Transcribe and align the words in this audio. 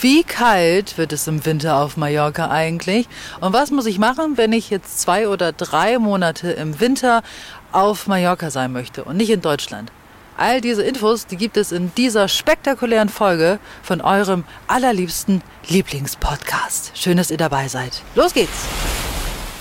Wie 0.00 0.22
kalt 0.24 0.96
wird 0.96 1.12
es 1.12 1.26
im 1.26 1.44
Winter 1.44 1.76
auf 1.76 1.98
Mallorca 1.98 2.48
eigentlich? 2.48 3.06
Und 3.40 3.52
was 3.52 3.70
muss 3.70 3.84
ich 3.84 3.98
machen, 3.98 4.38
wenn 4.38 4.54
ich 4.54 4.70
jetzt 4.70 4.98
zwei 4.98 5.28
oder 5.28 5.52
drei 5.52 5.98
Monate 5.98 6.52
im 6.52 6.80
Winter 6.80 7.22
auf 7.70 8.06
Mallorca 8.06 8.50
sein 8.50 8.72
möchte 8.72 9.04
und 9.04 9.18
nicht 9.18 9.28
in 9.28 9.42
Deutschland? 9.42 9.92
All 10.38 10.62
diese 10.62 10.82
Infos, 10.84 11.26
die 11.26 11.36
gibt 11.36 11.58
es 11.58 11.70
in 11.70 11.92
dieser 11.96 12.28
spektakulären 12.28 13.10
Folge 13.10 13.58
von 13.82 14.00
eurem 14.00 14.44
allerliebsten 14.68 15.42
Lieblingspodcast. 15.68 16.92
Schön, 16.94 17.18
dass 17.18 17.30
ihr 17.30 17.36
dabei 17.36 17.68
seid. 17.68 18.00
Los 18.14 18.32
geht's! 18.32 18.64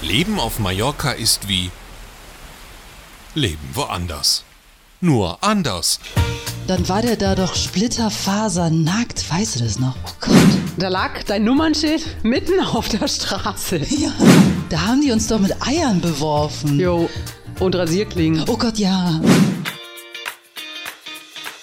Leben 0.01 0.39
auf 0.39 0.57
Mallorca 0.57 1.11
ist 1.11 1.49
wie 1.49 1.69
Leben 3.35 3.69
woanders. 3.73 4.45
Nur 5.01 5.43
anders. 5.43 5.99
Dann 6.69 6.87
war 6.87 7.01
der 7.01 7.15
da 7.15 7.33
doch 7.33 7.55
splitterfasernackt. 7.55 9.27
Weißt 9.31 9.55
du 9.55 9.63
das 9.63 9.79
noch? 9.79 9.95
Oh 10.05 10.11
Gott. 10.21 10.37
Da 10.77 10.89
lag 10.89 11.23
dein 11.23 11.43
Nummernschild 11.43 12.23
mitten 12.23 12.59
auf 12.59 12.87
der 12.89 13.07
Straße. 13.07 13.77
Ja, 13.89 14.11
da 14.69 14.81
haben 14.81 15.01
die 15.01 15.11
uns 15.11 15.25
doch 15.25 15.39
mit 15.39 15.51
Eiern 15.65 15.99
beworfen. 15.99 16.79
Jo, 16.79 17.09
und 17.59 17.75
Rasierklingen. 17.75 18.47
Oh 18.47 18.55
Gott, 18.55 18.77
ja. 18.77 19.19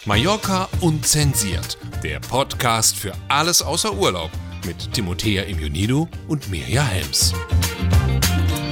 Mallorca 0.07 0.69
unzensiert. 0.81 1.79
Der 2.03 2.19
Podcast 2.19 2.97
für 2.97 3.13
alles 3.29 3.63
außer 3.63 3.95
Urlaub. 3.95 4.33
Mit 4.65 4.93
Timothea 4.93 5.45
Immunido 5.45 6.09
und 6.27 6.51
Mirja 6.51 6.83
Helms. 6.83 7.33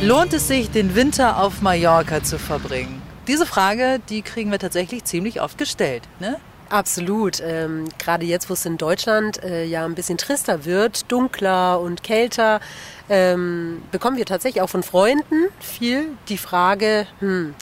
Lohnt 0.03 0.33
es 0.33 0.49
sich, 0.49 0.69
den 0.69 0.97
Winter 0.97 1.41
auf 1.41 1.63
Mallorca 1.63 2.25
zu 2.25 2.41
verbringen? 2.41 3.04
Diese 3.27 3.47
Frage, 3.47 4.01
die 4.11 4.23
kriegen 4.23 4.51
wir 4.51 4.59
tatsächlich 4.59 5.05
ziemlich 5.05 5.41
oft 5.41 5.57
gestellt. 5.57 6.03
Ne? 6.21 6.37
Absolut. 6.69 7.41
Ähm, 7.41 7.89
Gerade 7.99 8.27
jetzt, 8.27 8.51
wo 8.51 8.55
es 8.55 8.67
in 8.67 8.77
Deutschland 8.77 9.43
äh, 9.43 9.65
ja 9.65 9.85
ein 9.85 9.95
bisschen 9.95 10.19
trister 10.19 10.65
wird, 10.65 11.11
dunkler 11.11 11.81
und 11.81 12.03
kälter, 12.03 12.61
ähm, 13.09 13.83
bekommen 13.91 14.17
wir 14.17 14.27
tatsächlich 14.27 14.63
auch 14.63 14.71
von 14.71 14.83
Freunden 14.83 15.49
viel 15.61 16.09
die 16.29 16.39
Frage, 16.39 17.07
hm, 17.21 17.55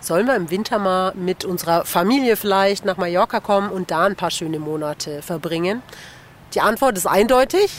sollen 0.00 0.26
wir 0.26 0.36
im 0.36 0.50
Winter 0.50 0.78
mal 0.78 1.12
mit 1.14 1.44
unserer 1.44 1.84
Familie 1.84 2.36
vielleicht 2.36 2.84
nach 2.84 2.96
Mallorca 2.96 3.40
kommen 3.40 3.70
und 3.70 3.90
da 3.90 4.06
ein 4.06 4.16
paar 4.16 4.30
schöne 4.30 4.58
Monate 4.58 5.20
verbringen? 5.20 5.82
Die 6.54 6.60
Antwort 6.60 6.96
ist 6.96 7.06
eindeutig. 7.06 7.70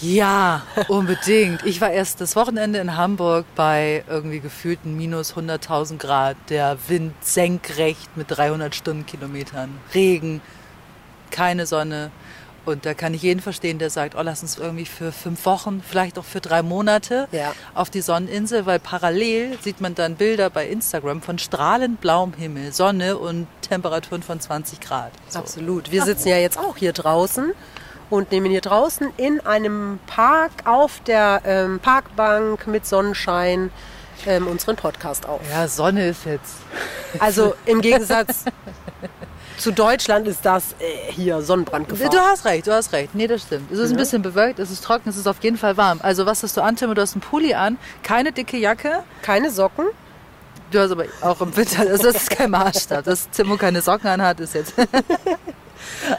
Ja, 0.00 0.62
unbedingt. 0.88 1.64
Ich 1.66 1.80
war 1.80 1.90
erst 1.90 2.20
das 2.20 2.34
Wochenende 2.36 2.78
in 2.78 2.96
Hamburg 2.96 3.44
bei 3.54 4.02
irgendwie 4.08 4.40
gefühlten 4.40 4.96
minus 4.96 5.34
100.000 5.34 5.98
Grad. 5.98 6.36
Der 6.48 6.78
Wind 6.88 7.12
senkrecht 7.20 8.16
mit 8.16 8.30
300 8.30 8.74
Stundenkilometern. 8.74 9.70
Regen, 9.94 10.40
keine 11.30 11.66
Sonne. 11.66 12.10
Und 12.66 12.84
da 12.86 12.92
kann 12.94 13.14
ich 13.14 13.22
jeden 13.22 13.40
verstehen, 13.40 13.78
der 13.78 13.88
sagt, 13.90 14.14
oh, 14.16 14.20
lass 14.22 14.42
uns 14.42 14.58
irgendwie 14.58 14.84
für 14.84 15.12
fünf 15.12 15.44
Wochen, 15.46 15.82
vielleicht 15.86 16.18
auch 16.18 16.24
für 16.24 16.40
drei 16.40 16.62
Monate 16.62 17.26
Ja. 17.32 17.52
auf 17.74 17.88
die 17.88 18.02
Sonneninsel, 18.02 18.66
weil 18.66 18.78
parallel 18.78 19.58
sieht 19.62 19.80
man 19.80 19.94
dann 19.94 20.14
Bilder 20.16 20.50
bei 20.50 20.68
Instagram 20.68 21.22
von 21.22 21.38
strahlend 21.38 22.00
blauem 22.02 22.34
Himmel, 22.34 22.72
Sonne 22.72 23.16
und 23.16 23.46
Temperaturen 23.62 24.22
von 24.22 24.40
20 24.40 24.78
Grad. 24.80 25.10
So. 25.28 25.38
Absolut. 25.38 25.90
Wir 25.90 26.04
sitzen 26.04 26.28
ja 26.28 26.36
jetzt 26.36 26.58
auch 26.58 26.76
hier 26.76 26.92
draußen 26.92 27.52
und 28.10 28.32
nehmen 28.32 28.50
hier 28.50 28.60
draußen 28.60 29.08
in 29.16 29.40
einem 29.40 30.00
Park 30.06 30.50
auf 30.64 31.00
der 31.06 31.42
ähm, 31.44 31.78
Parkbank 31.80 32.66
mit 32.66 32.84
Sonnenschein 32.84 33.70
ähm, 34.26 34.46
unseren 34.46 34.76
Podcast 34.76 35.26
auf. 35.26 35.40
Ja, 35.50 35.66
Sonne 35.68 36.08
ist 36.08 36.26
jetzt. 36.26 36.56
Also 37.18 37.54
im 37.66 37.80
Gegensatz 37.80 38.44
zu 39.56 39.72
Deutschland 39.72 40.26
ist 40.26 40.44
das 40.44 40.72
äh, 40.78 41.12
hier 41.12 41.40
Sonnenbrandgefahr. 41.42 42.10
Du 42.10 42.18
hast 42.18 42.44
recht, 42.44 42.66
du 42.66 42.72
hast 42.72 42.92
recht. 42.92 43.14
Nee, 43.14 43.26
das 43.26 43.42
stimmt. 43.42 43.70
Es 43.70 43.78
ist 43.78 43.90
ein 43.90 43.96
bisschen 43.96 44.22
bewölkt, 44.22 44.58
es 44.58 44.70
ist 44.70 44.84
trocken, 44.84 45.08
es 45.08 45.16
ist 45.16 45.26
auf 45.26 45.42
jeden 45.42 45.56
Fall 45.56 45.76
warm. 45.76 46.00
Also 46.02 46.26
was 46.26 46.42
hast 46.42 46.56
du 46.56 46.62
an, 46.62 46.76
Tim? 46.76 46.94
Du 46.94 47.00
hast 47.00 47.14
einen 47.14 47.22
Pulli 47.22 47.54
an, 47.54 47.78
keine 48.02 48.32
dicke 48.32 48.56
Jacke. 48.56 49.04
Keine 49.22 49.50
Socken. 49.50 49.86
Du 50.70 50.78
hast 50.78 50.92
aber 50.92 51.04
auch 51.20 51.40
im 51.40 51.56
Winter, 51.56 51.80
also 51.80 52.04
das 52.04 52.22
ist 52.22 52.30
kein 52.30 52.50
Maßstab. 52.50 53.04
Dass 53.04 53.28
Timo 53.30 53.56
keine 53.56 53.82
Socken 53.82 54.08
anhat, 54.08 54.40
ist 54.40 54.54
jetzt... 54.54 54.74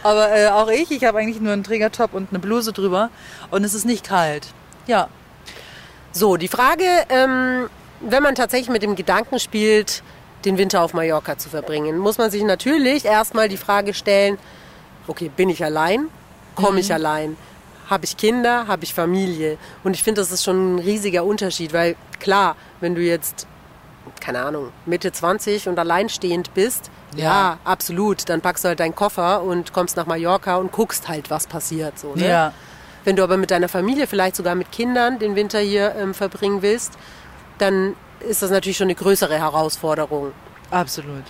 aber 0.03 0.35
äh, 0.35 0.47
auch 0.47 0.69
ich, 0.69 0.91
ich 0.91 1.03
habe 1.03 1.19
eigentlich 1.19 1.39
nur 1.41 1.53
einen 1.53 1.63
Trägertop 1.63 2.13
und 2.13 2.29
eine 2.29 2.39
Bluse 2.39 2.73
drüber 2.73 3.09
und 3.51 3.63
es 3.63 3.73
ist 3.73 3.85
nicht 3.85 4.05
kalt. 4.07 4.47
Ja, 4.87 5.07
So, 6.13 6.35
die 6.37 6.47
Frage, 6.49 6.83
ähm, 7.09 7.69
wenn 8.01 8.23
man 8.23 8.35
tatsächlich 8.35 8.69
mit 8.69 8.83
dem 8.83 8.95
Gedanken 8.95 9.39
spielt, 9.39 10.03
den 10.43 10.57
Winter 10.57 10.81
auf 10.81 10.93
Mallorca 10.93 11.37
zu 11.37 11.49
verbringen, 11.49 11.97
muss 11.99 12.17
man 12.17 12.31
sich 12.31 12.43
natürlich 12.43 13.05
erstmal 13.05 13.47
die 13.47 13.57
Frage 13.57 13.93
stellen, 13.93 14.37
okay, 15.07 15.29
bin 15.33 15.49
ich 15.49 15.63
allein? 15.63 16.07
Komme 16.55 16.79
ich 16.81 16.91
allein? 16.93 17.37
Habe 17.89 18.05
ich 18.05 18.17
Kinder? 18.17 18.67
Habe 18.67 18.83
ich 18.83 18.93
Familie? 18.93 19.57
Und 19.83 19.93
ich 19.93 20.03
finde, 20.03 20.21
das 20.21 20.31
ist 20.31 20.43
schon 20.43 20.75
ein 20.75 20.79
riesiger 20.79 21.23
Unterschied, 21.23 21.73
weil 21.73 21.95
klar, 22.19 22.55
wenn 22.81 22.95
du 22.95 23.01
jetzt, 23.01 23.47
keine 24.19 24.41
Ahnung, 24.41 24.71
Mitte 24.85 25.11
20 25.11 25.67
und 25.69 25.77
alleinstehend 25.79 26.53
bist, 26.53 26.89
ja, 27.15 27.23
Ja. 27.23 27.59
absolut, 27.63 28.27
dann 28.29 28.41
packst 28.41 28.63
du 28.63 28.69
halt 28.69 28.79
deinen 28.79 28.95
Koffer 28.95 29.41
und 29.43 29.73
kommst 29.73 29.97
nach 29.97 30.05
Mallorca 30.05 30.57
und 30.57 30.71
guckst 30.71 31.07
halt, 31.07 31.29
was 31.29 31.47
passiert. 31.47 31.97
So, 31.99 32.15
ne? 32.15 32.27
ja. 32.27 32.53
Wenn 33.03 33.15
du 33.15 33.23
aber 33.23 33.37
mit 33.37 33.49
deiner 33.51 33.67
Familie, 33.69 34.05
vielleicht 34.07 34.35
sogar 34.35 34.53
mit 34.55 34.71
Kindern, 34.71 35.17
den 35.19 35.35
Winter 35.35 35.59
hier 35.59 35.95
ähm, 35.95 36.13
verbringen 36.13 36.61
willst, 36.61 36.93
dann 37.57 37.95
ist 38.19 38.41
das 38.43 38.51
natürlich 38.51 38.77
schon 38.77 38.85
eine 38.85 38.95
größere 38.95 39.37
Herausforderung. 39.37 40.31
absolut. 40.69 41.23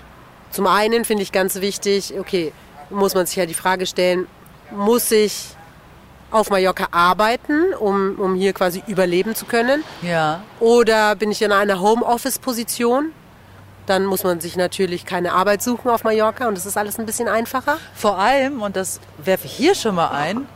Zum 0.52 0.68
einen 0.68 1.06
finde 1.06 1.24
ich 1.24 1.32
ganz 1.32 1.56
wichtig, 1.62 2.14
okay, 2.20 2.52
muss 2.90 3.16
man 3.16 3.26
sich 3.26 3.38
ja 3.38 3.46
die 3.46 3.54
Frage 3.54 3.86
stellen, 3.86 4.28
muss 4.72 5.10
ich 5.12 5.56
auf 6.30 6.50
Mallorca 6.50 6.88
arbeiten, 6.92 7.74
um, 7.80 8.16
um 8.20 8.36
hier 8.36 8.52
quasi 8.52 8.84
überleben 8.88 9.34
zu 9.34 9.46
können? 9.46 9.84
Ja, 10.02 10.44
Oder 10.60 11.16
bin 11.16 11.32
ich 11.32 11.42
in 11.42 11.54
einer 11.54 11.80
Homeoffice-Position? 11.80 13.14
Dann 13.86 14.06
muss 14.06 14.24
man 14.24 14.40
sich 14.40 14.56
natürlich 14.56 15.06
keine 15.06 15.34
Arbeit 15.34 15.62
suchen 15.62 15.90
auf 15.90 16.04
Mallorca 16.04 16.48
und 16.48 16.56
das 16.56 16.66
ist 16.66 16.78
alles 16.78 17.00
ein 17.00 17.06
bisschen 17.06 17.28
einfacher. 17.28 17.78
Vor 17.94 18.18
allem, 18.18 18.62
und 18.62 18.76
das 18.76 19.00
werfe 19.18 19.48
ich 19.48 19.54
hier 19.54 19.76
schon 19.76 19.96
mal 19.96 20.10
ein, 20.10 20.48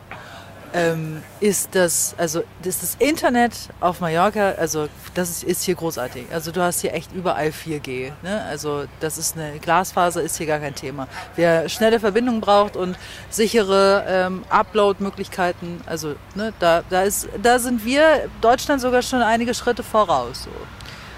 ähm, 0.76 1.24
ist 1.40 1.70
das, 1.74 2.16
also 2.18 2.44
ist 2.64 2.84
das 2.84 2.96
Internet 3.00 3.54
auf 3.80 4.02
Mallorca, 4.02 4.52
also 4.52 4.90
das 5.14 5.30
ist, 5.30 5.44
ist 5.44 5.64
hier 5.64 5.76
großartig. 5.76 6.26
Also 6.34 6.52
du 6.52 6.62
hast 6.62 6.82
hier 6.82 6.94
echt 6.94 7.14
überall 7.14 7.48
4G. 7.48 8.12
Ne? 8.22 8.44
Also 8.50 8.84
das 9.00 9.18
ist 9.18 9.38
eine 9.38 9.60
Glasfaser, 9.60 10.22
ist 10.22 10.38
hier 10.38 10.48
gar 10.48 10.60
kein 10.60 10.76
Thema. 10.76 11.08
Wer 11.38 11.70
schnelle 11.70 12.00
Verbindungen 12.00 12.42
braucht 12.42 12.76
und 12.76 12.98
sichere 13.30 14.04
ähm, 14.08 14.44
Upload-Möglichkeiten, 14.50 15.82
also 15.86 16.16
ne, 16.36 16.54
da, 16.60 16.84
da, 16.90 17.04
ist, 17.04 17.30
da 17.42 17.58
sind 17.58 17.86
wir 17.86 18.30
Deutschland 18.42 18.82
sogar 18.82 19.02
schon 19.02 19.22
einige 19.22 19.54
Schritte 19.54 19.82
voraus. 19.82 20.44
So. 20.44 20.50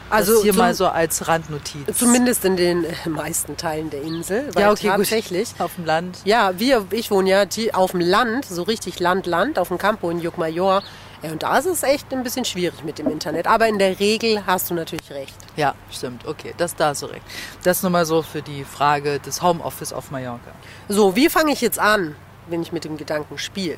Also 0.10 0.34
das 0.36 0.44
hier 0.44 0.54
zum- 0.54 0.60
mal 0.60 0.74
so 0.74 0.88
als 0.88 1.28
Randnotiz. 1.28 1.98
Zumindest 1.98 2.46
in 2.46 2.56
den 2.58 2.86
äh, 2.86 3.10
meisten 3.10 3.58
Teilen 3.58 3.90
der 3.90 4.02
Insel. 4.02 4.50
Weil 4.54 4.64
ja, 4.64 4.72
okay, 4.72 4.88
tatsächlich. 4.88 5.52
gut. 5.52 5.62
Auf 5.62 5.76
dem 5.76 5.86
Land. 5.86 6.20
Ja, 6.24 6.58
wir, 6.60 6.86
ich 6.92 7.12
wohne 7.12 7.30
ja 7.30 7.46
auf 7.74 7.92
dem 7.92 8.00
Land, 8.00 8.46
so 8.46 8.64
richtig 8.64 9.00
Land, 9.00 9.26
Land, 9.26 9.60
auf 9.60 9.68
dem 9.68 9.78
Campo 9.78 10.10
in 10.10 10.20
Juckmajor. 10.20 10.84
Ja, 11.24 11.32
und 11.32 11.42
da 11.42 11.58
ist 11.58 11.66
es 11.66 11.82
echt 11.84 12.12
ein 12.14 12.22
bisschen 12.24 12.46
schwierig 12.46 12.84
mit 12.84 13.00
dem 13.00 13.08
Internet. 13.10 13.48
Aber 13.48 13.68
in 13.68 13.80
der 13.80 14.00
Regel 14.00 14.46
hast 14.46 14.70
du 14.70 14.76
natürlich 14.76 15.10
recht. 15.10 15.36
Ja, 15.56 15.74
stimmt. 15.92 16.28
Okay, 16.28 16.54
das 16.58 16.76
da 16.76 16.94
du 16.94 17.08
recht. 17.08 17.24
Das 17.64 17.82
nur 17.82 17.90
mal 17.92 18.06
so 18.06 18.22
für 18.22 18.42
die 18.44 18.64
Frage 18.64 19.20
des 19.20 19.42
Homeoffice 19.42 19.94
auf 19.94 20.12
Mallorca. 20.12 20.52
So, 20.90 21.16
wie 21.16 21.30
fange 21.30 21.52
ich 21.54 21.62
jetzt 21.62 21.80
an, 21.80 22.16
wenn 22.48 22.62
ich 22.62 22.72
mit 22.72 22.84
dem 22.84 22.98
Gedanken 22.98 23.38
spiele? 23.40 23.78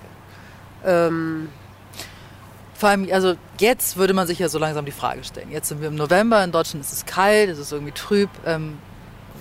Ähm, 0.85 1.50
Vor 2.79 2.88
allem, 2.88 3.09
also 3.12 3.35
jetzt 3.59 3.97
würde 3.97 4.13
man 4.13 4.25
sich 4.25 4.40
ja 4.40 4.47
so 4.47 4.57
langsam 4.57 4.85
die 4.85 4.94
Frage 4.94 5.25
stellen. 5.25 5.51
Jetzt 5.51 5.67
sind 5.67 5.81
wir 5.81 5.90
im 5.90 5.95
November, 5.95 6.41
in 6.41 6.53
Deutschland 6.53 6.85
ist 6.85 6.94
es 6.94 7.06
kalt, 7.06 7.50
es 7.50 7.59
ist 7.59 7.73
irgendwie 7.73 7.91
trüb. 7.91 8.29
Ähm, 8.45 8.78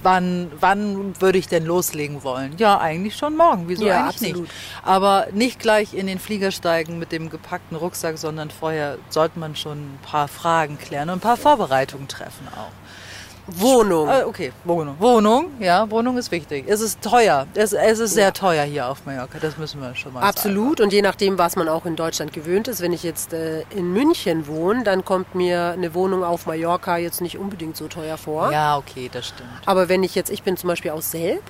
wann, 0.02 0.50
wann 0.58 1.20
würde 1.20 1.38
ich 1.38 1.46
denn 1.46 1.64
loslegen 1.64 2.24
wollen? 2.24 2.56
Ja, 2.58 2.78
eigentlich 2.80 3.16
schon 3.16 3.36
morgen. 3.36 3.68
Wieso 3.68 3.86
Ja, 3.86 4.06
eigentlich 4.08 4.30
absolut. 4.30 4.42
nicht? 4.48 4.52
Aber 4.82 5.28
nicht 5.32 5.60
gleich 5.60 5.94
in 5.94 6.08
den 6.08 6.18
Flieger 6.18 6.50
steigen 6.50 6.98
mit 6.98 7.12
dem 7.12 7.30
gepackten 7.30 7.76
Rucksack, 7.76 8.18
sondern 8.18 8.50
vorher 8.50 8.98
sollte 9.08 9.38
man 9.38 9.54
schon 9.54 9.78
ein 9.78 9.98
paar 10.02 10.26
Fragen 10.26 10.76
klären 10.76 11.08
und 11.08 11.18
ein 11.18 11.20
paar 11.20 11.36
Vorbereitungen 11.36 12.08
treffen 12.08 12.48
auch. 12.56 12.72
Wohnung. 13.48 14.08
Ah, 14.08 14.24
okay, 14.26 14.52
Wohnung. 14.64 14.96
Wohnung, 14.98 15.52
ja, 15.58 15.90
Wohnung 15.90 16.18
ist 16.18 16.30
wichtig. 16.30 16.66
Es 16.68 16.80
ist 16.80 17.00
teuer. 17.00 17.46
Es, 17.54 17.72
es 17.72 17.98
ist 17.98 18.12
sehr 18.12 18.32
teuer 18.32 18.64
hier 18.64 18.88
auf 18.88 19.06
Mallorca, 19.06 19.38
das 19.40 19.56
müssen 19.56 19.80
wir 19.80 19.94
schon 19.94 20.12
mal 20.12 20.20
sagen. 20.20 20.28
Absolut. 20.28 20.80
Und 20.80 20.92
je 20.92 21.00
nachdem, 21.00 21.38
was 21.38 21.56
man 21.56 21.68
auch 21.68 21.86
in 21.86 21.96
Deutschland 21.96 22.32
gewöhnt 22.34 22.68
ist, 22.68 22.82
wenn 22.82 22.92
ich 22.92 23.02
jetzt 23.02 23.32
äh, 23.32 23.62
in 23.70 23.92
München 23.92 24.46
wohne, 24.46 24.84
dann 24.84 25.04
kommt 25.04 25.34
mir 25.34 25.70
eine 25.70 25.94
Wohnung 25.94 26.24
auf 26.24 26.46
Mallorca 26.46 26.98
jetzt 26.98 27.22
nicht 27.22 27.38
unbedingt 27.38 27.76
so 27.76 27.88
teuer 27.88 28.18
vor. 28.18 28.52
Ja, 28.52 28.76
okay, 28.76 29.08
das 29.10 29.28
stimmt. 29.28 29.48
Aber 29.64 29.88
wenn 29.88 30.02
ich 30.02 30.14
jetzt, 30.14 30.30
ich 30.30 30.42
bin 30.42 30.56
zum 30.58 30.68
Beispiel 30.68 30.90
aus 30.90 31.10
Selb 31.10 31.42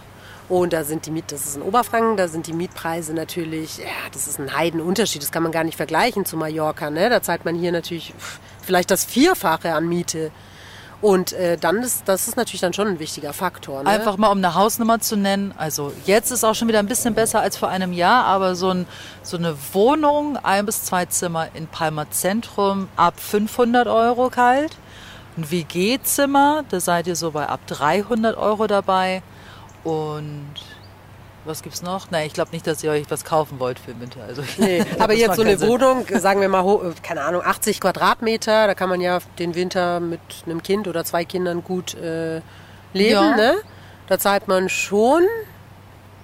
und 0.48 0.72
da 0.72 0.84
sind 0.84 1.04
die 1.06 1.10
Miet, 1.10 1.32
das 1.32 1.46
ist 1.46 1.56
in 1.56 1.62
Oberfranken, 1.62 2.16
da 2.16 2.28
sind 2.28 2.46
die 2.46 2.52
Mietpreise 2.52 3.12
natürlich, 3.12 3.78
ja, 3.78 3.84
das 4.12 4.28
ist 4.28 4.38
ein 4.38 4.56
Heidenunterschied, 4.56 5.22
das 5.22 5.32
kann 5.32 5.42
man 5.42 5.50
gar 5.50 5.64
nicht 5.64 5.76
vergleichen 5.76 6.24
zu 6.24 6.36
Mallorca, 6.36 6.90
ne? 6.90 7.10
Da 7.10 7.22
zahlt 7.22 7.44
man 7.44 7.56
hier 7.56 7.72
natürlich 7.72 8.14
vielleicht 8.62 8.90
das 8.90 9.04
Vierfache 9.04 9.74
an 9.74 9.88
Miete. 9.88 10.30
Und 11.00 11.32
äh, 11.32 11.56
dann 11.56 11.76
ist 11.82 12.02
das 12.06 12.26
ist 12.26 12.36
natürlich 12.36 12.60
dann 12.60 12.72
schon 12.72 12.88
ein 12.88 12.98
wichtiger 12.98 13.32
Faktor. 13.32 13.84
Ne? 13.84 13.88
Einfach 13.88 14.16
mal 14.16 14.28
um 14.28 14.38
eine 14.38 14.54
Hausnummer 14.54 14.98
zu 14.98 15.16
nennen. 15.16 15.54
Also 15.56 15.92
jetzt 16.06 16.32
ist 16.32 16.42
auch 16.42 16.54
schon 16.54 16.66
wieder 16.66 16.80
ein 16.80 16.88
bisschen 16.88 17.14
besser 17.14 17.40
als 17.40 17.56
vor 17.56 17.68
einem 17.68 17.92
Jahr, 17.92 18.24
aber 18.24 18.56
so, 18.56 18.70
ein, 18.70 18.86
so 19.22 19.36
eine 19.36 19.56
Wohnung, 19.72 20.36
ein 20.38 20.66
bis 20.66 20.84
zwei 20.84 21.06
Zimmer 21.06 21.48
in 21.54 21.68
Palmer 21.68 22.10
Zentrum 22.10 22.88
ab 22.96 23.20
500 23.20 23.86
Euro 23.86 24.28
kalt. 24.28 24.76
Ein 25.36 25.48
WG-Zimmer, 25.48 26.64
da 26.68 26.80
seid 26.80 27.06
ihr 27.06 27.14
so 27.14 27.30
bei 27.30 27.48
ab 27.48 27.60
300 27.68 28.36
Euro 28.36 28.66
dabei. 28.66 29.22
Und 29.84 30.54
was 31.44 31.62
gibt's 31.62 31.82
noch? 31.82 32.10
Nein, 32.10 32.26
ich 32.26 32.32
glaube 32.34 32.50
nicht, 32.52 32.66
dass 32.66 32.82
ihr 32.84 32.90
euch 32.90 33.10
was 33.10 33.24
kaufen 33.24 33.58
wollt 33.60 33.78
für 33.78 33.92
den 33.92 34.00
Winter. 34.00 34.20
Also, 34.26 34.42
Nee, 34.58 34.84
aber 34.98 35.14
jetzt 35.14 35.36
so 35.36 35.42
eine 35.42 35.56
Sinn. 35.56 35.68
Wohnung, 35.68 36.04
sagen 36.16 36.40
wir 36.40 36.48
mal, 36.48 36.64
äh, 36.64 36.92
keine 37.02 37.22
Ahnung, 37.22 37.42
80 37.44 37.80
Quadratmeter, 37.80 38.66
da 38.66 38.74
kann 38.74 38.88
man 38.88 39.00
ja 39.00 39.18
den 39.38 39.54
Winter 39.54 40.00
mit 40.00 40.20
einem 40.46 40.62
Kind 40.62 40.88
oder 40.88 41.04
zwei 41.04 41.24
Kindern 41.24 41.64
gut 41.64 41.94
äh, 41.94 42.40
leben, 42.92 43.12
Ja. 43.12 43.36
ne? 43.36 43.54
Da 44.08 44.18
zahlt 44.18 44.48
man 44.48 44.68
schon 44.68 45.22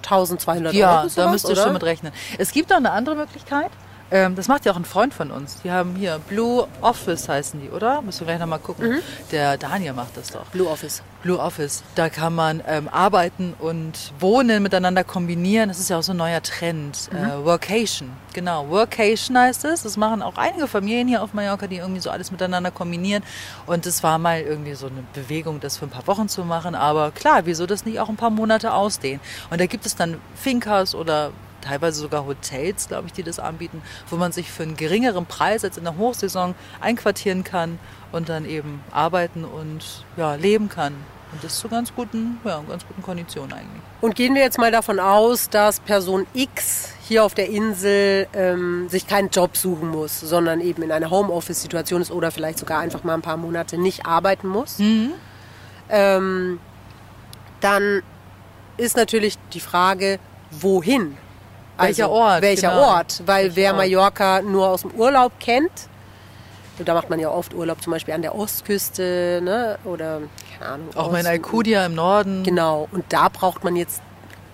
1200 0.03 0.73
Ja, 0.73 0.91
Euro. 0.99 1.03
da 1.03 1.09
sowas, 1.09 1.31
müsst 1.31 1.45
ihr 1.45 1.51
oder? 1.51 1.63
schon 1.63 1.73
mit 1.73 1.83
rechnen. 1.83 2.11
Es 2.37 2.51
gibt 2.51 2.69
noch 2.69 2.77
eine 2.77 2.91
andere 2.91 3.15
Möglichkeit. 3.15 3.71
Ähm, 4.11 4.35
das 4.35 4.47
macht 4.47 4.65
ja 4.65 4.71
auch 4.71 4.77
ein 4.77 4.85
Freund 4.85 5.13
von 5.13 5.31
uns. 5.31 5.61
Die 5.63 5.71
haben 5.71 5.95
hier 5.95 6.19
Blue 6.29 6.67
Office 6.81 7.27
heißen 7.27 7.59
die, 7.59 7.69
oder? 7.69 8.01
Müssen 8.01 8.21
wir 8.21 8.27
gleich 8.27 8.39
nochmal 8.39 8.59
gucken. 8.59 8.89
Mhm. 8.89 8.99
Der 9.31 9.57
Daniel 9.57 9.93
macht 9.93 10.15
das 10.15 10.31
doch. 10.31 10.45
Blue 10.47 10.69
Office. 10.69 11.01
Blue 11.23 11.39
Office. 11.39 11.83
Da 11.95 12.09
kann 12.09 12.35
man 12.35 12.61
ähm, 12.67 12.87
arbeiten 12.87 13.55
und 13.57 14.13
wohnen 14.19 14.61
miteinander 14.61 15.03
kombinieren. 15.03 15.69
Das 15.69 15.79
ist 15.79 15.89
ja 15.89 15.97
auch 15.97 16.03
so 16.03 16.13
ein 16.13 16.17
neuer 16.17 16.41
Trend. 16.43 17.09
Mhm. 17.11 17.17
Äh, 17.17 17.45
Workation. 17.45 18.11
Genau, 18.33 18.69
Workation 18.69 19.37
heißt 19.37 19.65
es. 19.65 19.81
Das 19.81 19.97
machen 19.97 20.21
auch 20.21 20.37
einige 20.37 20.67
Familien 20.67 21.07
hier 21.07 21.23
auf 21.23 21.33
Mallorca, 21.33 21.65
die 21.65 21.77
irgendwie 21.77 22.01
so 22.01 22.11
alles 22.11 22.31
miteinander 22.31 22.69
kombinieren. 22.69 23.23
Und 23.65 23.87
es 23.87 24.03
war 24.03 24.19
mal 24.19 24.41
irgendwie 24.41 24.75
so 24.75 24.85
eine 24.85 25.03
Bewegung, 25.13 25.59
das 25.59 25.77
für 25.77 25.85
ein 25.85 25.91
paar 25.91 26.05
Wochen 26.05 26.29
zu 26.29 26.43
machen. 26.45 26.75
Aber 26.75 27.09
klar, 27.09 27.45
wieso 27.45 27.65
das 27.65 27.85
nicht 27.85 27.99
auch 27.99 28.09
ein 28.09 28.17
paar 28.17 28.29
Monate 28.29 28.73
ausdehnen? 28.73 29.19
Und 29.49 29.59
da 29.59 29.65
gibt 29.65 29.87
es 29.87 29.95
dann 29.95 30.19
Fincas 30.35 30.93
oder 30.93 31.31
teilweise 31.65 31.99
sogar 31.99 32.25
Hotels, 32.25 32.87
glaube 32.87 33.07
ich, 33.07 33.13
die 33.13 33.23
das 33.23 33.39
anbieten, 33.39 33.81
wo 34.09 34.15
man 34.15 34.31
sich 34.31 34.51
für 34.51 34.63
einen 34.63 34.77
geringeren 34.77 35.25
Preis 35.25 35.63
als 35.63 35.77
in 35.77 35.83
der 35.83 35.97
Hochsaison 35.97 36.55
einquartieren 36.81 37.43
kann 37.43 37.79
und 38.11 38.29
dann 38.29 38.45
eben 38.45 38.83
arbeiten 38.91 39.43
und 39.43 40.05
ja, 40.17 40.35
leben 40.35 40.69
kann. 40.69 40.93
Und 41.31 41.43
das 41.43 41.59
zu 41.59 41.67
ganz 41.67 41.93
guten, 41.93 42.39
ja, 42.45 42.63
ganz 42.67 42.87
guten 42.87 43.01
Konditionen 43.01 43.51
eigentlich. 43.51 43.81
Und 43.99 44.15
gehen 44.15 44.35
wir 44.35 44.41
jetzt 44.41 44.57
mal 44.57 44.71
davon 44.71 44.99
aus, 44.99 45.49
dass 45.49 45.79
Person 45.81 46.25
X 46.33 46.93
hier 47.07 47.25
auf 47.25 47.33
der 47.33 47.49
Insel 47.49 48.27
ähm, 48.33 48.87
sich 48.89 49.05
keinen 49.05 49.29
Job 49.29 49.57
suchen 49.57 49.89
muss, 49.89 50.19
sondern 50.19 50.61
eben 50.61 50.81
in 50.83 50.91
einer 50.91 51.09
Homeoffice-Situation 51.09 52.01
ist 52.01 52.11
oder 52.11 52.31
vielleicht 52.31 52.59
sogar 52.59 52.79
einfach 52.79 53.03
mal 53.03 53.15
ein 53.15 53.21
paar 53.21 53.37
Monate 53.37 53.77
nicht 53.77 54.05
arbeiten 54.05 54.47
muss. 54.47 54.77
Ähm, 55.89 56.59
dann 57.59 58.01
ist 58.77 58.95
natürlich 58.95 59.37
die 59.53 59.59
Frage, 59.59 60.19
wohin? 60.51 61.17
Welcher 61.77 62.09
Ort, 62.09 62.41
Welcher 62.41 62.69
genau. 62.69 62.81
Ort? 62.81 63.21
Weil 63.25 63.43
Welcher 63.43 63.55
wer 63.55 63.69
Ort? 63.71 63.77
Mallorca 63.77 64.41
nur 64.41 64.69
aus 64.69 64.81
dem 64.81 64.91
Urlaub 64.91 65.33
kennt, 65.39 65.71
da 66.83 66.93
macht 66.93 67.09
man 67.09 67.19
ja 67.19 67.29
oft 67.29 67.53
Urlaub 67.53 67.81
zum 67.81 67.91
Beispiel 67.91 68.13
an 68.13 68.21
der 68.21 68.35
Ostküste 68.35 69.39
ne? 69.41 69.79
oder 69.85 70.21
keine 70.57 70.71
Ahnung. 70.71 70.89
Auch 70.95 71.11
mal 71.11 71.21
in 71.21 71.27
Alcudia 71.27 71.85
im 71.85 71.95
Norden. 71.95 72.43
Genau, 72.43 72.87
und 72.91 73.05
da 73.09 73.29
braucht 73.29 73.63
man 73.63 73.75
jetzt 73.75 74.01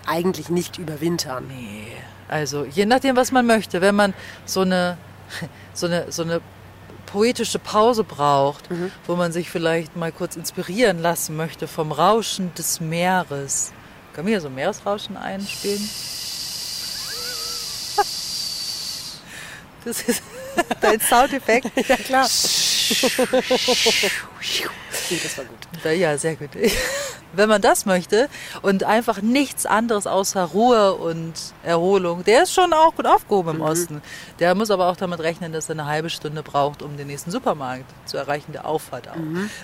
eigentlich 0.06 0.50
nicht 0.50 0.78
überwintern. 0.78 1.48
Nee. 1.48 1.88
Also 2.28 2.66
je 2.66 2.86
nachdem, 2.86 3.16
was 3.16 3.32
man 3.32 3.46
möchte. 3.46 3.82
Wenn 3.82 3.96
man 3.96 4.14
so 4.46 4.62
eine, 4.62 4.98
so 5.74 5.88
eine, 5.88 6.12
so 6.12 6.24
eine 6.24 6.42
poetische 7.08 7.60
Pause 7.60 8.04
braucht, 8.04 8.70
wo 9.06 9.16
man 9.16 9.32
sich 9.32 9.50
vielleicht 9.50 9.96
mal 9.98 10.12
kurz 10.12 10.36
inspirieren 10.38 11.00
lassen 11.00 11.36
möchte 11.36 11.68
vom 11.68 11.92
Rauschen 11.92 12.54
des 12.56 12.80
Meeres. 12.80 13.74
Können 14.14 14.28
wir 14.28 14.34
hier 14.36 14.42
so 14.42 14.50
Meeresrauschen 14.50 15.18
einspielen? 15.18 15.90
Das 19.84 20.02
ist 20.04 20.22
dein 20.82 21.00
Soundeffekt. 21.00 21.72
Ja, 21.88 21.96
klar. 21.96 22.28
Nee, 25.10 25.20
das 25.24 25.38
war 25.38 25.46
gut. 25.46 25.94
Ja, 25.98 26.18
sehr 26.18 26.36
gut. 26.36 26.50
Wenn 27.34 27.48
man 27.48 27.62
das 27.62 27.86
möchte 27.86 28.28
und 28.62 28.84
einfach 28.84 29.22
nichts 29.22 29.66
anderes 29.66 30.06
außer 30.06 30.44
Ruhe 30.44 30.96
und 30.96 31.34
Erholung, 31.64 32.26
der 32.26 32.44
ist 32.44 32.54
schon 32.54 32.74
auch 32.74 32.94
gut 32.96 33.08
aufgehoben 33.08 33.56
im 33.56 33.62
Osten. 33.62 34.02
Der 34.40 34.54
muss 34.54 34.70
aber 34.70 34.88
auch 34.90 34.98
damit 34.98 35.22
rechnen, 35.22 35.54
dass 35.54 35.70
er 35.70 35.74
eine 35.74 35.86
halbe 35.86 36.10
Stunde 36.10 36.44
braucht, 36.44 36.82
um 36.82 36.98
den 36.98 37.08
nächsten 37.08 37.32
Supermarkt 37.32 37.86
zu 38.06 38.18
erreichen, 38.18 38.52
der 38.52 38.66
Auffahrt 38.66 39.08
auch. 39.08 39.16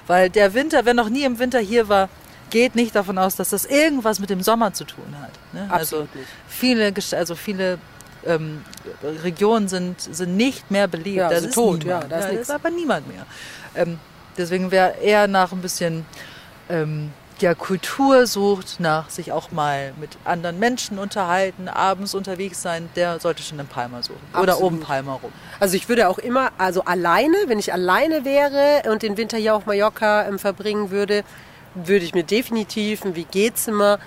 Weil 0.07 0.29
der 0.29 0.53
Winter, 0.53 0.85
wer 0.85 0.93
noch 0.93 1.09
nie 1.09 1.23
im 1.23 1.39
Winter 1.39 1.59
hier 1.59 1.89
war, 1.89 2.07
geht 2.49 2.75
nicht 2.75 2.95
davon 2.95 3.17
aus, 3.17 3.35
dass 3.35 3.49
das 3.49 3.65
irgendwas 3.65 4.19
mit 4.19 4.29
dem 4.29 4.41
Sommer 4.41 4.71
zu 4.73 4.85
tun 4.85 5.15
hat. 5.21 5.31
Ne? 5.51 5.67
also 5.69 6.03
Absolut 6.03 6.15
nicht. 6.15 6.27
viele, 6.47 6.93
also 7.17 7.35
viele 7.35 7.79
ähm, 8.27 8.63
Regionen 9.23 9.67
sind, 9.67 10.01
sind 10.01 10.35
nicht 10.37 10.69
mehr 10.71 10.87
belebt. 10.87 11.17
Ja, 11.17 11.29
da 11.29 11.39
sind 11.39 11.49
ist 11.49 11.55
tot, 11.55 11.79
niemand. 11.79 12.03
ja, 12.03 12.09
da 12.09 12.17
ist 12.19 12.31
nix. 12.31 12.41
ist 12.41 12.51
aber 12.51 12.69
niemand 12.69 13.07
mehr. 13.07 13.25
Ähm, 13.75 13.99
deswegen 14.37 14.71
wer 14.71 14.99
eher 14.99 15.27
nach 15.27 15.51
ein 15.51 15.61
bisschen 15.61 16.05
ähm, 16.69 17.11
ja, 17.39 17.53
Kultur 17.53 18.25
sucht, 18.25 18.79
nach 18.79 19.09
sich 19.09 19.31
auch 19.31 19.51
mal 19.51 19.93
mit 19.99 20.17
anderen 20.25 20.57
Menschen 20.59 20.97
unterhalten, 20.97 21.67
abends 21.67 22.15
unterwegs 22.15 22.61
sein, 22.61 22.89
der 22.95 23.19
sollte 23.19 23.43
schon 23.43 23.59
in 23.59 23.67
Palma 23.67 24.01
suchen. 24.01 24.19
Oder 24.33 24.53
Absolut. 24.53 24.61
oben 24.73 24.79
Palma 24.79 25.13
rum. 25.13 25.31
Also 25.59 25.75
ich 25.75 25.87
würde 25.87 26.09
auch 26.09 26.17
immer, 26.17 26.51
also 26.57 26.83
alleine, 26.83 27.35
wenn 27.45 27.59
ich 27.59 27.73
alleine 27.73 28.25
wäre 28.25 28.89
und 28.91 29.03
den 29.03 29.17
Winter 29.17 29.37
hier 29.37 29.55
auf 29.55 29.65
Mallorca 29.65 30.27
ähm, 30.27 30.39
verbringen 30.39 30.89
würde, 30.89 31.23
würde 31.75 32.05
ich 32.05 32.15
mir 32.15 32.23
definitiv 32.23 33.05
ein 33.05 33.15
WG-Zimmer 33.15 33.99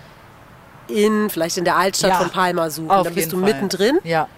in, 0.91 1.31
vielleicht 1.31 1.57
in 1.57 1.65
der 1.65 1.77
Altstadt 1.77 2.11
Ja, 2.11 2.17
von 2.19 2.31
Palma 2.31 2.71
suchen. 2.71 2.91
Auf 2.91 3.07
da 3.07 3.11
bist 3.13 3.33
du 3.33 3.41
Fall. 3.41 3.53
mittendrin 3.53 3.99
Ja, 4.05 4.29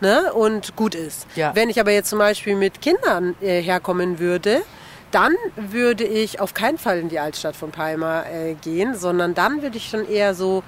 ne? 0.00 0.32
und 0.32 0.76
gut 0.76 0.94
ist. 0.94 1.26
Ja. 1.36 1.54
Wenn 1.54 1.70
ich 1.70 1.80
aber 1.80 1.90
jetzt 1.92 2.10
zum 2.10 2.18
Beispiel 2.18 2.54
mit 2.56 2.80
Kindern 2.80 3.34
äh, 3.40 3.60
herkommen 3.60 4.18
würde, 4.18 4.62
dann 5.10 5.34
würde 5.56 6.04
ich 6.04 6.40
auf 6.40 6.54
keinen 6.54 6.78
Fall 6.78 6.98
in 6.98 7.08
die 7.08 7.18
Altstadt 7.18 7.56
von 7.56 7.70
Palma 7.70 8.24
äh, 8.24 8.54
gehen, 8.54 8.94
sondern 8.94 9.34
dann 9.34 9.62
würde 9.62 9.76
ich 9.78 9.88
schon 9.88 10.06
eher 10.08 10.34
so 10.34 10.62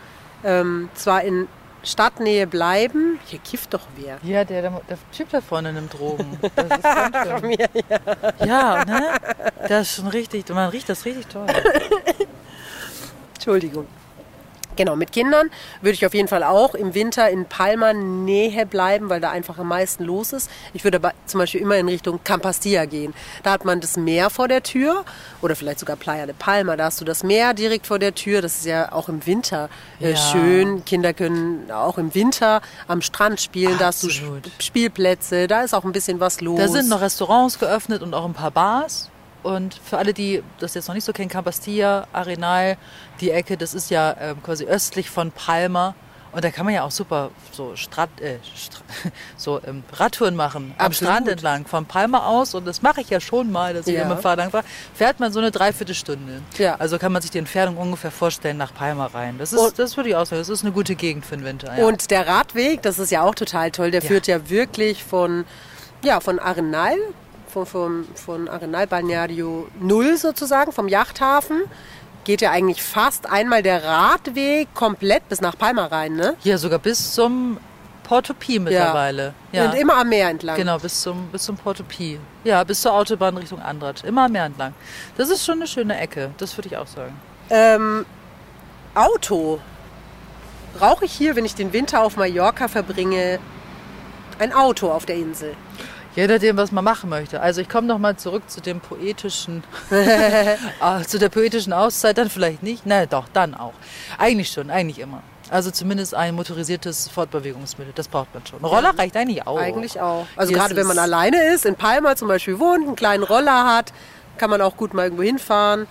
ähm, 0.45 0.89
zwar 0.95 1.23
in 1.23 1.47
Stadtnähe 1.83 2.47
bleiben. 2.47 3.19
Hier 3.27 3.39
kifft 3.39 3.73
doch 3.75 3.87
wer. 3.97 4.19
ja 4.23 4.45
der, 4.45 4.63
der, 4.63 4.71
der 4.89 4.99
Typ 5.13 5.29
da 5.31 5.41
vorne 5.41 5.73
nimmt 5.73 5.93
Drogen. 5.99 6.39
Das 6.55 6.67
ist 6.67 6.83
ganz 6.83 7.41
schön. 7.41 7.57
ja, 8.47 8.85
ne? 8.85 9.03
Das 9.69 9.89
ist 9.89 9.97
schon 9.97 10.09
richtig, 10.09 10.49
man 10.51 10.69
riecht 10.71 10.89
das 10.89 11.05
richtig 11.05 11.27
toll. 11.27 11.47
Entschuldigung. 13.35 13.87
Genau, 14.81 14.97
mit 14.97 15.13
Kindern 15.13 15.51
würde 15.83 15.93
ich 15.93 16.07
auf 16.07 16.15
jeden 16.15 16.27
Fall 16.27 16.43
auch 16.43 16.75
im 16.75 16.95
Winter 16.95 17.29
in 17.29 17.45
Palma 17.45 17.93
Nähe 17.93 18.65
bleiben, 18.65 19.11
weil 19.11 19.21
da 19.21 19.31
einfach 19.31 19.59
am 19.59 19.69
meisten 19.69 20.05
los 20.05 20.33
ist. 20.33 20.51
Ich 20.73 20.85
würde 20.85 20.97
aber 20.97 21.13
zum 21.27 21.39
Beispiel 21.39 21.61
immer 21.61 21.77
in 21.77 21.87
Richtung 21.87 22.19
Campastia 22.25 22.87
gehen. 22.87 23.13
Da 23.43 23.51
hat 23.51 23.67
man 23.67 23.83
das 23.83 23.99
Meer 23.99 24.31
vor 24.31 24.49
der 24.49 24.63
Tür 24.63 25.05
oder 25.43 25.55
vielleicht 25.55 25.81
sogar 25.81 25.97
Playa 25.97 26.25
de 26.25 26.35
Palma. 26.39 26.79
Da 26.79 26.85
hast 26.87 26.99
du 26.99 27.05
das 27.05 27.23
Meer 27.23 27.53
direkt 27.53 27.87
vor 27.87 27.99
der 27.99 28.15
Tür. 28.15 28.41
Das 28.41 28.57
ist 28.57 28.65
ja 28.65 28.91
auch 28.91 29.11
im 29.11 29.27
Winter 29.27 29.69
äh, 30.01 30.13
Ja. 30.13 30.17
schön. 30.17 30.83
Kinder 30.87 31.13
können 31.13 31.71
auch 31.71 31.99
im 31.99 32.15
Winter 32.15 32.63
am 32.89 33.03
Strand 33.03 33.39
spielen. 33.39 33.77
Da 33.79 33.89
hast 33.89 34.03
du 34.03 34.07
Absolut. 34.07 34.47
Sp- 34.49 34.63
Spielplätze. 34.65 35.47
Da 35.47 35.61
ist 35.61 35.75
auch 35.75 35.85
ein 35.85 35.93
bisschen 35.93 36.21
was 36.21 36.41
los. 36.41 36.59
Da 36.59 36.69
sind 36.69 36.89
noch 36.89 37.03
Restaurants 37.03 37.59
geöffnet 37.59 38.01
und 38.01 38.15
auch 38.15 38.25
ein 38.25 38.33
paar 38.33 38.51
Bars. 38.51 39.10
Und 39.43 39.75
für 39.85 39.99
alle, 39.99 40.13
die 40.13 40.43
das 40.59 40.75
jetzt 40.75 40.89
noch 40.89 40.95
nicht 40.95 41.05
so 41.05 41.13
kennen, 41.13 41.29
Campastilla, 41.31 42.07
Arenal, 42.13 42.77
die 43.21 43.31
Ecke, 43.31 43.57
das 43.57 43.75
ist 43.75 43.91
ja 43.91 44.17
ähm, 44.21 44.43
quasi 44.43 44.65
östlich 44.67 45.09
von 45.11 45.31
Palma. 45.33 45.95
Und 46.33 46.45
da 46.45 46.51
kann 46.53 46.65
man 46.65 46.73
ja 46.73 46.85
auch 46.85 46.93
super 46.93 47.31
so, 47.51 47.75
Strand, 47.75 48.21
äh, 48.21 48.37
Stra 48.57 48.83
so 49.37 49.61
ähm, 49.67 49.83
Radtouren 49.93 50.37
machen, 50.37 50.73
am 50.79 50.87
Absolut. 50.87 51.11
Strand 51.13 51.29
entlang, 51.29 51.67
von 51.67 51.87
Palma 51.87 52.25
aus. 52.27 52.55
Und 52.55 52.67
das 52.67 52.83
mache 52.83 53.01
ich 53.01 53.11
ja 53.11 53.19
schon 53.19 53.51
mal, 53.51 53.75
dass 53.75 53.89
ich 53.89 53.95
Ja. 53.97 54.03
immer 54.03 54.17
fahre. 54.17 54.49
Fahr- 54.49 54.63
fährt 54.95 55.19
man 55.19 55.33
so 55.33 55.41
eine 55.41 55.51
Dreiviertelstunde. 55.51 56.41
Ja. 56.57 56.77
Also 56.77 56.99
kann 56.99 57.11
man 57.11 57.21
sich 57.21 57.33
die 57.33 57.39
Entfernung 57.39 57.79
ungefähr 57.79 58.13
vorstellen 58.13 58.59
nach 58.59 58.73
Palma 58.73 59.07
rein. 59.07 59.39
Das, 59.39 59.53
Und- 59.53 59.67
ist, 59.67 59.79
das 59.81 59.97
würde 59.97 60.11
ich 60.11 60.15
auch 60.15 60.25
sagen, 60.25 60.41
das 60.41 60.49
ist 60.49 60.63
eine 60.63 60.71
gute 60.71 60.95
Gegend 60.95 61.27
für 61.27 61.37
den 61.37 61.45
Winter. 61.45 61.77
Ja. 61.77 61.85
Und 61.87 62.13
der 62.13 62.29
Radweg, 62.29 62.81
das 62.83 63.01
ist 63.01 63.11
ja 63.11 63.23
auch 63.23 63.35
total 63.35 63.73
toll, 63.73 63.91
der 63.91 64.01
Ja. 64.03 64.07
führt 64.09 64.29
ja 64.29 64.49
wirklich 64.49 65.03
von, 65.03 65.45
ja, 66.05 66.21
von 66.21 66.39
Arenal, 66.39 66.95
von, 67.51 67.67
von, 67.67 68.07
von 68.15 68.49
Arenal 68.49 68.87
Balneario 68.87 69.69
Null 69.81 70.17
sozusagen, 70.17 70.73
vom 70.73 70.89
Yachthafen, 70.89 71.63
geht 72.25 72.41
ja 72.41 72.51
eigentlich 72.51 72.83
fast 72.83 73.31
einmal 73.31 73.63
der 73.63 73.85
Radweg 73.85 74.73
komplett 74.75 75.29
bis 75.29 75.41
nach 75.41 75.57
Palma 75.57 75.87
rein, 75.87 76.15
ne? 76.15 76.37
ja, 76.45 76.59
sogar 76.59 76.79
bis 76.79 77.15
zum 77.15 77.59
Porto 78.11 78.35
Pi 78.35 78.59
mittlerweile. 78.59 79.35
Ja. 79.53 79.67
Und 79.67 79.75
immer 79.75 79.97
am 79.99 80.09
Meer 80.09 80.31
entlang. 80.31 80.57
Genau, 80.57 80.79
bis 80.79 81.01
zum, 81.01 81.29
bis 81.29 81.45
zum 81.45 81.57
Porto 81.57 81.85
Pi. 81.85 82.19
Ja, 82.43 82.65
bis 82.65 82.81
zur 82.83 82.93
Autobahn 82.93 83.37
Richtung 83.37 83.63
Andratsch. 83.63 84.03
Immer 84.03 84.25
am 84.25 84.33
Meer 84.33 84.47
entlang. 84.47 84.75
Das 85.17 85.31
ist 85.31 85.45
schon 85.45 85.59
eine 85.59 85.69
schöne 85.69 85.97
Ecke, 85.97 86.33
das 86.39 86.57
würde 86.57 86.69
ich 86.69 86.77
auch 86.77 86.89
sagen. 86.89 87.15
Ähm, 87.51 88.05
Auto. 88.95 89.61
Brauche 90.77 91.05
ich 91.05 91.13
hier, 91.13 91.37
wenn 91.37 91.45
ich 91.45 91.55
den 91.55 91.73
Winter 91.73 92.03
auf 92.03 92.17
Mallorca 92.17 92.67
verbringe, 92.67 93.39
ein 94.41 94.53
Auto 94.53 94.91
auf 94.91 95.07
der 95.07 95.17
Insel? 95.17 95.55
Je 96.17 96.27
nachdem, 96.27 96.57
was 96.57 96.73
man 96.73 96.85
machen 96.85 97.09
möchte. 97.11 97.41
Also 97.41 97.61
ich 97.61 97.69
komme 97.69 97.87
noch 97.87 97.99
mal 97.99 98.17
zurück 98.17 98.43
zu 98.49 98.61
dem 98.61 98.81
poetischen, 98.81 99.63
äh, 99.91 100.57
zu 101.07 101.19
der 101.19 101.29
poetischen 101.29 101.73
Auszeit. 101.73 102.19
Dann 102.19 102.29
vielleicht 102.31 102.63
nicht. 102.63 102.85
Nein, 102.87 103.07
doch, 103.09 103.27
dann 103.33 103.55
auch. 103.55 103.73
Eigentlich 104.19 104.51
schon, 104.51 104.71
eigentlich 104.71 104.99
immer. 104.99 105.23
Also 105.51 105.71
zumindest 105.71 106.15
ein 106.15 106.35
motorisiertes 106.37 107.09
Fortbewegungsmittel, 107.09 107.93
das 107.95 108.07
braucht 108.09 108.33
man 108.35 108.47
schon. 108.47 108.61
Ein 108.61 108.65
Roller 108.67 108.97
reicht 108.97 109.17
eigentlich 109.17 109.47
auch. 109.47 109.59
Eigentlich 109.59 110.01
auch. 110.01 110.27
Also 110.37 110.51
Hier 110.51 110.59
gerade 110.59 110.77
wenn 110.77 110.87
man 110.87 110.99
alleine 110.99 111.53
ist, 111.53 111.67
in 111.67 111.75
Palma 111.75 112.15
zum 112.15 112.29
Beispiel 112.29 112.59
wohnt, 112.61 112.87
einen 112.87 112.97
kleinen 112.97 113.25
Roller 113.25 113.67
hat, 113.67 113.93
kann 114.39 114.49
man 114.51 114.61
auch 114.63 114.77
gut 114.77 114.95
mal 114.95 115.05
irgendwo 115.05 115.25
hinfahren. 115.25 115.87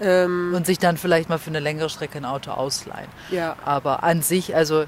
Ähm, 0.00 0.52
Und 0.56 0.66
sich 0.66 0.78
dann 0.78 0.96
vielleicht 0.96 1.28
mal 1.28 1.38
für 1.38 1.50
eine 1.50 1.60
längere 1.60 1.88
Strecke 1.88 2.18
ein 2.18 2.24
Auto 2.24 2.50
ausleihen. 2.50 3.08
ja. 3.30 3.56
Aber 3.64 4.02
an 4.02 4.22
sich, 4.22 4.56
also 4.56 4.86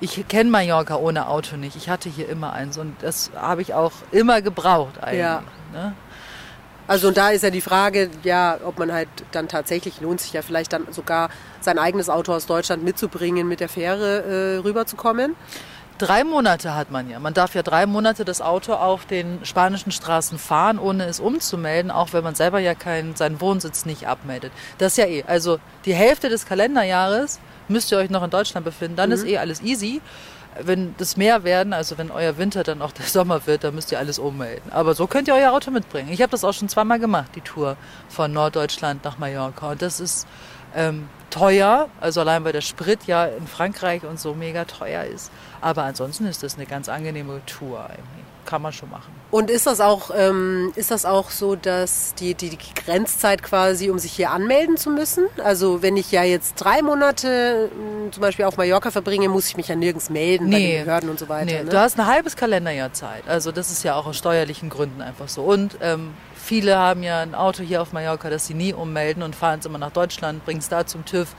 ich 0.00 0.26
kenne 0.28 0.50
Mallorca 0.50 0.96
ohne 0.96 1.28
Auto 1.28 1.56
nicht. 1.56 1.76
Ich 1.76 1.88
hatte 1.88 2.08
hier 2.08 2.28
immer 2.28 2.52
eins 2.52 2.78
und 2.78 2.94
das 3.02 3.30
habe 3.36 3.62
ich 3.62 3.74
auch 3.74 3.92
immer 4.12 4.42
gebraucht 4.42 5.02
eigentlich. 5.02 5.20
Ja. 5.20 5.42
Ne? 5.72 5.94
Also 6.86 7.08
und 7.08 7.16
da 7.16 7.30
ist 7.30 7.42
ja 7.42 7.50
die 7.50 7.60
Frage, 7.60 8.08
ja, 8.22 8.58
ob 8.64 8.78
man 8.78 8.92
halt 8.92 9.08
dann 9.32 9.46
tatsächlich 9.46 10.00
lohnt 10.00 10.20
sich 10.20 10.32
ja 10.32 10.40
vielleicht 10.40 10.72
dann 10.72 10.86
sogar 10.90 11.28
sein 11.60 11.78
eigenes 11.78 12.08
Auto 12.08 12.32
aus 12.32 12.46
Deutschland 12.46 12.82
mitzubringen, 12.82 13.46
mit 13.46 13.60
der 13.60 13.68
Fähre 13.68 14.22
äh, 14.22 14.56
rüberzukommen. 14.58 15.36
Drei 15.98 16.22
Monate 16.22 16.76
hat 16.76 16.92
man 16.92 17.10
ja. 17.10 17.18
Man 17.18 17.34
darf 17.34 17.56
ja 17.56 17.62
drei 17.64 17.84
Monate 17.84 18.24
das 18.24 18.40
Auto 18.40 18.74
auf 18.74 19.04
den 19.04 19.44
spanischen 19.44 19.90
Straßen 19.90 20.38
fahren, 20.38 20.78
ohne 20.78 21.06
es 21.06 21.18
umzumelden, 21.18 21.90
auch 21.90 22.12
wenn 22.12 22.22
man 22.22 22.36
selber 22.36 22.60
ja 22.60 22.76
keinen, 22.76 23.16
seinen 23.16 23.40
Wohnsitz 23.40 23.84
nicht 23.84 24.06
abmeldet. 24.06 24.52
Das 24.78 24.92
ist 24.92 24.98
ja 24.98 25.06
eh. 25.06 25.24
Also 25.26 25.58
die 25.86 25.94
Hälfte 25.94 26.28
des 26.28 26.46
Kalenderjahres 26.46 27.40
müsst 27.66 27.90
ihr 27.90 27.98
euch 27.98 28.10
noch 28.10 28.22
in 28.22 28.30
Deutschland 28.30 28.64
befinden. 28.64 28.94
Dann 28.94 29.10
ist 29.10 29.24
eh 29.24 29.38
alles 29.38 29.60
easy. 29.60 30.00
Wenn 30.60 30.94
das 30.98 31.16
mehr 31.16 31.42
werden, 31.42 31.72
also 31.72 31.98
wenn 31.98 32.12
euer 32.12 32.38
Winter 32.38 32.62
dann 32.62 32.80
auch 32.80 32.92
der 32.98 33.06
Sommer 33.06 33.48
wird, 33.48 33.64
dann 33.64 33.74
müsst 33.74 33.90
ihr 33.90 33.98
alles 33.98 34.20
ummelden. 34.20 34.70
Aber 34.70 34.94
so 34.94 35.08
könnt 35.08 35.26
ihr 35.26 35.34
euer 35.34 35.50
Auto 35.50 35.72
mitbringen. 35.72 36.10
Ich 36.12 36.22
habe 36.22 36.30
das 36.30 36.44
auch 36.44 36.54
schon 36.54 36.68
zweimal 36.68 37.00
gemacht, 37.00 37.32
die 37.34 37.40
Tour 37.40 37.76
von 38.08 38.32
Norddeutschland 38.32 39.02
nach 39.02 39.18
Mallorca. 39.18 39.72
Und 39.72 39.82
das 39.82 39.98
ist 39.98 40.28
ähm, 40.76 41.08
teuer, 41.30 41.88
also 42.00 42.20
allein 42.20 42.44
weil 42.44 42.52
der 42.52 42.60
Sprit 42.60 43.00
ja 43.06 43.26
in 43.26 43.48
Frankreich 43.48 44.04
und 44.04 44.20
so 44.20 44.34
mega 44.34 44.64
teuer 44.64 45.04
ist. 45.04 45.32
Aber 45.60 45.84
ansonsten 45.84 46.26
ist 46.26 46.42
das 46.42 46.56
eine 46.56 46.66
ganz 46.66 46.88
angenehme 46.88 47.40
Tour 47.46 47.80
eigentlich. 47.80 48.24
Kann 48.44 48.62
man 48.62 48.72
schon 48.72 48.88
machen. 48.88 49.12
Und 49.30 49.50
ist 49.50 49.66
das 49.66 49.78
auch, 49.80 50.10
ähm, 50.16 50.72
ist 50.74 50.90
das 50.90 51.04
auch 51.04 51.28
so, 51.28 51.54
dass 51.54 52.14
die, 52.14 52.34
die, 52.34 52.48
die 52.48 52.58
Grenzzeit 52.74 53.42
quasi, 53.42 53.90
um 53.90 53.98
sich 53.98 54.12
hier 54.12 54.30
anmelden 54.30 54.78
zu 54.78 54.88
müssen? 54.88 55.26
Also 55.44 55.82
wenn 55.82 55.98
ich 55.98 56.10
ja 56.12 56.22
jetzt 56.22 56.54
drei 56.54 56.80
Monate 56.80 57.68
mh, 57.70 58.12
zum 58.12 58.22
Beispiel 58.22 58.46
auf 58.46 58.56
Mallorca 58.56 58.90
verbringe, 58.90 59.28
muss 59.28 59.48
ich 59.48 59.56
mich 59.58 59.68
ja 59.68 59.76
nirgends 59.76 60.08
melden 60.08 60.50
bei 60.50 60.58
den 60.58 60.84
Behörden 60.86 61.10
und 61.10 61.18
so 61.18 61.28
weiter. 61.28 61.44
Nee, 61.44 61.64
ne? 61.64 61.70
du 61.70 61.78
hast 61.78 61.98
ein 61.98 62.06
halbes 62.06 62.36
Kalenderjahr 62.36 62.94
Zeit. 62.94 63.28
Also 63.28 63.52
das 63.52 63.70
ist 63.70 63.82
ja 63.84 63.96
auch 63.96 64.06
aus 64.06 64.16
steuerlichen 64.16 64.70
Gründen 64.70 65.02
einfach 65.02 65.28
so. 65.28 65.42
Und 65.42 65.76
ähm, 65.82 66.14
viele 66.34 66.78
haben 66.78 67.02
ja 67.02 67.20
ein 67.20 67.34
Auto 67.34 67.62
hier 67.62 67.82
auf 67.82 67.92
Mallorca, 67.92 68.30
das 68.30 68.46
sie 68.46 68.54
nie 68.54 68.72
ummelden 68.72 69.22
und 69.22 69.36
fahren 69.36 69.60
es 69.60 69.66
immer 69.66 69.78
nach 69.78 69.92
Deutschland, 69.92 70.42
bringen 70.46 70.60
es 70.60 70.70
da 70.70 70.86
zum 70.86 71.04
TÜV 71.04 71.34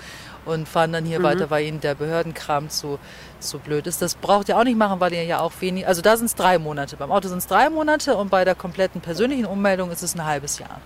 und 0.49 0.67
fahren 0.67 0.91
dann 0.91 1.03
Mhm. 1.03 1.07
hier 1.07 1.23
weiter, 1.23 1.49
weil 1.49 1.65
ihnen 1.65 1.79
der 1.81 1.95
Behördenkram 1.95 2.69
zu, 2.69 2.99
zu 3.39 3.59
blöd 3.59 3.87
ist. 3.87 4.01
Das 4.01 4.15
braucht 4.15 4.49
ihr 4.49 4.57
auch 4.57 4.63
nicht 4.63 4.77
machen, 4.77 4.99
weil 4.99 5.13
ihr 5.13 5.23
ja 5.23 5.39
auch 5.39 5.53
wenig, 5.59 5.87
also 5.87 6.01
da 6.01 6.17
sind 6.17 6.25
es 6.25 6.35
drei 6.35 6.57
Monate. 6.59 6.97
Beim 6.97 7.11
Auto 7.11 7.27
sind 7.29 7.37
es 7.39 7.47
drei 7.47 7.69
Monate 7.69 8.15
und 8.15 8.29
bei 8.29 8.43
der 8.45 8.55
kompletten 8.55 9.01
persönlichen 9.01 9.45
Ummeldung 9.45 9.91
ist 9.91 10.01
es 10.03 10.15
ein 10.15 10.25
halbes 10.25 10.59
Jahr. 10.59 10.81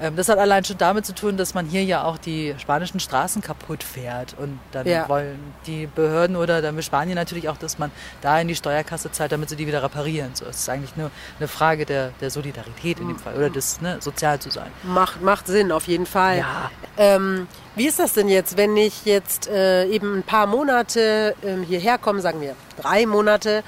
Ähm, 0.00 0.16
Das 0.16 0.28
hat 0.28 0.38
allein 0.38 0.64
schon 0.64 0.78
damit 0.78 1.04
zu 1.06 1.14
tun, 1.14 1.36
dass 1.36 1.54
man 1.54 1.66
hier 1.66 1.84
ja 1.84 2.04
auch 2.04 2.18
die 2.18 2.54
spanischen 2.58 3.00
Straßen 3.00 3.42
kaputt 3.42 3.82
fährt. 3.82 4.34
Und 4.38 4.58
dann 4.72 4.86
Ja. 4.86 5.08
wollen 5.08 5.38
die 5.66 5.86
Behörden 5.86 6.36
oder 6.36 6.62
dann 6.62 6.74
will 6.76 6.82
Spanien 6.82 7.16
natürlich 7.16 7.48
auch, 7.48 7.56
dass 7.56 7.78
man 7.78 7.90
da 8.20 8.40
in 8.40 8.48
die 8.48 8.54
Steuerkasse 8.54 9.10
zahlt, 9.12 9.32
damit 9.32 9.48
sie 9.48 9.56
die 9.56 9.66
wieder 9.66 9.82
reparieren. 9.82 10.30
So, 10.34 10.44
es 10.46 10.56
ist 10.60 10.68
eigentlich 10.68 10.96
nur 10.96 11.10
eine 11.38 11.48
Frage 11.48 11.86
der, 11.86 12.10
der 12.20 12.30
Solidarität 12.30 13.00
in 13.00 13.08
dem 13.08 13.18
Fall 13.18 13.34
oder 13.34 13.50
des 13.50 13.80
ne, 13.80 13.96
sozial 14.00 14.38
zu 14.38 14.50
sein. 14.50 14.70
Macht, 14.82 15.20
macht 15.22 15.46
Sinn, 15.46 15.72
auf 15.72 15.86
jeden 15.86 16.06
Fall. 16.06 16.38
Ja. 16.38 16.70
Ähm, 16.96 17.46
wie 17.74 17.86
ist 17.86 17.98
das 17.98 18.12
denn 18.12 18.28
jetzt, 18.28 18.56
wenn 18.56 18.76
ich 18.76 19.04
jetzt 19.04 19.48
äh, 19.48 19.86
eben 19.86 20.18
ein 20.18 20.22
paar 20.22 20.46
Monate 20.46 21.34
ähm, 21.42 21.62
hierher 21.62 21.98
komme, 21.98 22.20
sagen 22.20 22.40
wir 22.40 22.54
drei 22.80 23.06
Monate, 23.06 23.62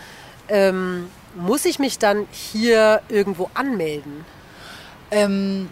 ähm, 0.49 1.09
muss 1.37 1.65
ich 1.65 1.79
mich 1.79 1.99
dann 1.99 2.27
hier 2.31 3.01
irgendwo 3.09 3.51
anmelden? 3.55 4.25
Ähm, 5.11 5.71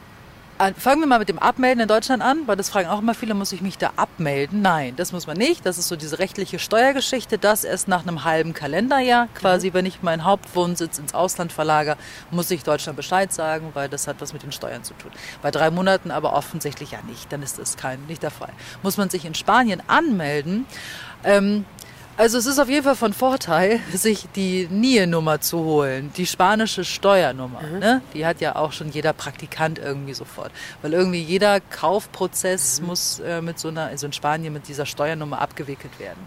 fangen 0.76 1.00
wir 1.00 1.07
mal 1.07 1.19
mit 1.19 1.28
dem 1.28 1.38
Abmelden 1.38 1.81
in 1.81 1.88
Deutschland 1.88 2.23
an, 2.23 2.47
weil 2.47 2.57
das 2.57 2.71
fragen 2.71 2.88
auch 2.88 3.00
immer 3.00 3.14
viele, 3.14 3.35
muss 3.35 3.52
ich 3.52 3.62
mich 3.62 3.78
da 3.78 3.92
abmelden? 3.97 4.62
Nein, 4.62 4.95
das 4.97 5.12
muss 5.12 5.26
man 5.26 5.37
nicht. 5.37 5.66
Das 5.66 5.78
ist 5.78 5.88
so 5.88 5.97
diese 5.97 6.19
rechtliche 6.19 6.59
Steuergeschichte. 6.59 7.38
Das 7.38 7.64
erst 7.64 7.88
nach 7.88 8.02
einem 8.02 8.25
halben 8.25 8.54
Kalenderjahr. 8.54 9.28
Quasi, 9.35 9.73
wenn 9.73 9.87
ich 9.87 10.02
meinen 10.02 10.25
Hauptwohnsitz 10.25 10.99
ins 10.99 11.14
Ausland 11.14 11.52
verlagere, 11.52 11.97
muss 12.31 12.50
ich 12.50 12.62
Deutschland 12.62 12.97
Bescheid 12.97 13.33
sagen, 13.33 13.71
weil 13.75 13.88
das 13.88 14.07
hat 14.07 14.16
was 14.21 14.33
mit 14.33 14.42
den 14.42 14.52
Steuern 14.52 14.85
zu 14.85 14.95
tun. 14.95 15.11
Bei 15.42 15.50
drei 15.50 15.71
Monaten 15.71 16.11
aber 16.11 16.33
offensichtlich 16.33 16.92
ja 16.92 16.99
nicht. 17.09 17.33
Dann 17.33 17.42
ist 17.42 17.59
das 17.59 17.76
kein, 17.76 18.04
nicht 18.07 18.23
der 18.23 18.31
Fall. 18.31 18.52
Muss 18.83 18.97
man 18.97 19.11
sich 19.11 19.25
in 19.25 19.35
Spanien 19.35 19.83
anmelden? 19.88 20.66
Ähm, 21.25 21.64
also 22.16 22.38
es 22.38 22.47
ist 22.47 22.59
auf 22.59 22.69
jeden 22.69 22.85
Fall 22.85 22.97
von 22.97 23.12
Vorteil, 23.12 23.81
sich 23.92 24.26
die 24.35 24.69
NIE-Nummer 24.71 25.40
zu 25.40 25.59
holen, 25.61 26.12
die 26.16 26.26
spanische 26.26 26.85
Steuernummer. 26.85 27.62
Ne? 27.62 28.02
Die 28.14 28.26
hat 28.26 28.40
ja 28.40 28.57
auch 28.57 28.73
schon 28.73 28.90
jeder 28.90 29.12
Praktikant 29.12 29.78
irgendwie 29.78 30.14
sofort. 30.14 30.52
Weil 30.83 30.92
irgendwie 30.92 31.23
jeder 31.23 31.61
Kaufprozess 31.61 32.81
muss 32.81 33.21
äh, 33.21 33.40
mit 33.40 33.59
so 33.59 33.69
einer, 33.69 33.87
also 33.87 34.07
in 34.07 34.12
Spanien 34.12 34.52
mit 34.52 34.69
dieser 34.69 34.87
Steuernummer 34.87 35.40
abgewickelt 35.40 35.99
werden. 35.99 36.21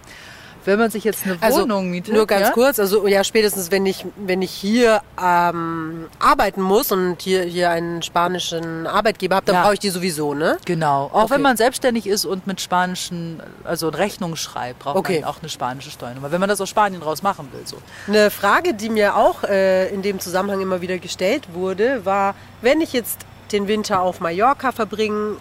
Wenn 0.66 0.80
man 0.80 0.90
sich 0.90 1.04
jetzt 1.04 1.26
eine 1.26 1.40
Wohnung 1.42 1.90
mietet, 1.92 2.10
Also, 2.10 2.18
Nur 2.18 2.28
ganz 2.28 2.48
ja? 2.48 2.54
kurz, 2.54 2.80
also 2.80 3.08
ja, 3.08 3.24
spätestens 3.24 3.70
wenn 3.72 3.86
ich, 3.86 4.06
wenn 4.18 4.42
ich 4.42 4.52
hier 4.52 5.02
ähm, 5.24 6.08
arbeiten 6.20 6.62
muss 6.62 6.92
und 6.92 7.22
hier, 7.22 7.44
hier 7.44 7.70
einen 7.70 8.02
spanischen 8.02 8.88
Arbeitgeber 8.88 9.36
habe, 9.38 9.46
dann 9.46 9.56
Ja. 9.56 9.62
brauche 9.64 9.76
ich 9.76 9.80
die 9.80 9.90
sowieso, 9.92 10.34
ne? 10.34 10.58
Genau. 10.66 11.06
Auch 11.14 11.24
Okay. 11.26 11.36
wenn 11.36 11.42
man 11.42 11.56
selbstständig 11.58 12.08
ist 12.08 12.26
und 12.26 12.48
mit 12.48 12.60
spanischen, 12.62 13.40
also 13.64 13.90
Rechnungen 13.90 14.36
schreibt, 14.36 14.80
braucht 14.80 14.96
Okay. 14.98 15.22
man 15.22 15.30
auch 15.30 15.40
eine 15.40 15.50
spanische 15.50 15.92
Steuernummer. 15.92 16.32
Wenn 16.32 16.40
man 16.40 16.50
das 16.50 16.60
aus 16.60 16.70
Spanien 16.70 17.02
raus 17.04 17.22
machen 17.22 17.48
will, 17.52 17.62
so. 17.66 17.78
Eine 18.08 18.32
Frage, 18.32 18.74
die 18.74 18.90
mir 18.90 19.16
auch 19.16 19.44
äh, 19.44 19.90
in 19.94 20.02
dem 20.02 20.20
Zusammenhang 20.20 20.62
immer 20.62 20.82
wieder 20.82 20.98
gestellt 20.98 21.44
wurde, 21.54 22.06
war, 22.06 22.34
wenn 22.62 22.82
ich 22.82 22.92
jetzt 22.92 23.20
den 23.52 23.68
Winter 23.68 24.02
auf 24.02 24.20
Mallorca 24.20 24.72
verbringen 24.72 25.38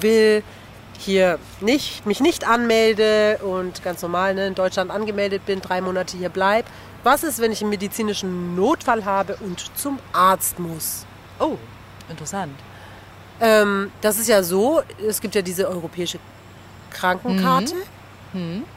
will, 0.00 0.42
hier 1.00 1.38
nicht, 1.60 2.06
mich 2.06 2.20
nicht 2.20 2.46
anmelde 2.48 3.38
und 3.42 3.82
ganz 3.82 4.02
normal 4.02 4.34
ne, 4.34 4.46
in 4.48 4.54
Deutschland 4.54 4.90
angemeldet 4.90 5.46
bin, 5.46 5.60
drei 5.60 5.80
Monate 5.80 6.16
hier 6.16 6.28
bleib. 6.28 6.66
Was 7.02 7.22
ist, 7.22 7.38
wenn 7.40 7.52
ich 7.52 7.60
einen 7.60 7.70
medizinischen 7.70 8.56
Notfall 8.56 9.04
habe 9.04 9.36
und 9.36 9.64
zum 9.76 9.98
Arzt 10.12 10.58
muss? 10.58 11.06
Oh, 11.38 11.56
interessant. 12.08 12.58
Ähm, 13.40 13.92
das 14.00 14.18
ist 14.18 14.28
ja 14.28 14.42
so, 14.42 14.82
es 15.06 15.20
gibt 15.20 15.34
ja 15.34 15.42
diese 15.42 15.68
europäische 15.68 16.18
Krankenkarte. 16.90 17.74
Mhm. 17.74 17.95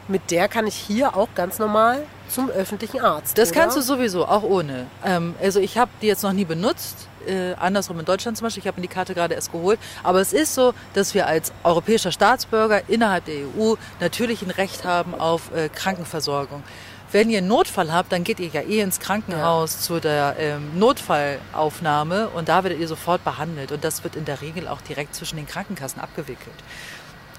Mit 0.08 0.32
der 0.32 0.48
kann 0.48 0.68
ich 0.68 0.76
hier 0.76 1.16
auch 1.16 1.30
ganz 1.36 1.60
normal 1.60 2.06
zum 2.30 2.50
öffentlichen 2.50 3.00
Arzt. 3.00 3.38
Das 3.38 3.52
oder? 3.52 3.62
kannst 3.62 3.78
du 3.78 3.82
sowieso, 3.82 4.26
auch 4.26 4.44
ohne. 4.44 4.88
Ähm, 5.06 5.36
also 5.42 5.60
ich 5.60 5.78
habe 5.78 5.92
die 6.02 6.08
jetzt 6.08 6.24
noch 6.24 6.34
nie 6.34 6.46
benutzt. 6.46 7.08
Äh, 7.28 7.54
andersrum 7.56 8.00
in 8.00 8.06
Deutschland 8.06 8.38
zum 8.38 8.46
Beispiel. 8.46 8.62
Ich 8.62 8.68
habe 8.68 8.80
mir 8.80 8.88
die 8.88 8.94
Karte 8.94 9.14
gerade 9.14 9.36
erst 9.36 9.52
geholt. 9.52 9.80
Aber 10.04 10.22
es 10.22 10.34
ist 10.34 10.56
so, 10.56 10.74
dass 10.94 11.14
wir 11.14 11.28
als 11.28 11.52
europäischer 11.64 12.12
Staatsbürger 12.12 12.88
innerhalb 12.90 13.26
der 13.26 13.36
EU 13.58 13.76
natürlich 14.00 14.42
ein 14.42 14.52
Recht 14.52 14.86
haben 14.86 15.14
auf 15.14 15.54
äh, 15.54 15.70
Krankenversorgung. 15.70 16.64
Wenn 17.12 17.32
ihr 17.32 17.40
einen 17.40 17.48
Notfall 17.48 17.92
habt, 17.92 18.12
dann 18.12 18.24
geht 18.24 18.40
ihr 18.40 18.50
ja 18.50 18.62
eh 18.62 18.82
ins 18.82 19.00
Krankenhaus 19.00 19.82
zu 19.82 20.00
der 20.00 20.36
ähm, 20.38 20.78
Notfallaufnahme 20.78 22.30
und 22.30 22.50
da 22.50 22.64
werdet 22.64 22.80
ihr 22.80 22.88
sofort 22.88 23.24
behandelt. 23.24 23.72
Und 23.72 23.84
das 23.84 24.04
wird 24.04 24.16
in 24.16 24.26
der 24.26 24.42
Regel 24.42 24.68
auch 24.68 24.80
direkt 24.82 25.16
zwischen 25.16 25.38
den 25.38 25.48
Krankenkassen 25.48 26.00
abgewickelt. 26.00 26.56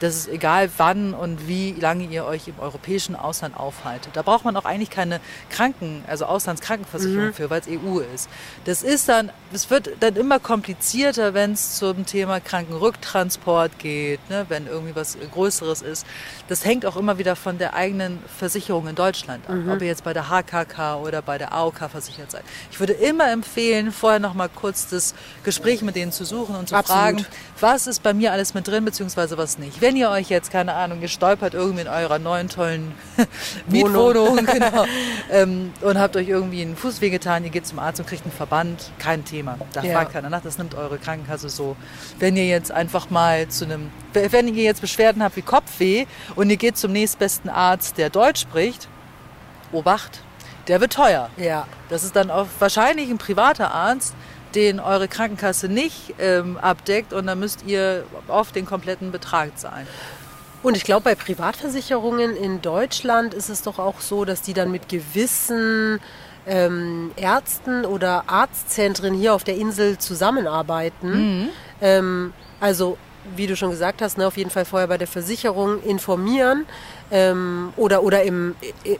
Das 0.00 0.16
ist 0.16 0.28
egal, 0.28 0.71
wann 0.78 1.14
und 1.14 1.47
wie 1.47 1.73
lange 1.73 2.04
ihr 2.04 2.25
euch 2.25 2.49
im 2.49 2.59
europäischen 2.59 3.14
Ausland 3.14 3.57
aufhaltet. 3.57 4.16
Da 4.16 4.23
braucht 4.23 4.45
man 4.45 4.57
auch 4.57 4.64
eigentlich 4.64 4.90
keine 4.90 5.21
Kranken, 5.50 6.02
also 6.07 6.25
Auslandskrankenversicherung 6.25 7.35
für, 7.35 7.50
weil 7.50 7.61
es 7.61 7.69
EU 7.69 8.00
ist. 8.00 8.28
Das 8.64 8.83
ist 8.83 9.09
dann, 9.09 9.30
es 9.52 9.71
wird 9.71 9.90
dann 10.00 10.16
immer 10.16 10.38
komplizierter, 10.38 11.35
wenn 11.35 11.52
es 11.52 11.76
zum 11.76 12.07
Thema 12.07 12.40
Krankenrücktransport 12.40 13.78
geht, 13.78 14.21
ne, 14.30 14.47
wenn 14.49 14.66
irgendwie 14.66 14.97
was 14.97 15.19
Größeres 15.33 15.83
ist. 15.83 16.07
Das 16.49 16.64
hängt 16.64 16.87
auch 16.87 16.97
immer 16.97 17.19
wieder 17.19 17.37
von 17.37 17.59
der 17.59 17.75
eigenen 17.75 18.19
Versicherung 18.38 18.88
in 18.88 18.95
Deutschland 18.95 19.49
ab, 19.49 19.57
ob 19.69 19.83
ihr 19.83 19.88
jetzt 19.88 20.04
bei 20.04 20.14
der 20.14 20.28
HKK 20.28 20.97
oder 20.97 21.23
bei 21.23 21.37
der 21.38 21.52
AOK 21.52 21.90
versichert 21.90 22.30
seid. 22.30 22.45
Ich 22.71 22.80
würde 22.80 22.95
immer 22.95 23.30
empfehlen, 23.30 23.92
vorher 23.92 24.19
noch 24.19 24.35
mal 24.35 24.49
kurz 24.49 24.88
das 24.88 25.14
Gespräch 25.45 25.83
mit 25.83 25.95
denen 25.95 26.12
zu 26.12 26.25
suchen 26.25 26.57
und 26.57 26.69
zu 26.71 26.75
Absolut. 26.75 27.00
fragen, 27.00 27.26
was 27.61 27.87
ist 27.87 28.02
bei 28.02 28.14
mir 28.14 28.33
alles 28.33 28.54
mit 28.54 28.66
drin, 28.66 28.85
beziehungsweise 28.85 29.37
was 29.37 29.59
nicht. 29.59 29.80
Wenn 29.90 29.97
ihr 29.97 30.09
euch 30.11 30.28
jetzt, 30.28 30.52
keine 30.52 30.75
Ahnung, 30.75 31.00
gestolpert 31.00 31.52
irgendwie 31.52 31.80
in 31.80 31.88
eurer 31.88 32.20
neuen 32.20 32.49
tollen 32.49 32.92
Mietwohnung 33.66 34.37
genau, 34.47 34.85
ähm, 35.32 35.73
und 35.80 35.99
habt 35.99 36.14
euch 36.14 36.28
irgendwie 36.28 36.62
einen 36.62 36.76
Fuß 36.76 37.00
wehgetan, 37.00 37.42
ihr 37.42 37.50
geht 37.50 37.66
zum 37.66 37.80
Arzt 37.80 37.99
und 37.99 38.06
kriegt 38.06 38.23
einen 38.23 38.30
Verband, 38.30 38.92
kein 39.00 39.25
Thema. 39.25 39.59
Da 39.73 39.82
Ja. 39.82 39.94
fragt 39.94 40.12
keiner 40.12 40.30
nach, 40.30 40.42
das 40.42 40.59
nimmt 40.59 40.76
eure 40.76 40.97
Krankenkasse 40.99 41.49
so. 41.49 41.75
Wenn 42.20 42.37
ihr 42.37 42.47
jetzt 42.47 42.70
einfach 42.70 43.11
mal 43.11 43.49
zu 43.49 43.64
einem, 43.64 43.90
wenn 44.12 44.47
ihr 44.47 44.62
jetzt 44.62 44.80
Beschwerden 44.80 45.25
habt 45.25 45.35
wie 45.35 45.42
Kopfweh 45.42 46.06
und 46.37 46.50
ihr 46.50 46.56
geht 46.56 46.76
zum 46.76 46.92
nächstbesten 46.92 47.50
Arzt, 47.50 47.99
der 47.99 48.11
Deutsch 48.11 48.42
spricht, 48.42 48.87
Obacht, 49.73 50.20
der 50.68 50.80
wird 50.80 50.92
teuer. 50.92 51.30
Ja. 51.37 51.66
Das 51.88 52.04
ist 52.04 52.14
dann 52.14 52.30
auch 52.30 52.47
wahrscheinlich 52.61 53.11
ein 53.11 53.18
privater 53.18 53.75
Arzt, 53.75 54.14
den 54.54 54.80
eure 54.80 55.09
Krankenkasse 55.09 55.69
nicht 55.69 56.14
ähm, 56.19 56.57
abdeckt 56.57 57.12
und 57.12 57.26
dann 57.26 57.38
müsst 57.38 57.64
ihr 57.66 58.04
oft 58.28 58.54
den 58.54 58.66
kompletten 58.66 59.12
Betrag 59.12 59.59
zahlen. 59.59 59.87
Und 60.62 60.76
ich 60.76 60.85
glaube, 60.85 61.02
bei 61.02 61.14
Privatversicherungen 61.14 62.37
in 62.37 62.61
Deutschland 62.61 63.33
ist 63.33 63.49
es 63.49 63.62
doch 63.62 63.78
auch 63.78 64.00
so, 64.00 64.25
dass 64.25 64.42
die 64.42 64.52
dann 64.52 64.71
mit 64.71 64.88
gewissen 64.88 66.00
ähm, 66.47 67.12
Ärzten 67.16 67.87
oder 67.87 68.25
Arztzentren 68.26 69.14
hier 69.14 69.35
auf 69.35 69.45
der 69.45 69.57
Insel 69.57 69.97
zusammenarbeiten. 69.99 71.49
Ähm, 71.80 72.33
also, 72.61 72.99
wie 73.37 73.47
du 73.47 73.57
schon 73.57 73.71
gesagt 73.71 74.02
hast, 74.02 74.19
ne, 74.19 74.26
auf 74.26 74.37
jeden 74.37 74.50
Fall 74.50 74.64
vorher 74.64 74.88
bei 74.88 74.99
der 74.99 75.07
Versicherung 75.07 75.83
informieren 75.83 76.66
ähm, 77.11 77.73
oder, 77.76 78.02
oder 78.02 78.23
im, 78.23 78.55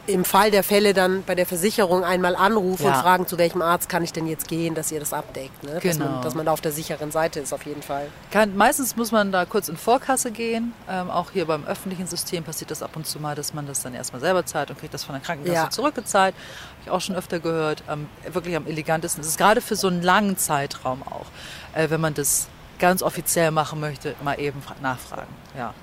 im 0.07 0.25
Fall 0.25 0.51
der 0.51 0.63
Fälle 0.65 0.95
dann 0.95 1.23
bei 1.25 1.35
der 1.35 1.47
Versicherung 1.47 2.03
einmal 2.05 2.35
anrufen 2.37 2.85
Ja. 2.85 2.91
und 2.97 3.03
fragen, 3.03 3.27
zu 3.27 3.39
welchem 3.39 3.63
Arzt 3.63 3.89
kann 3.89 4.03
ich 4.03 4.13
denn 4.13 4.27
jetzt 4.27 4.49
gehen, 4.49 4.75
dass 4.75 4.91
ihr 4.91 4.99
das 5.01 5.13
abdeckt. 5.13 5.63
Ne? 5.63 5.75
Dass, 5.75 5.83
Genau. 5.83 6.05
man, 6.11 6.23
dass 6.23 6.35
man 6.35 6.47
da 6.47 6.53
auf 6.53 6.61
der 6.61 6.73
sicheren 6.73 7.11
Seite 7.11 7.41
ist, 7.41 7.53
auf 7.53 7.65
jeden 7.67 7.83
Fall. 7.83 8.09
Kann, 8.31 8.57
meistens 8.57 8.97
muss 8.97 9.13
man 9.13 9.31
da 9.33 9.45
kurz 9.45 9.69
in 9.69 9.77
Vorkasse 9.77 10.31
gehen. 10.33 10.73
Ähm, 10.89 11.11
auch 11.11 11.31
hier 11.31 11.47
beim 11.47 11.65
öffentlichen 11.67 12.07
System 12.07 12.43
passiert 12.45 12.71
das 12.71 12.83
ab 12.83 12.97
und 12.97 13.07
zu 13.07 13.21
mal, 13.21 13.35
dass 13.35 13.55
man 13.55 13.67
das 13.67 13.83
dann 13.83 13.95
erstmal 13.95 14.21
selber 14.21 14.45
zahlt 14.45 14.71
und 14.71 14.79
kriegt 14.81 14.93
das 14.95 15.05
von 15.05 15.15
der 15.15 15.23
Krankenkasse 15.23 15.55
Ja. 15.65 15.71
zurückgezahlt. 15.71 16.35
Habe 16.35 16.83
ich 16.85 16.91
auch 16.91 17.01
schon 17.01 17.15
öfter 17.17 17.39
gehört. 17.41 17.83
Am, 17.87 18.09
wirklich 18.33 18.57
am 18.57 18.67
elegantesten. 18.67 19.21
Es 19.23 19.29
ist 19.29 19.39
gerade 19.39 19.61
für 19.61 19.77
so 19.77 19.87
einen 19.89 20.03
langen 20.03 20.37
Zeitraum 20.37 21.03
auch, 21.05 21.27
äh, 21.75 21.91
wenn 21.91 22.01
man 22.01 22.15
das 22.15 22.49
ganz 22.79 23.03
offiziell 23.03 23.51
machen 23.51 23.79
möchte, 23.79 24.15
mal 24.25 24.41
eben 24.41 24.63
fra- 24.63 24.75
nachfragen. 24.83 25.29
Ja. 25.57 25.75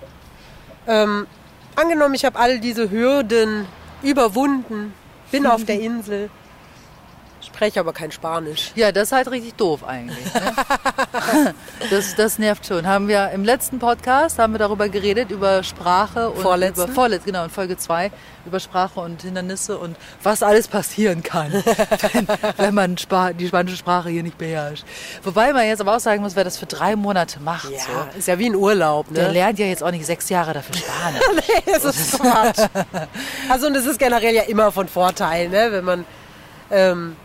Ähm, 0.87 1.27
angenommen, 1.77 2.15
ich 2.15 2.25
habe 2.25 2.37
all 2.37 2.59
diese 2.59 2.89
Hürden 2.91 3.65
überwunden, 4.01 4.93
bin 5.31 5.45
auf 5.47 5.63
der 5.63 5.79
Insel, 5.79 6.29
spreche 7.47 7.79
aber 7.79 7.93
kein 7.93 8.11
Spanisch. 8.11 8.71
Ja, 8.75 8.91
das 8.91 9.05
ist 9.05 9.11
halt 9.13 9.31
richtig 9.31 9.55
doof 9.55 9.83
eigentlich. 9.83 10.33
Ne? 10.33 11.53
das, 11.89 12.15
das 12.15 12.37
nervt 12.37 12.65
schon. 12.65 12.85
Haben 12.85 13.07
wir 13.07 13.31
im 13.31 13.43
letzten 13.43 13.79
Podcast 13.79 14.37
haben 14.37 14.53
wir 14.53 14.59
darüber 14.59 14.89
geredet 14.89 15.31
über 15.31 15.63
Sprache 15.63 16.29
und 16.29 16.41
Vorletzten? 16.41 16.83
über 16.83 16.93
vorletz, 16.93 17.23
genau 17.23 17.43
in 17.45 17.49
Folge 17.49 17.77
2 17.77 18.11
über 18.45 18.59
Sprache 18.59 18.99
und 18.99 19.21
Hindernisse 19.21 19.77
und 19.77 19.97
was 20.23 20.41
alles 20.41 20.67
passieren 20.67 21.21
kann, 21.21 21.51
wenn, 22.13 22.27
wenn 22.57 22.73
man 22.73 22.97
Spa 22.97 23.33
die 23.33 23.47
spanische 23.47 23.77
Sprache 23.77 24.09
hier 24.09 24.23
nicht 24.23 24.37
beherrscht. 24.37 24.85
Wobei 25.23 25.51
man 25.53 25.65
jetzt 25.65 25.81
aber 25.81 25.95
auch 25.95 25.99
sagen 25.99 26.21
muss, 26.21 26.35
wer 26.35 26.43
das 26.43 26.57
für 26.57 26.65
drei 26.65 26.95
Monate 26.95 27.39
macht, 27.41 27.69
Ja, 27.71 27.79
so, 27.79 28.17
ist 28.19 28.27
ja 28.27 28.39
wie 28.39 28.49
ein 28.49 28.55
Urlaub, 28.55 29.13
der 29.13 29.27
ne? 29.27 29.33
lernt 29.33 29.59
ja 29.59 29.65
jetzt 29.65 29.83
auch 29.83 29.91
nicht 29.91 30.05
sechs 30.05 30.29
Jahre 30.29 30.53
dafür 30.53 30.75
Spanisch. 30.75 31.21
das 31.65 31.83
ist 31.83 32.19
Quatsch. 32.19 32.69
Also 33.49 33.67
und 33.67 33.75
es 33.75 33.85
ist 33.85 33.99
generell 33.99 34.33
ja 34.33 34.43
immer 34.43 34.71
von 34.71 34.87
Vorteil, 34.87 35.49
ne? 35.49 35.67
wenn 35.71 35.83
man 35.83 36.05
ähm, 36.71 37.15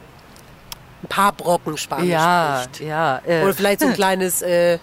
paar 1.13 1.33
Brocken 1.33 1.77
Spanisch 1.77 2.09
ja, 2.09 2.63
spricht. 2.65 2.89
ja. 2.89 3.21
Äh, 3.27 3.43
Oder 3.43 3.53
vielleicht 3.53 3.81
so 3.81 3.87
ein 3.87 3.93
kleines, 3.93 4.41
äh, 4.41 4.79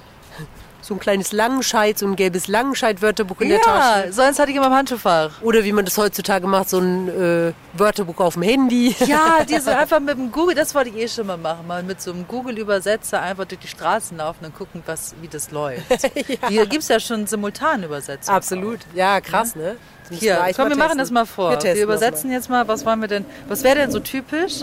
so 0.80 0.94
ein 0.94 1.00
kleines 1.00 1.32
Langenscheid, 1.32 1.98
so 1.98 2.06
ein 2.06 2.16
gelbes 2.16 2.48
Langenscheid-Wörterbuch 2.48 3.42
in 3.42 3.50
der 3.50 3.58
ja, 3.58 3.64
Tasche. 3.64 4.14
sonst 4.14 4.38
hatte 4.38 4.52
ich 4.52 4.58
immer 4.58 4.68
im 4.68 4.74
Handschuhfach. 4.74 5.42
Oder 5.42 5.64
wie 5.64 5.72
man 5.72 5.86
das 5.86 5.98
heutzutage 5.98 6.46
macht, 6.46 6.70
so 6.70 6.78
ein 6.80 7.10
äh, 7.10 7.54
Wörterbuch 7.74 8.20
auf 8.20 8.36
dem 8.36 8.44
Handy. 8.44 8.96
Ja, 9.06 9.44
diese 9.50 9.76
einfach 9.76 10.00
mit 10.00 10.18
dem 10.18 10.32
Google, 10.32 10.54
das 10.54 10.76
wollte 10.76 10.92
ich 10.92 10.98
eh 10.98 11.08
schon 11.08 11.26
mal 11.26 11.38
machen, 11.38 11.66
mal 11.66 11.82
mit 11.82 12.00
so 12.00 12.12
einem 12.12 12.28
Google-Übersetzer 12.28 13.20
einfach 13.22 13.46
durch 13.46 13.62
die 13.62 13.68
Straßen 13.68 14.18
laufen 14.18 14.46
und 14.46 14.56
gucken, 14.56 14.84
was, 14.86 15.16
wie 15.22 15.28
das 15.28 15.50
läuft. 15.50 15.84
Hier 16.48 16.68
gibt 16.68 16.84
es 16.84 16.90
ja 16.90 17.00
schon 17.00 17.26
Simultanübersetzung. 17.26 18.34
Absolut. 18.36 18.80
Ja, 18.94 19.20
krass, 19.20 19.56
ne? 19.56 19.78
Das 20.02 20.12
müssen 20.12 20.22
Hier, 20.22 20.36
komm, 20.56 20.70
wir 20.70 20.76
mal 20.76 20.76
machen 20.76 20.78
testen. 20.78 20.98
das 21.00 21.12
mal 21.12 21.26
vor. 21.26 21.50
Wir, 21.52 21.60
testen 21.60 21.76
das 21.76 21.84
übersetzen 21.84 22.32
jetzt 22.32 22.50
mal, 22.50 22.68
was 22.68 22.86
wollen 22.86 23.02
wir 23.02 23.08
denn, 23.08 23.26
was 23.48 23.64
wäre 23.64 23.76
denn 23.76 23.92
so 23.92 24.00
typisch? 24.00 24.62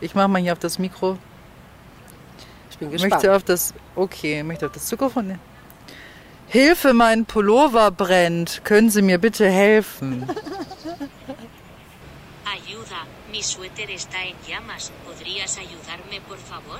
Ich 0.00 0.14
mache 0.14 0.28
mal 0.28 0.40
hier 0.40 0.52
auf 0.52 0.58
das 0.58 0.78
Mikro. 0.78 1.18
Ich 2.70 2.78
bin 2.78 2.88
Ich 2.88 2.92
gespannt. 2.94 3.12
möchte 3.14 3.34
auf 3.34 3.42
das, 3.42 3.74
okay, 3.96 4.38
ich 4.38 4.44
möchte 4.44 4.66
auf 4.66 4.72
das 4.72 4.90
Mikrofon. 4.90 5.38
Hilfe, 6.46 6.94
mein 6.94 7.24
Pullover 7.26 7.90
brennt. 7.90 8.62
Können 8.64 8.90
Sie 8.90 9.02
mir 9.02 9.18
bitte 9.18 9.48
helfen? 9.50 10.22
Ayuda, 12.46 13.00
mi 13.30 13.42
suéter 13.42 13.90
está 13.90 14.18
en 14.24 14.34
llamas. 14.46 14.90
¿Podrías 15.06 15.58
ayudarme, 15.58 16.20
por 16.26 16.38
favor? 16.38 16.78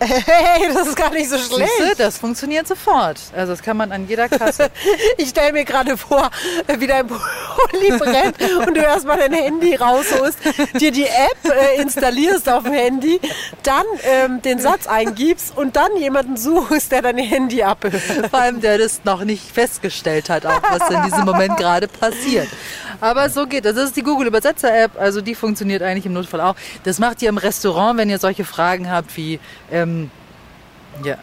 Hey, 0.00 0.72
das 0.72 0.86
ist 0.88 0.96
gar 0.96 1.10
nicht 1.10 1.28
so 1.28 1.36
Siehste, 1.36 1.56
schlecht. 1.56 1.98
das 1.98 2.18
funktioniert 2.18 2.68
sofort. 2.68 3.20
Also 3.34 3.52
das 3.52 3.62
kann 3.62 3.76
man 3.76 3.90
an 3.92 4.06
jeder 4.08 4.28
Kasse. 4.28 4.70
Ich 5.16 5.30
stelle 5.30 5.52
mir 5.52 5.64
gerade 5.64 5.96
vor, 5.96 6.30
wie 6.78 6.86
dein 6.86 7.06
Pulli 7.06 7.90
brennt 7.98 8.40
und 8.66 8.76
du 8.76 8.80
erstmal 8.80 9.18
dein 9.18 9.32
Handy 9.32 9.74
rausholst, 9.74 10.38
dir 10.80 10.92
die 10.92 11.04
App 11.04 11.52
äh, 11.52 11.80
installierst 11.82 12.48
auf 12.48 12.62
dem 12.64 12.72
Handy, 12.72 13.20
dann 13.62 13.84
ähm, 14.02 14.42
den 14.42 14.60
Satz 14.60 14.86
eingibst 14.86 15.56
und 15.56 15.76
dann 15.76 15.96
jemanden 15.96 16.36
suchst, 16.36 16.92
der 16.92 17.02
dein 17.02 17.18
Handy 17.18 17.62
abhört. 17.62 18.00
Vor 18.30 18.38
allem, 18.38 18.60
der 18.60 18.78
das 18.78 19.00
noch 19.04 19.24
nicht 19.24 19.50
festgestellt 19.52 20.30
hat, 20.30 20.46
auch 20.46 20.62
was 20.62 20.90
in 20.90 21.02
diesem 21.02 21.24
Moment 21.24 21.56
gerade 21.56 21.88
passiert. 21.88 22.48
Aber 23.00 23.30
so 23.30 23.46
geht 23.46 23.64
das. 23.64 23.74
Das 23.74 23.84
ist 23.86 23.96
die 23.96 24.02
Google 24.02 24.26
Übersetzer 24.26 24.74
App, 24.76 24.92
also 24.98 25.20
die 25.20 25.34
funktioniert 25.34 25.82
eigentlich 25.82 26.06
im 26.06 26.12
Notfall 26.12 26.40
auch. 26.40 26.56
Das 26.84 26.98
macht 26.98 27.22
ihr 27.22 27.28
im 27.28 27.38
Restaurant, 27.38 27.98
wenn 27.98 28.10
ihr 28.10 28.18
solche 28.18 28.44
Fragen 28.44 28.90
habt 28.90 29.16
wie, 29.16 29.38
ähm, 29.70 29.87
ja. 31.04 31.16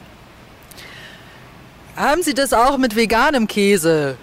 Haben 1.95 2.23
Sie 2.23 2.33
das 2.33 2.51
auch 2.53 2.77
mit 2.77 2.95
veganem 2.95 3.47
Käse? 3.47 4.17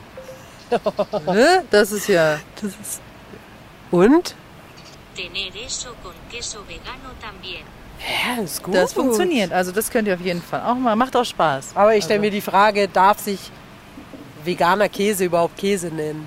ne? 1.26 1.64
Das 1.70 1.92
ist 1.92 2.08
ja. 2.08 2.38
Und? 3.90 4.34
Tener 5.14 5.54
eso 5.66 5.90
con 6.02 6.14
queso 6.30 6.60
vegano 6.66 7.10
también. 7.20 7.64
Ja, 8.00 8.42
ist 8.42 8.62
gut. 8.62 8.74
Das 8.74 8.92
funktioniert. 8.92 9.52
Also 9.52 9.70
das 9.72 9.90
könnt 9.90 10.08
ihr 10.08 10.14
auf 10.14 10.20
jeden 10.20 10.42
Fall 10.42 10.62
auch 10.62 10.74
mal. 10.74 10.96
Macht 10.96 11.14
auch 11.16 11.24
Spaß. 11.24 11.72
Aber 11.74 11.94
ich 11.94 12.04
stelle 12.04 12.20
mir 12.20 12.30
die 12.30 12.40
Frage, 12.40 12.88
darf 12.88 13.18
sich 13.20 13.50
veganer 14.44 14.88
Käse 14.88 15.24
überhaupt 15.24 15.56
Käse 15.56 15.88
nennen? 15.88 16.26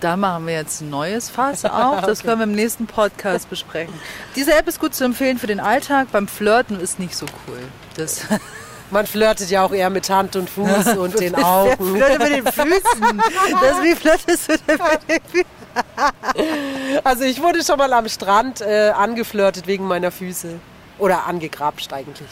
Da 0.00 0.16
machen 0.16 0.46
wir 0.46 0.54
jetzt 0.54 0.80
ein 0.80 0.90
neues 0.90 1.30
Fass 1.30 1.64
auf. 1.64 2.00
Das 2.06 2.22
können 2.22 2.38
wir 2.38 2.44
im 2.44 2.54
nächsten 2.54 2.86
Podcast 2.86 3.48
besprechen. 3.50 3.94
Diese 4.34 4.54
App 4.54 4.66
ist 4.66 4.80
gut 4.80 4.94
zu 4.94 5.04
empfehlen 5.04 5.38
für 5.38 5.46
den 5.46 5.60
Alltag. 5.60 6.08
Beim 6.10 6.26
Flirten 6.26 6.80
ist 6.80 6.98
nicht 6.98 7.14
so 7.14 7.26
cool. 7.46 7.60
Das 7.96 8.22
Man 8.90 9.06
flirtet 9.06 9.50
ja 9.50 9.64
auch 9.64 9.72
eher 9.72 9.88
mit 9.88 10.10
Hand 10.10 10.34
und 10.34 10.50
Fuß 10.50 10.96
und 10.98 11.20
den 11.20 11.36
Augen. 11.36 11.96
Flirte 11.96 12.18
mit 12.18 12.32
den 12.32 12.46
Füßen. 12.46 13.22
Das, 13.60 13.82
wie 13.82 13.94
flirtest 13.94 14.48
du 14.48 14.58
denn 14.66 14.78
mit 14.78 15.08
den 15.08 15.30
Füßen? 15.30 17.04
Also 17.04 17.24
ich 17.24 17.40
wurde 17.40 17.62
schon 17.62 17.78
mal 17.78 17.92
am 17.92 18.08
Strand 18.08 18.60
äh, 18.62 18.90
angeflirtet 18.90 19.68
wegen 19.68 19.86
meiner 19.86 20.10
Füße. 20.10 20.58
Oder 20.98 21.26
angegrapscht 21.26 21.92
eigentlich. 21.92 22.28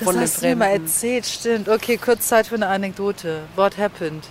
Das 0.00 0.16
hast 0.16 0.42
du 0.42 0.46
mir 0.48 0.56
mal 0.56 0.70
erzählt, 0.70 1.24
stimmt. 1.24 1.68
Okay, 1.68 1.96
kurz 1.98 2.26
Zeit 2.26 2.48
für 2.48 2.56
eine 2.56 2.66
Anekdote. 2.66 3.42
What 3.54 3.78
happened? 3.78 4.24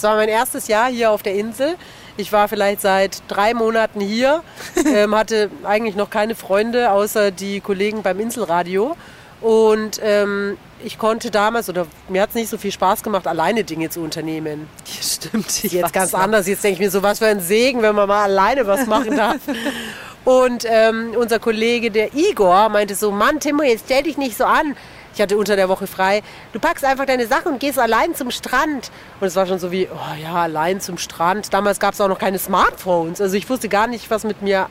Es 0.00 0.04
war 0.04 0.16
mein 0.16 0.30
erstes 0.30 0.66
Jahr 0.66 0.88
hier 0.90 1.10
auf 1.10 1.22
der 1.22 1.34
Insel. 1.34 1.76
Ich 2.16 2.32
war 2.32 2.48
vielleicht 2.48 2.80
seit 2.80 3.22
drei 3.28 3.52
Monaten 3.52 4.00
hier, 4.00 4.42
ähm, 4.86 5.14
hatte 5.14 5.50
eigentlich 5.62 5.94
noch 5.94 6.08
keine 6.08 6.34
Freunde, 6.34 6.90
außer 6.90 7.30
die 7.30 7.60
Kollegen 7.60 8.02
beim 8.02 8.18
Inselradio. 8.18 8.96
Und 9.42 10.00
ähm, 10.02 10.56
ich 10.82 10.96
konnte 10.96 11.30
damals, 11.30 11.68
oder 11.68 11.86
mir 12.08 12.22
hat 12.22 12.30
es 12.30 12.34
nicht 12.34 12.48
so 12.48 12.56
viel 12.56 12.72
Spaß 12.72 13.02
gemacht, 13.02 13.26
alleine 13.26 13.62
Dinge 13.62 13.90
zu 13.90 14.00
unternehmen. 14.00 14.70
Ja, 14.86 15.02
stimmt. 15.02 15.64
Ich 15.64 15.72
Jetzt 15.72 15.92
ganz 15.92 16.12
noch. 16.12 16.20
anders. 16.20 16.46
Jetzt 16.46 16.64
denke 16.64 16.76
ich 16.76 16.80
mir 16.80 16.90
so, 16.90 17.02
was 17.02 17.18
für 17.18 17.26
ein 17.26 17.40
Segen, 17.40 17.82
wenn 17.82 17.94
man 17.94 18.08
mal 18.08 18.22
alleine 18.22 18.66
was 18.66 18.86
machen 18.86 19.18
darf. 19.18 19.36
Und 20.24 20.64
ähm, 20.66 21.12
unser 21.14 21.38
Kollege, 21.38 21.90
der 21.90 22.14
Igor, 22.14 22.70
meinte 22.70 22.94
so, 22.94 23.10
Mann, 23.10 23.38
Timo, 23.38 23.64
jetzt 23.64 23.84
stell 23.84 24.04
dich 24.04 24.16
nicht 24.16 24.38
so 24.38 24.44
an. 24.44 24.76
Ich 25.14 25.20
hatte 25.20 25.36
unter 25.36 25.56
der 25.56 25.68
Woche 25.68 25.86
frei. 25.86 26.22
Du 26.52 26.60
packst 26.60 26.84
einfach 26.84 27.04
deine 27.04 27.26
Sachen 27.26 27.52
und 27.52 27.60
gehst 27.60 27.78
allein 27.78 28.14
zum 28.14 28.30
Strand. 28.30 28.90
Und 29.20 29.26
es 29.26 29.36
war 29.36 29.46
schon 29.46 29.58
so 29.58 29.72
wie, 29.72 29.88
oh 29.92 30.22
ja, 30.22 30.34
allein 30.34 30.80
zum 30.80 30.98
Strand. 30.98 31.52
Damals 31.52 31.80
gab 31.80 31.94
es 31.94 32.00
auch 32.00 32.08
noch 32.08 32.18
keine 32.18 32.38
Smartphones. 32.38 33.20
Also 33.20 33.36
ich 33.36 33.48
wusste 33.50 33.68
gar 33.68 33.86
nicht, 33.86 34.10
was 34.10 34.24
mit 34.24 34.40
mir 34.42 34.68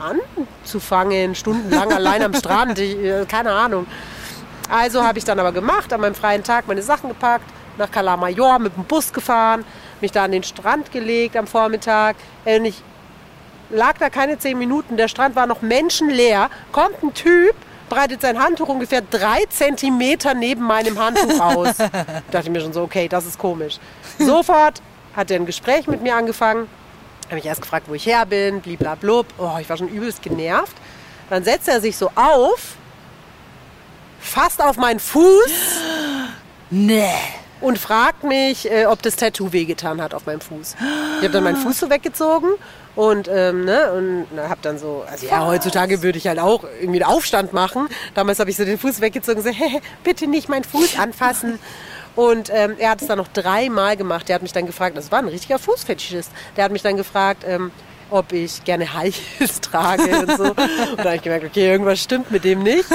anzufangen, 0.00 1.34
stundenlang 1.34 1.92
allein 1.92 2.22
am 2.22 2.34
Strand. 2.34 2.78
Ich, 2.78 2.96
äh, 2.96 3.24
keine 3.26 3.52
Ahnung. 3.52 3.86
Also 4.70 5.04
habe 5.04 5.18
ich 5.18 5.24
dann 5.24 5.38
aber 5.38 5.52
gemacht, 5.52 5.92
an 5.92 6.00
meinem 6.00 6.14
freien 6.14 6.42
Tag 6.42 6.66
meine 6.66 6.82
Sachen 6.82 7.08
gepackt, 7.08 7.44
nach 7.76 7.90
Cala 7.90 8.16
Major 8.16 8.58
mit 8.58 8.76
dem 8.76 8.84
Bus 8.84 9.12
gefahren, 9.12 9.64
mich 10.00 10.12
da 10.12 10.24
an 10.24 10.32
den 10.32 10.42
Strand 10.42 10.90
gelegt 10.92 11.36
am 11.36 11.46
Vormittag. 11.46 12.16
Äh, 12.44 12.58
Und 12.58 12.64
ich 12.66 12.82
lag 13.70 13.98
da 13.98 14.08
keine 14.08 14.38
zehn 14.38 14.58
Minuten, 14.58 14.96
der 14.96 15.08
Strand 15.08 15.36
war 15.36 15.46
noch 15.46 15.62
menschenleer, 15.62 16.48
kommt 16.72 17.02
ein 17.02 17.12
Typ, 17.14 17.54
breitet 17.88 18.20
sein 18.22 18.38
Handtuch 18.42 18.68
ungefähr 18.68 19.02
drei 19.02 19.44
Zentimeter 19.50 20.34
neben 20.34 20.62
meinem 20.62 20.98
Handtuch 20.98 21.40
aus. 21.40 21.68
Ich 21.78 22.30
dachte 22.30 22.50
mir 22.50 22.60
schon 22.60 22.72
so, 22.72 22.82
okay, 22.82 23.08
das 23.08 23.26
ist 23.26 23.38
komisch. 23.38 23.78
Sofort 24.18 24.80
hat 25.14 25.30
er 25.30 25.38
ein 25.38 25.46
Gespräch 25.46 25.86
mit 25.86 26.02
mir 26.02 26.16
angefangen, 26.16 26.66
habe 27.26 27.36
mich 27.36 27.46
erst 27.46 27.62
gefragt, 27.62 27.86
wo 27.88 27.94
ich 27.94 28.06
her 28.06 28.26
bin, 28.26 28.60
bliblablub. 28.60 29.26
Oh, 29.38 29.56
ich 29.60 29.68
war 29.68 29.76
schon 29.76 29.88
übelst 29.88 30.22
genervt. 30.22 30.76
Dann 31.30 31.44
setzt 31.44 31.68
er 31.68 31.80
sich 31.80 31.96
so 31.96 32.10
auf, 32.14 32.74
fasst 34.20 34.62
auf 34.62 34.76
meinen 34.76 35.00
Fuß 35.00 35.80
Nee. 36.70 37.08
und 37.60 37.78
fragt 37.78 38.24
mich, 38.24 38.70
äh, 38.70 38.86
ob 38.86 39.02
das 39.02 39.16
Tattoo 39.16 39.52
wehgetan 39.52 40.02
hat 40.02 40.14
auf 40.14 40.26
meinem 40.26 40.40
Fuß. 40.40 40.76
Ich 41.18 41.24
habe 41.24 41.30
dann 41.30 41.44
meinen 41.44 41.56
Fuß 41.56 41.78
so 41.78 41.90
weggezogen 41.90 42.48
und, 42.96 43.28
ähm, 43.28 43.64
ne, 43.64 43.92
und 43.92 44.26
habe 44.38 44.60
dann 44.62 44.78
so, 44.78 45.04
also 45.10 45.26
ja, 45.26 45.44
heutzutage 45.46 46.02
würde 46.02 46.18
ich 46.18 46.26
halt 46.26 46.38
auch 46.38 46.64
irgendwie 46.80 47.02
einen 47.02 47.12
Aufstand 47.12 47.52
machen. 47.52 47.88
Damals 48.14 48.38
habe 48.38 48.50
ich 48.50 48.56
so 48.56 48.64
den 48.64 48.78
Fuß 48.78 49.00
weggezogen 49.00 49.38
und 49.38 49.44
so, 49.44 49.50
hey, 49.54 49.80
bitte 50.04 50.26
nicht 50.26 50.48
meinen 50.48 50.64
Fuß 50.64 50.98
anfassen. 50.98 51.58
Und 52.16 52.50
ähm, 52.52 52.76
er 52.78 52.90
hat 52.90 53.02
es 53.02 53.08
dann 53.08 53.18
noch 53.18 53.28
dreimal 53.28 53.96
gemacht. 53.96 54.28
Der 54.28 54.36
hat 54.36 54.42
mich 54.42 54.52
dann 54.52 54.66
gefragt, 54.66 54.96
das 54.96 55.10
war 55.10 55.18
ein 55.18 55.28
richtiger 55.28 55.58
Fußfetischist. 55.58 56.30
Der 56.56 56.64
hat 56.64 56.70
mich 56.70 56.82
dann 56.82 56.96
gefragt, 56.96 57.44
ähm, 57.44 57.72
ob 58.10 58.32
ich 58.32 58.62
gerne 58.62 58.94
High 58.94 59.18
Heels 59.38 59.60
trage 59.60 60.16
und 60.20 60.36
so. 60.36 60.44
Und 60.44 60.98
da 60.98 61.04
habe 61.04 61.16
ich 61.16 61.22
gemerkt, 61.22 61.44
okay, 61.44 61.68
irgendwas 61.68 62.00
stimmt 62.00 62.30
mit 62.30 62.44
dem 62.44 62.62
nicht. 62.62 62.86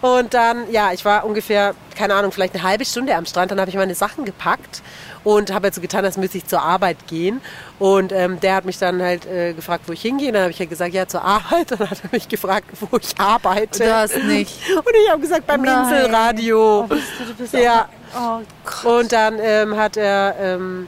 Und 0.00 0.34
dann, 0.34 0.70
ja, 0.70 0.92
ich 0.92 1.04
war 1.04 1.24
ungefähr, 1.24 1.74
keine 1.96 2.14
Ahnung, 2.14 2.30
vielleicht 2.30 2.54
eine 2.54 2.62
halbe 2.62 2.84
Stunde 2.84 3.16
am 3.16 3.26
Strand. 3.26 3.50
Dann 3.50 3.58
habe 3.58 3.70
ich 3.70 3.76
meine 3.76 3.96
Sachen 3.96 4.24
gepackt 4.24 4.82
und 5.24 5.52
habe 5.52 5.66
jetzt 5.68 5.76
so 5.76 5.80
getan, 5.80 6.04
als 6.04 6.16
müsste 6.16 6.38
ich 6.38 6.46
zur 6.46 6.62
Arbeit 6.62 7.06
gehen. 7.06 7.40
Und 7.78 8.12
ähm, 8.12 8.40
der 8.40 8.54
hat 8.56 8.64
mich 8.64 8.78
dann 8.78 9.02
halt 9.02 9.26
äh, 9.26 9.52
gefragt, 9.52 9.84
wo 9.86 9.92
ich 9.92 10.02
hingehe. 10.02 10.32
Dann 10.32 10.42
habe 10.42 10.50
ich 10.50 10.58
ja 10.58 10.66
gesagt, 10.66 10.94
ja, 10.94 11.06
zur 11.06 11.22
Arbeit. 11.22 11.70
Und 11.72 11.80
dann 11.80 11.90
hat 11.90 11.98
er 12.02 12.10
mich 12.12 12.28
gefragt, 12.28 12.66
wo 12.80 12.96
ich 12.98 13.18
arbeite. 13.18 13.84
Du 13.84 13.94
hast 13.94 14.16
nicht. 14.24 14.52
Und 14.76 14.84
ich 15.04 15.10
habe 15.10 15.20
gesagt, 15.20 15.46
beim 15.46 15.62
Nein. 15.62 15.84
Inselradio. 15.84 16.80
Oh, 16.80 16.86
bist 16.86 17.02
du, 17.18 17.24
du 17.24 17.34
bist 17.34 17.52
Ja. 17.54 17.88
auch, 18.14 18.40
oh 18.40 18.42
Gott. 18.64 18.84
Und 19.02 19.12
dann 19.12 19.38
ähm, 19.40 19.76
hat 19.76 19.96
er 19.96 20.36
ähm, 20.40 20.86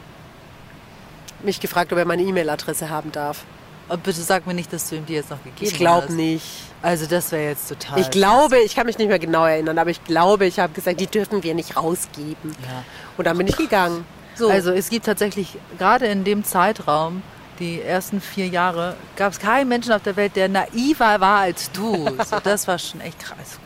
mich 1.43 1.61
gefragt, 1.61 1.93
ob 1.93 1.99
er 1.99 2.05
meine 2.05 2.23
E-Mail-Adresse 2.23 2.91
haben 2.91 3.13
darf. 3.13 3.45
Und 3.89 4.03
bitte 4.05 4.21
sag 4.21 4.47
mir 4.47 4.55
nicht, 4.55 4.73
dass 4.73 4.89
du 4.89 4.97
ihm 4.97 5.07
die 5.07 5.15
jetzt 5.15 5.31
noch 5.31 5.39
gegeben 5.39 5.57
hast. 5.63 5.73
Ich 5.73 5.79
glaube 5.79 6.13
nicht. 6.13 6.47
Also 6.83 7.07
das 7.07 7.33
wäre 7.33 7.51
jetzt 7.51 7.69
total. 7.69 7.99
Ich 8.01 8.11
glaube, 8.11 8.59
ich 8.61 8.75
kann 8.75 8.87
mich 8.87 8.97
nicht 8.99 9.09
mehr 9.09 9.19
genau 9.19 9.45
erinnern, 9.45 9.79
aber 9.79 9.91
ich 9.91 10.03
glaube, 10.05 10.47
ich 10.47 10.59
habe 10.61 10.73
gesagt, 10.73 11.01
die 11.01 11.07
dürfen 11.09 11.43
wir 11.43 11.55
nicht 11.55 11.77
rausgeben. 11.77 12.55
Ja. 12.63 12.85
Und 13.19 13.27
dann 13.27 13.37
bin 13.37 13.49
ich 13.49 13.57
gegangen. 13.57 14.05
So. 14.41 14.51
Also 14.51 14.73
es 14.73 14.89
gibt 14.91 15.07
tatsächlich, 15.07 15.57
gerade 15.79 16.07
in 16.07 16.25
dem 16.25 16.45
Zeitraum, 16.45 17.23
die 17.59 17.83
ersten 17.83 18.23
vier 18.23 18.47
Jahre, 18.47 18.97
gab 19.17 19.33
es 19.33 19.39
keinen 19.39 19.69
Menschen 19.69 19.93
auf 19.93 20.03
der 20.03 20.17
Welt, 20.17 20.35
der 20.35 20.49
naiver 20.49 21.21
war 21.21 21.41
als 21.41 21.71
du. 21.73 22.07
So, 22.31 22.39
das 22.43 22.67
war 22.67 22.79
schon 22.79 23.01
echt 23.03 23.19
krass. 23.21 23.59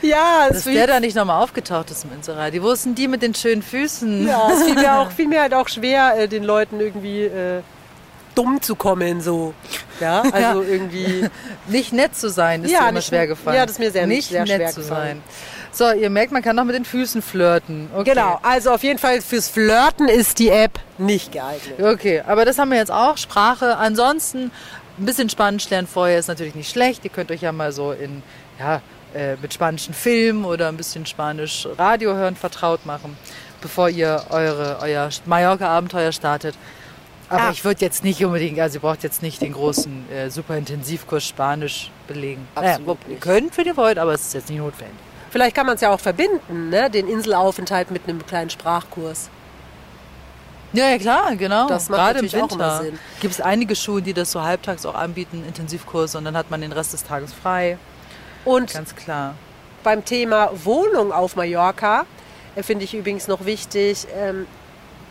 ja, 0.00 0.46
Dass 0.48 0.58
es 0.58 0.64
der 0.64 0.72
fiel, 0.74 0.86
da 0.86 1.00
nicht 1.00 1.16
nochmal 1.16 1.42
aufgetaucht 1.42 1.90
ist 1.90 2.04
im 2.04 2.12
Inserat. 2.12 2.52
Wo 2.62 2.72
sind 2.76 2.96
die 2.98 3.08
mit 3.08 3.20
den 3.22 3.34
schönen 3.34 3.62
Füßen? 3.62 4.28
ja, 4.28 4.48
es 4.52 4.62
fiel 4.62 4.74
mir, 4.76 4.94
auch, 5.00 5.10
fiel 5.16 5.26
mir 5.26 5.40
halt 5.42 5.54
auch 5.54 5.68
schwer, 5.68 6.14
äh, 6.18 6.28
den 6.28 6.44
Leuten 6.44 6.78
irgendwie 6.78 7.22
äh, 7.24 7.62
dumm 8.36 8.62
zu 8.62 8.76
kommen. 8.76 9.20
So. 9.20 9.54
Ja, 10.00 10.20
also 10.32 10.62
irgendwie. 10.62 11.28
Nicht 11.66 11.92
nett 11.92 12.14
zu 12.16 12.30
sein, 12.30 12.62
ist 12.64 12.70
Ja, 12.70 12.82
dir 12.84 12.88
immer 12.90 13.02
schwer 13.02 13.26
gefallen. 13.26 13.56
ja, 13.56 13.62
das 13.66 13.72
ist 13.72 13.78
mir 13.80 13.90
sehr- 13.90 14.06
Nicht 14.06 14.28
sehr 14.28 14.44
nett 14.44 14.54
schwer 14.56 14.70
zu 14.70 14.80
gefallen. 14.82 15.20
sein. 15.24 15.51
So, 15.74 15.90
ihr 15.90 16.10
merkt, 16.10 16.32
man 16.32 16.42
kann 16.42 16.58
auch 16.58 16.64
mit 16.64 16.74
den 16.74 16.84
Füßen 16.84 17.22
flirten. 17.22 17.88
Okay. 17.94 18.10
Genau, 18.10 18.38
also 18.42 18.72
auf 18.72 18.82
jeden 18.82 18.98
Fall 18.98 19.22
fürs 19.22 19.48
Flirten 19.48 20.06
ist 20.06 20.38
die 20.38 20.50
App 20.50 20.78
nicht 20.98 21.32
geeignet. 21.32 21.80
Okay, 21.82 22.22
aber 22.26 22.44
das 22.44 22.58
haben 22.58 22.70
wir 22.70 22.76
jetzt 22.78 22.92
auch. 22.92 23.16
Sprache. 23.16 23.78
Ansonsten 23.78 24.50
ein 24.98 25.06
bisschen 25.06 25.30
Spanisch 25.30 25.68
lernen 25.70 25.88
vorher 25.88 26.18
ist 26.18 26.28
natürlich 26.28 26.54
nicht 26.54 26.70
schlecht. 26.70 27.04
Ihr 27.04 27.10
könnt 27.10 27.30
euch 27.30 27.40
ja 27.40 27.52
mal 27.52 27.72
so 27.72 27.92
in, 27.92 28.22
ja, 28.60 28.82
äh, 29.14 29.36
mit 29.40 29.54
spanischen 29.54 29.94
Filmen 29.94 30.44
oder 30.44 30.68
ein 30.68 30.76
bisschen 30.76 31.06
Spanisch 31.06 31.66
Radio 31.78 32.14
hören 32.14 32.36
vertraut 32.36 32.84
machen, 32.84 33.16
bevor 33.62 33.88
ihr 33.88 34.24
eure, 34.28 34.78
euer 34.82 35.08
Mallorca-Abenteuer 35.24 36.12
startet. 36.12 36.54
Aber 37.30 37.44
Ah. 37.44 37.50
ich 37.50 37.64
würde 37.64 37.80
jetzt 37.82 38.04
nicht 38.04 38.22
unbedingt, 38.22 38.60
also 38.60 38.76
ihr 38.76 38.80
braucht 38.82 39.02
jetzt 39.02 39.22
nicht 39.22 39.40
den 39.40 39.54
großen 39.54 40.04
äh, 40.12 40.28
super 40.28 40.54
Intensivkurs 40.58 41.26
Spanisch 41.26 41.90
belegen. 42.06 42.46
Absolut 42.54 42.98
naja, 43.04 43.14
ihr 43.14 43.16
könnt, 43.20 43.56
wenn 43.56 43.64
ihr 43.64 43.76
wollt, 43.78 43.96
aber 43.98 44.12
es 44.12 44.20
ist 44.20 44.34
jetzt 44.34 44.50
nicht 44.50 44.58
notwendig. 44.58 44.96
Vielleicht 45.32 45.56
kann 45.56 45.64
man 45.64 45.76
es 45.76 45.80
ja 45.80 45.90
auch 45.90 45.98
verbinden, 45.98 46.68
ne? 46.68 46.90
den 46.90 47.08
Inselaufenthalt 47.08 47.90
mit 47.90 48.06
einem 48.06 48.24
kleinen 48.26 48.50
Sprachkurs. 48.50 49.30
Ja, 50.74 50.90
ja 50.90 50.98
klar, 50.98 51.34
genau. 51.36 51.68
Das 51.68 51.88
macht 51.88 52.00
Gerade 52.00 52.18
im 52.18 52.30
Winter 52.30 52.82
Sinn. 52.82 52.98
gibt 53.20 53.32
es 53.32 53.40
einige 53.40 53.74
Schulen, 53.74 54.04
die 54.04 54.12
das 54.12 54.30
so 54.30 54.42
halbtags 54.42 54.84
auch 54.84 54.94
anbieten, 54.94 55.42
Intensivkurse, 55.46 56.18
und 56.18 56.26
dann 56.26 56.36
hat 56.36 56.50
man 56.50 56.60
den 56.60 56.70
Rest 56.70 56.92
des 56.92 57.04
Tages 57.04 57.32
frei. 57.32 57.78
Und 58.44 58.74
Ganz 58.74 58.94
klar. 58.94 59.34
beim 59.82 60.04
Thema 60.04 60.50
Wohnung 60.64 61.12
auf 61.12 61.34
Mallorca 61.34 62.04
äh, 62.54 62.62
finde 62.62 62.84
ich 62.84 62.92
übrigens 62.92 63.26
noch 63.26 63.46
wichtig, 63.46 64.06
ähm, 64.14 64.46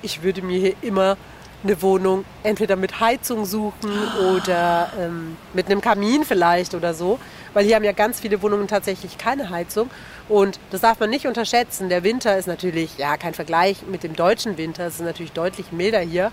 ich 0.03 0.21
würde 0.21 0.43
mir 0.43 0.59
hier 0.59 0.75
immer 0.83 1.17
eine 1.63 1.81
Wohnung 1.81 2.25
entweder 2.43 2.75
mit 2.75 2.99
Heizung 2.99 3.45
suchen 3.45 3.91
oder 4.35 4.91
ähm, 4.99 5.37
mit 5.53 5.67
einem 5.67 5.81
Kamin 5.81 6.23
vielleicht 6.23 6.73
oder 6.73 6.93
so. 6.93 7.19
Weil 7.53 7.65
hier 7.65 7.75
haben 7.75 7.83
ja 7.83 7.91
ganz 7.91 8.19
viele 8.19 8.41
Wohnungen 8.41 8.67
tatsächlich 8.67 9.17
keine 9.17 9.49
Heizung. 9.49 9.89
Und 10.29 10.59
das 10.71 10.81
darf 10.81 10.99
man 10.99 11.09
nicht 11.09 11.27
unterschätzen. 11.27 11.89
Der 11.89 12.03
Winter 12.03 12.37
ist 12.37 12.47
natürlich, 12.47 12.97
ja, 12.97 13.17
kein 13.17 13.33
Vergleich 13.33 13.83
mit 13.85 14.03
dem 14.03 14.15
deutschen 14.15 14.57
Winter. 14.57 14.87
Es 14.87 14.95
ist 14.95 15.01
natürlich 15.01 15.33
deutlich 15.33 15.71
milder 15.71 15.99
hier. 15.99 16.31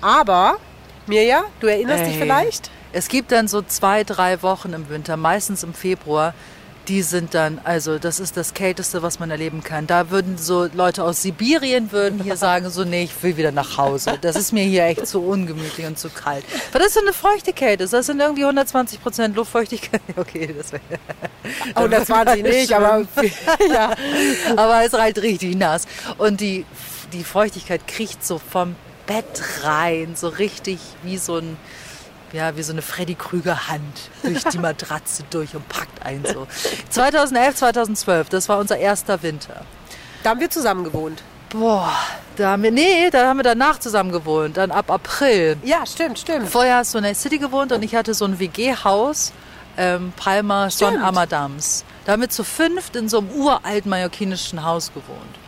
Aber, 0.00 0.58
Mirja, 1.06 1.42
du 1.58 1.66
erinnerst 1.66 2.06
dich 2.06 2.14
Ey. 2.14 2.20
vielleicht? 2.20 2.70
Es 2.92 3.08
gibt 3.08 3.32
dann 3.32 3.48
so 3.48 3.62
zwei, 3.62 4.04
drei 4.04 4.42
Wochen 4.42 4.72
im 4.72 4.88
Winter, 4.88 5.16
meistens 5.16 5.62
im 5.62 5.74
Februar, 5.74 6.34
die 6.88 7.02
sind 7.02 7.34
dann, 7.34 7.60
also 7.64 7.98
das 7.98 8.20
ist 8.20 8.36
das 8.36 8.54
Kälteste, 8.54 9.02
was 9.02 9.18
man 9.20 9.30
erleben 9.30 9.62
kann. 9.62 9.86
Da 9.86 10.10
würden 10.10 10.38
so 10.38 10.68
Leute 10.72 11.04
aus 11.04 11.22
Sibirien 11.22 11.92
würden 11.92 12.22
hier 12.22 12.36
sagen, 12.38 12.70
so 12.70 12.84
nee, 12.84 13.04
ich 13.04 13.22
will 13.22 13.36
wieder 13.36 13.52
nach 13.52 13.76
Hause. 13.76 14.18
Das 14.20 14.36
ist 14.36 14.52
mir 14.52 14.64
hier 14.64 14.84
echt 14.84 15.06
zu 15.06 15.20
ungemütlich 15.20 15.86
und 15.86 15.98
zu 15.98 16.10
kalt. 16.10 16.44
Weil 16.72 16.80
das 16.80 16.88
ist 16.88 16.94
so 16.94 17.00
eine 17.00 17.12
feuchte 17.12 17.52
Kälte. 17.52 17.86
Das 17.86 18.06
sind 18.06 18.20
irgendwie 18.20 18.42
120 18.42 19.02
Prozent 19.02 19.36
Luftfeuchtigkeit. 19.36 20.00
Okay, 20.16 20.54
das 20.56 20.72
wäre... 20.72 20.82
Oh, 21.76 21.88
das 21.88 22.08
waren 22.10 22.36
sie 22.36 22.42
nicht, 22.42 22.72
aber 22.72 23.06
ja. 23.72 23.94
Aber 24.56 24.80
es 24.80 24.92
ist 24.92 25.00
halt 25.00 25.18
richtig 25.22 25.56
nass. 25.56 25.86
Und 26.18 26.40
die, 26.40 26.66
die 27.12 27.24
Feuchtigkeit 27.24 27.86
kriecht 27.86 28.24
so 28.24 28.38
vom 28.38 28.76
Bett 29.06 29.42
rein, 29.62 30.14
so 30.14 30.28
richtig 30.28 30.78
wie 31.02 31.16
so 31.16 31.38
ein, 31.38 31.56
ja, 32.32 32.56
wie 32.56 32.62
so 32.62 32.72
eine 32.72 32.82
Freddy 32.82 33.14
Krüger 33.14 33.68
Hand 33.68 34.10
durch 34.22 34.44
die 34.44 34.58
Matratze 34.58 35.24
durch 35.30 35.54
und 35.54 35.68
packt 35.68 36.04
einen 36.04 36.24
so. 36.24 36.46
2011, 36.90 37.56
2012, 37.56 38.28
das 38.28 38.48
war 38.48 38.58
unser 38.58 38.78
erster 38.78 39.22
Winter. 39.22 39.64
Da 40.22 40.30
haben 40.30 40.40
wir 40.40 40.50
zusammen 40.50 40.84
gewohnt. 40.84 41.22
Boah, 41.50 41.92
da 42.36 42.52
haben 42.52 42.62
wir, 42.62 42.70
nee, 42.70 43.10
da 43.10 43.26
haben 43.26 43.38
wir 43.38 43.42
danach 43.42 43.80
zusammen 43.80 44.12
gewohnt, 44.12 44.56
dann 44.56 44.70
ab 44.70 44.90
April. 44.90 45.56
Ja, 45.64 45.84
stimmt, 45.84 46.18
stimmt. 46.20 46.48
Vorher 46.48 46.76
hast 46.76 46.94
du 46.94 46.98
in 46.98 47.04
der 47.04 47.14
City 47.14 47.38
gewohnt 47.38 47.72
und 47.72 47.82
ich 47.82 47.94
hatte 47.94 48.14
so 48.14 48.24
ein 48.24 48.38
WG-Haus, 48.38 49.32
ähm, 49.76 50.12
Palma 50.16 50.70
Stimmt. 50.70 51.02
Amadams. 51.02 51.84
Da 52.04 52.12
haben 52.12 52.22
wir 52.22 52.28
zu 52.28 52.44
fünft 52.44 52.96
in 52.96 53.08
so 53.08 53.18
einem 53.18 53.30
uralten 53.30 53.90
mallorquinischen 53.90 54.64
Haus 54.64 54.92
gewohnt. 54.92 55.38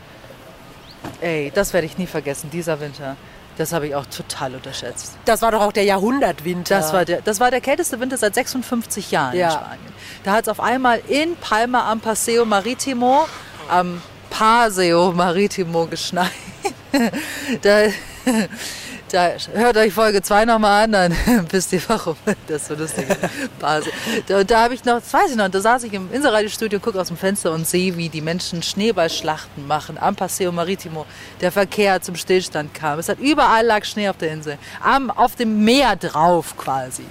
Ey, 1.20 1.52
das 1.54 1.72
werde 1.72 1.86
ich 1.86 1.98
nie 1.98 2.06
vergessen, 2.06 2.50
dieser 2.50 2.80
Winter. 2.80 3.16
Das 3.58 3.72
habe 3.72 3.86
ich 3.86 3.94
auch 3.94 4.06
total 4.06 4.54
unterschätzt. 4.54 5.14
Das 5.26 5.42
war 5.42 5.52
doch 5.52 5.60
auch 5.60 5.72
der 5.72 5.84
Jahrhundertwinter. 5.84 6.76
Das 6.76 6.92
war, 6.92 7.04
der, 7.04 7.20
das 7.20 7.38
war 7.38 7.50
der 7.50 7.60
kälteste 7.60 8.00
Winter 8.00 8.16
seit 8.16 8.34
56 8.34 9.10
Jahren 9.10 9.36
Ja. 9.36 9.46
in 9.48 9.52
Spanien. 9.52 9.92
Da 10.24 10.32
hat 10.32 10.42
es 10.44 10.48
auf 10.48 10.60
einmal 10.60 11.00
in 11.08 11.36
Palma 11.36 11.90
am 11.90 12.00
Paseo 12.00 12.44
Maritimo, 12.44 13.26
am 13.68 14.00
Paseo 14.30 15.12
Maritimo 15.12 15.86
geschneit. 15.86 16.30
da, 17.62 17.82
da, 19.12 19.30
hört 19.54 19.76
euch 19.76 19.92
Folge 19.92 20.22
2 20.22 20.44
nochmal 20.44 20.84
an, 20.84 20.92
dann 20.92 21.14
wisst 21.50 21.72
ihr 21.72 21.82
warum. 21.88 22.16
Das 22.48 22.62
ist 22.62 22.68
so 22.68 22.74
lustig. 22.74 23.06
Paseo. 23.58 23.92
Da, 24.26 24.44
da 24.44 24.62
habe 24.64 24.74
ich 24.74 24.84
noch, 24.84 25.00
das 25.00 25.12
weiß 25.12 25.30
ich 25.30 25.36
noch, 25.36 25.48
da 25.48 25.60
saß 25.60 25.84
ich 25.84 25.92
im 25.92 26.12
Inselradiostudio, 26.12 26.80
gucke 26.80 27.00
aus 27.00 27.08
dem 27.08 27.16
Fenster 27.16 27.52
und 27.52 27.66
sehe, 27.66 27.96
wie 27.96 28.08
die 28.08 28.20
Menschen 28.20 28.62
Schneeballschlachten 28.62 29.66
machen 29.66 29.98
am 29.98 30.16
Paseo 30.16 30.52
Maritimo. 30.52 31.06
Der 31.40 31.52
Verkehr 31.52 32.00
zum 32.00 32.14
Stillstand 32.16 32.74
kam. 32.74 32.98
Es 32.98 33.08
hat 33.08 33.18
überall 33.18 33.64
lag 33.64 33.84
Schnee 33.84 34.08
auf 34.08 34.16
der 34.16 34.32
Insel. 34.32 34.58
Am, 34.82 35.10
auf 35.10 35.36
dem 35.36 35.64
Meer 35.64 35.96
drauf 35.96 36.56
quasi. 36.56 37.04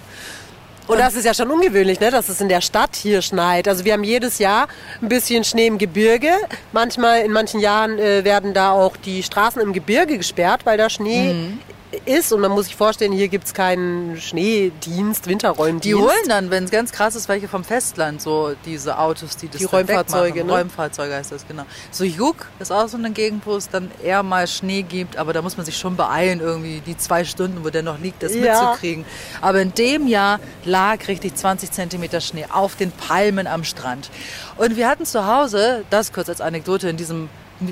Und 0.88 1.00
das 1.00 1.16
ist 1.16 1.26
ja 1.26 1.34
schon 1.34 1.50
ungewöhnlich, 1.50 2.00
ne, 2.00 2.12
dass 2.12 2.28
es 2.28 2.42
in 2.42 2.50
der 2.50 2.60
Stadt 2.60 2.96
hier 2.96 3.22
schneit. 3.22 3.68
Also 3.68 3.86
wir 3.86 3.94
haben 3.94 4.04
jedes 4.04 4.40
Jahr 4.40 4.68
ein 5.02 5.08
bisschen 5.08 5.44
Schnee 5.44 5.68
im 5.68 5.78
Gebirge. 5.78 6.32
Manchmal, 6.74 7.22
in 7.22 7.32
manchen 7.32 7.62
Jahren 7.62 7.98
äh, 7.98 8.26
werden 8.26 8.54
da 8.54 8.72
auch 8.72 8.98
die 8.98 9.24
Straßen 9.24 9.62
im 9.62 9.72
Gebirge 9.72 10.18
gesperrt, 10.18 10.62
weil 10.66 10.78
da 10.78 10.90
Schnee 10.90 11.34
Mhm. 11.34 11.60
Ist. 12.06 12.32
Und 12.32 12.42
man 12.42 12.52
muss 12.52 12.66
sich 12.66 12.76
vorstellen, 12.76 13.12
hier 13.12 13.28
gibt 13.28 13.46
es 13.46 13.54
keinen 13.54 14.20
Schneedienst, 14.20 15.28
Winterräumdienst. 15.28 15.86
Die 15.86 15.96
holen 15.96 16.28
dann, 16.28 16.50
wenn 16.50 16.64
es 16.64 16.72
ganz 16.72 16.92
krass 16.92 17.16
ist, 17.16 17.28
welche 17.30 17.48
vom 17.48 17.64
Festland, 17.64 18.22
so 18.22 18.54
diese 18.66 18.98
Autos, 18.98 19.38
die 19.38 19.48
das 19.50 19.58
Die 19.58 19.66
Räumfahrzeuge, 19.66 20.44
ne? 20.44 20.52
Räumfahrzeuge 20.52 21.14
heißt 21.16 21.32
das, 21.32 21.48
genau. 21.48 21.64
So 21.92 22.04
Juk 22.04 22.48
ist 22.60 22.72
auch 22.72 22.88
so 22.88 22.98
eine 22.98 23.12
Gegend, 23.12 23.46
wo 23.46 23.56
es 23.56 23.70
dann 23.70 23.92
eher 24.04 24.24
mal 24.24 24.48
Schnee 24.48 24.82
gibt, 24.84 25.18
aber 25.18 25.34
da 25.34 25.42
muss 25.42 25.58
man 25.58 25.66
sich 25.66 25.78
schon 25.78 25.96
beeilen, 25.96 26.40
irgendwie 26.40 26.82
die 26.86 26.98
zwei 26.98 27.24
Stunden, 27.26 27.64
wo 27.64 27.70
der 27.70 27.84
noch 27.84 28.00
liegt, 28.00 28.24
das 28.24 28.34
Ja. 28.36 28.42
mitzukriegen. 28.64 29.06
Aber 29.42 29.62
in 29.62 29.74
dem 29.74 30.08
Jahr 30.08 30.40
lag 30.66 31.08
richtig 31.08 31.36
20 31.36 31.72
Zentimeter 31.72 32.22
Schnee 32.22 32.46
auf 32.52 32.76
den 32.76 32.92
Palmen 32.92 33.48
am 33.48 33.64
Strand. 33.64 34.10
Und 34.58 34.76
wir 34.76 34.88
hatten 34.88 35.06
zu 35.06 35.26
Hause, 35.26 35.84
das 35.90 36.14
kurz 36.14 36.30
als 36.30 36.42
Anekdote, 36.42 36.90
in 36.90 36.98
diesem, 36.98 37.30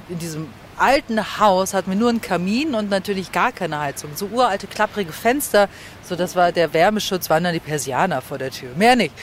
in 0.10 0.20
diesem 0.20 0.48
alten 0.80 1.40
Haus 1.40 1.74
hatten 1.74 1.92
wir 1.92 1.98
nur 1.98 2.10
einen 2.10 2.22
Kamin 2.22 2.76
und 2.76 2.90
natürlich 2.90 3.32
gar 3.32 3.52
keine 3.52 3.80
Heizung. 3.80 4.12
So 4.16 4.28
uralte, 4.28 4.68
klapprige 4.68 5.12
Fenster. 5.12 5.70
So, 6.04 6.16
das 6.16 6.36
war 6.36 6.52
der 6.52 6.74
Wärmeschutz, 6.74 7.30
waren 7.30 7.44
dann 7.44 7.54
die 7.54 7.60
Persianer 7.60 8.22
vor 8.22 8.38
der 8.38 8.52
Tür. 8.52 8.70
Mehr 8.76 8.96
nicht. 8.96 9.14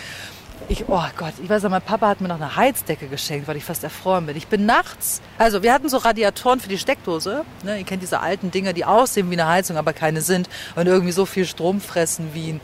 ich, 0.69 0.89
oh 0.89 1.03
Gott, 1.17 1.35
ich 1.43 1.49
weiß 1.49 1.63
noch, 1.63 1.71
mein 1.71 1.83
Papa 1.83 2.09
hat 2.09 2.21
mir 2.21 2.29
noch 2.29 2.37
eine 2.37 2.57
Heizdecke 2.57 3.09
geschenkt, 3.09 3.47
weil 3.49 3.57
ich 3.57 3.65
fast 3.65 3.85
erfroren 3.85 4.27
bin. 4.27 4.37
Ich 4.37 4.49
bin 4.49 4.67
nachts, 4.67 5.21
also 5.39 5.63
wir 5.63 5.73
hatten 5.73 5.89
so 5.89 5.99
Radiatoren 5.99 6.61
für 6.61 6.69
die 6.69 6.79
Steckdose. 6.79 7.45
Ne? 7.63 7.79
Ihr 7.79 7.85
kennt 7.85 8.03
diese 8.03 8.21
alten 8.21 8.51
Dinger, 8.51 8.73
die 8.73 8.85
aussehen 8.85 9.31
wie 9.31 9.35
eine 9.35 9.47
Heizung, 9.47 9.77
aber 9.77 9.93
keine 9.93 10.23
sind 10.23 10.49
und 10.75 10.87
irgendwie 10.87 11.13
so 11.13 11.27
viel 11.27 11.47
Strom 11.47 11.81
fressen 11.81 12.31
wie 12.33 12.55
ein, 12.55 12.61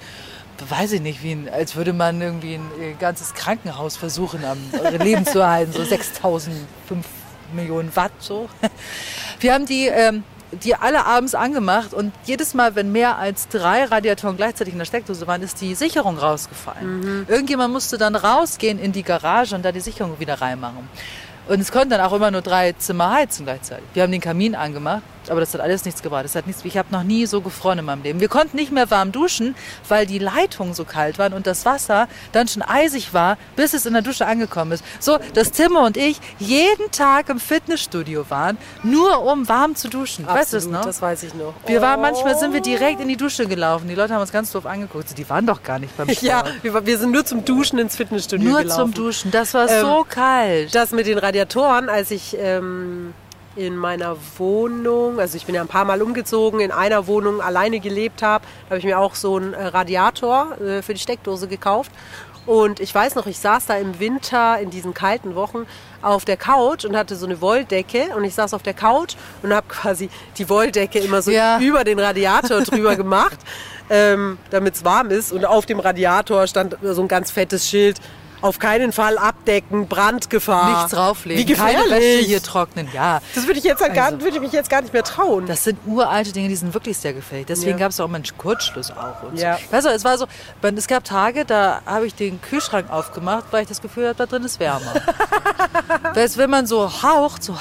weiß 0.68 0.92
ich 0.92 1.00
nicht, 1.00 1.22
wie 1.22 1.32
ein, 1.32 1.48
als 1.48 1.76
würde 1.76 1.92
man 1.92 2.20
irgendwie 2.20 2.54
ein 2.54 2.70
äh, 2.80 2.92
ganzes 2.94 3.34
Krankenhaus 3.34 3.96
versuchen, 3.96 4.44
am 4.44 4.58
Leben 4.98 5.26
zu 5.26 5.40
erhalten, 5.40 5.72
so 5.72 5.84
6000, 5.84 6.56
5 6.86 7.04
Millionen 7.54 7.94
Watt 7.94 8.12
so. 8.18 8.48
Wir 9.40 9.54
haben 9.54 9.66
die 9.66 9.86
ähm, 9.86 10.24
die 10.52 10.74
alle 10.74 11.06
abends 11.06 11.34
angemacht 11.34 11.94
und 11.94 12.12
jedes 12.24 12.52
Mal, 12.54 12.74
wenn 12.74 12.92
mehr 12.92 13.16
als 13.16 13.48
drei 13.48 13.84
Radiatoren 13.84 14.36
gleichzeitig 14.36 14.74
in 14.74 14.78
der 14.78 14.84
Steckdose 14.84 15.26
waren, 15.26 15.42
ist 15.42 15.60
die 15.60 15.74
Sicherung 15.74 16.18
rausgefallen. 16.18 17.26
Irgendjemand 17.26 17.72
musste 17.72 17.96
dann 17.96 18.14
rausgehen 18.14 18.78
in 18.78 18.92
die 18.92 19.02
Garage 19.02 19.54
und 19.54 19.64
da 19.64 19.72
die 19.72 19.80
Sicherung 19.80 20.20
wieder 20.20 20.40
reinmachen. 20.40 20.88
Und 21.48 21.60
es 21.60 21.72
konnten 21.72 21.90
dann 21.90 22.00
auch 22.02 22.12
immer 22.12 22.30
nur 22.30 22.42
drei 22.42 22.72
Zimmer 22.72 23.12
heizen 23.12 23.46
gleichzeitig. 23.46 23.84
Wir 23.94 24.02
haben 24.02 24.12
den 24.12 24.20
Kamin 24.20 24.54
angemacht, 24.54 25.02
aber 25.30 25.40
das 25.40 25.54
hat 25.54 25.60
alles 25.60 25.84
nichts 25.84 26.02
gebracht. 26.02 26.24
Das 26.24 26.34
hat 26.34 26.46
nichts, 26.46 26.64
ich 26.64 26.76
habe 26.76 26.88
noch 26.90 27.02
nie 27.02 27.26
so 27.26 27.40
gefroren 27.40 27.78
in 27.78 27.84
meinem 27.84 28.02
Leben. 28.02 28.20
Wir 28.20 28.28
konnten 28.28 28.56
nicht 28.56 28.72
mehr 28.72 28.90
warm 28.90 29.12
duschen, 29.12 29.54
weil 29.88 30.06
die 30.06 30.18
Leitungen 30.18 30.74
so 30.74 30.84
kalt 30.84 31.18
waren 31.18 31.32
und 31.32 31.46
das 31.46 31.64
Wasser 31.64 32.08
dann 32.32 32.48
schon 32.48 32.62
eisig 32.62 33.12
war, 33.14 33.36
bis 33.56 33.74
es 33.74 33.86
in 33.86 33.92
der 33.92 34.02
Dusche 34.02 34.26
angekommen 34.26 34.72
ist. 34.72 34.84
So, 35.00 35.18
dass 35.34 35.52
Timmer 35.52 35.84
und 35.84 35.96
ich 35.96 36.20
jeden 36.38 36.90
Tag 36.90 37.28
im 37.28 37.38
Fitnessstudio 37.40 38.26
waren, 38.28 38.58
nur 38.82 39.22
um 39.24 39.48
warm 39.48 39.74
zu 39.76 39.88
duschen. 39.88 40.26
weißt 40.26 40.52
du 40.52 40.56
das 40.56 40.64
Absolut, 40.64 40.72
noch? 40.80 40.84
Das 40.86 41.02
weiß 41.02 41.22
ich 41.24 41.34
noch. 41.34 41.54
Wir 41.66 41.80
waren 41.80 42.00
manchmal 42.00 42.38
sind 42.38 42.52
wir 42.52 42.60
direkt 42.60 43.00
in 43.00 43.08
die 43.08 43.16
Dusche 43.16 43.46
gelaufen. 43.46 43.88
Die 43.88 43.94
Leute 43.94 44.14
haben 44.14 44.20
uns 44.20 44.32
ganz 44.32 44.50
doof 44.52 44.66
angeguckt. 44.66 45.16
Die 45.16 45.28
waren 45.28 45.46
doch 45.46 45.62
gar 45.62 45.78
nicht 45.78 45.96
beim 45.96 46.08
Sport. 46.10 46.22
Ja, 46.22 46.44
wir, 46.62 46.86
wir 46.86 46.98
sind 46.98 47.12
nur 47.12 47.24
zum 47.24 47.44
Duschen 47.44 47.78
ins 47.78 47.96
Fitnessstudio 47.96 48.48
nur 48.48 48.60
gelaufen. 48.62 48.92
zum 48.92 48.94
Duschen. 48.94 49.30
Das 49.30 49.54
war 49.54 49.68
Ähm, 49.68 49.80
so 49.80 50.06
kalt. 50.08 50.74
Das 50.74 50.92
mit 50.92 51.06
den 51.06 51.18
Radiatoren, 51.18 51.88
als 51.88 52.10
ich 52.10 52.36
ähm, 52.38 53.14
in 53.56 53.76
meiner 53.76 54.16
Wohnung, 54.38 55.20
also 55.20 55.36
ich 55.36 55.44
bin 55.46 55.54
ja 55.54 55.60
ein 55.60 55.68
paar 55.68 55.84
Mal 55.84 56.00
umgezogen, 56.02 56.60
in 56.60 56.70
einer 56.70 57.06
Wohnung 57.06 57.40
alleine 57.40 57.80
gelebt 57.80 58.22
habe, 58.22 58.44
da 58.64 58.70
habe 58.70 58.78
ich 58.78 58.84
mir 58.84 58.98
auch 58.98 59.14
so 59.14 59.36
einen 59.36 59.52
äh, 59.54 59.66
Radiator 59.66 60.58
äh, 60.60 60.82
für 60.82 60.94
die 60.94 61.00
Steckdose 61.00 61.48
gekauft. 61.48 61.90
Und 62.44 62.80
ich 62.80 62.92
weiß 62.92 63.14
noch, 63.14 63.26
ich 63.26 63.38
saß 63.38 63.66
da 63.66 63.76
im 63.76 64.00
Winter 64.00 64.58
in 64.58 64.70
diesen 64.70 64.94
kalten 64.94 65.36
Wochen 65.36 65.64
auf 66.00 66.24
der 66.24 66.36
Couch 66.36 66.84
und 66.84 66.96
hatte 66.96 67.14
so 67.14 67.24
eine 67.24 67.40
Wolldecke 67.40 68.16
und 68.16 68.24
ich 68.24 68.34
saß 68.34 68.52
auf 68.54 68.64
der 68.64 68.74
Couch 68.74 69.14
und 69.44 69.54
habe 69.54 69.66
quasi 69.68 70.10
die 70.38 70.48
Wolldecke 70.48 70.98
immer 70.98 71.22
so 71.22 71.30
Ja. 71.30 71.60
über 71.60 71.84
den 71.84 72.00
Radiator 72.00 72.62
drüber 72.62 72.96
gemacht, 72.96 73.38
ähm, 73.90 74.38
damit 74.50 74.74
es 74.74 74.84
warm 74.84 75.10
ist. 75.10 75.30
Und 75.30 75.44
auf 75.44 75.66
dem 75.66 75.78
Radiator 75.78 76.44
stand 76.48 76.76
so 76.82 77.02
ein 77.02 77.06
ganz 77.08 77.30
fettes 77.30 77.68
Schild. 77.68 78.00
Auf 78.42 78.58
keinen 78.58 78.92
Fall 78.92 79.16
abdecken, 79.18 79.86
Brandgefahr. 79.88 80.70
Nichts 80.80 80.90
drauflegen. 80.92 81.48
Wie 81.48 81.52
Keine 81.54 81.78
Wäsche 81.90 82.24
hier 82.26 82.42
trocknen. 82.42 82.88
Ja. 82.92 83.20
Das 83.34 83.46
würde 83.46 83.58
ich, 83.58 83.64
jetzt 83.64 83.80
halt 83.80 83.94
gar, 83.94 84.06
Also- 84.06 84.20
würde 84.20 84.36
ich 84.36 84.42
mich 84.42 84.52
jetzt 84.52 84.68
gar 84.68 84.82
nicht 84.82 84.92
mehr 84.92 85.04
trauen. 85.04 85.46
Das 85.46 85.64
sind 85.64 85.78
uralte 85.86 86.32
Dinge, 86.32 86.48
die 86.48 86.56
sind 86.56 86.74
wirklich 86.74 86.98
sehr 86.98 87.12
gefährlich. 87.14 87.46
Deswegen 87.46 87.70
Ja. 87.78 87.84
gab 87.84 87.90
es 87.92 88.00
auch 88.00 88.08
mal 88.08 88.16
einen 88.16 88.26
Kurzschluss 88.36 88.90
auch. 88.90 89.22
Und 89.22 89.38
Ja. 89.38 89.56
so. 89.56 89.72
Weißt 89.72 89.86
du, 89.86 89.90
es 89.90 90.04
war 90.04 90.18
so, 90.18 90.26
es 90.60 90.86
gab 90.88 91.04
Tage, 91.04 91.44
da 91.44 91.80
habe 91.86 92.06
ich 92.06 92.14
den 92.14 92.42
Kühlschrank 92.42 92.90
aufgemacht, 92.90 93.44
weil 93.52 93.62
ich 93.62 93.68
das 93.68 93.80
Gefühl 93.80 94.08
hatte, 94.08 94.18
da 94.18 94.26
drin 94.26 94.44
ist 94.44 94.58
wärmer. 94.60 94.92
Weißt, 96.14 96.36
wenn 96.36 96.50
man 96.50 96.66
so 96.66 96.90
haucht, 97.02 97.42
so 97.44 97.56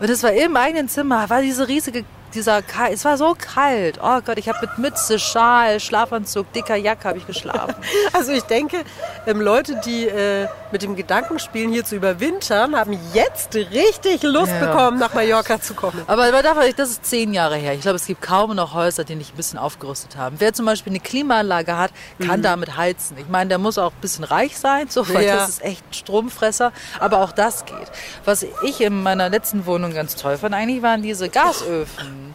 und 0.00 0.08
es 0.08 0.22
war 0.22 0.32
im 0.32 0.56
eigenen 0.56 0.88
Zimmer, 0.88 1.28
war 1.28 1.40
diese 1.42 1.66
riesige, 1.66 2.04
dieser 2.34 2.62
es 2.90 3.04
war 3.04 3.16
so 3.16 3.34
kalt. 3.38 3.98
Oh 4.02 4.20
Gott, 4.24 4.38
ich 4.38 4.48
habe 4.48 4.58
mit 4.62 4.78
Mütze, 4.78 5.18
Schal, 5.18 5.80
Schlafanzug, 5.80 6.52
dicker 6.52 6.76
Jacke 6.76 7.08
habe 7.08 7.18
ich 7.18 7.26
geschlafen. 7.26 7.74
Also 8.12 8.32
ich 8.32 8.42
denke, 8.44 8.78
ähm, 9.26 9.40
Leute, 9.40 9.80
die 9.84 10.06
äh, 10.08 10.48
mit 10.72 10.82
dem 10.82 10.96
Gedanken 10.96 11.38
spielen, 11.38 11.70
hier 11.72 11.84
zu 11.84 11.94
überwintern, 11.96 12.74
haben 12.76 12.98
jetzt 13.12 13.54
richtig 13.54 14.22
Lust 14.22 14.50
Ja. 14.52 14.66
bekommen, 14.66 14.98
nach 14.98 15.14
Mallorca 15.14 15.60
zu 15.60 15.74
kommen. 15.74 16.02
Aber 16.06 16.30
man 16.32 16.42
darf, 16.42 16.56
das 16.76 16.90
ist 16.90 17.04
zehn 17.06 17.32
Jahre 17.32 17.56
her. 17.56 17.74
Ich 17.74 17.82
glaube, 17.82 17.96
es 17.96 18.06
gibt 18.06 18.22
kaum 18.22 18.54
noch 18.56 18.74
Häuser, 18.74 19.04
die 19.04 19.14
nicht 19.14 19.34
ein 19.34 19.36
bisschen 19.36 19.58
aufgerüstet 19.58 20.16
haben. 20.16 20.36
Wer 20.38 20.52
zum 20.52 20.66
Beispiel 20.66 20.92
eine 20.92 21.00
Klimaanlage 21.00 21.76
hat, 21.76 21.90
kann 22.24 22.42
damit 22.42 22.76
heizen. 22.76 23.16
Ich 23.18 23.28
meine, 23.28 23.48
der 23.48 23.58
muss 23.58 23.78
auch 23.78 23.92
ein 23.92 24.00
bisschen 24.00 24.24
reich 24.24 24.58
sein, 24.58 24.88
so, 24.88 25.08
weil 25.14 25.24
Ja. 25.24 25.36
das 25.36 25.48
ist 25.50 25.64
echt 25.64 25.84
Stromfresser. 25.94 26.72
Aber 26.98 27.18
auch 27.22 27.32
das 27.32 27.64
geht. 27.64 27.76
Was 28.24 28.44
ich 28.62 28.80
in 28.80 29.02
meiner 29.02 29.28
letzten 29.28 29.66
Wohnung 29.66 29.92
ganz 29.94 30.16
toll 30.16 30.38
fand, 30.38 30.54
eigentlich 30.54 30.82
waren 30.82 31.02
diese 31.02 31.28
Gasöfen, 31.28 32.27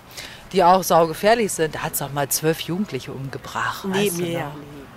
die 0.54 0.64
auch 0.64 0.84
saugefährlich 0.84 1.52
sind. 1.52 1.76
Da 1.76 1.80
hat 1.80 1.94
es 1.94 2.02
auch 2.02 2.12
mal 2.14 2.30
zwölf 2.30 2.62
Jugendliche 2.62 3.12
umgebracht. 3.12 3.84
Nee, 3.86 4.06
weißt 4.08 4.20
noch? 4.20 4.26
nee, 4.26 4.38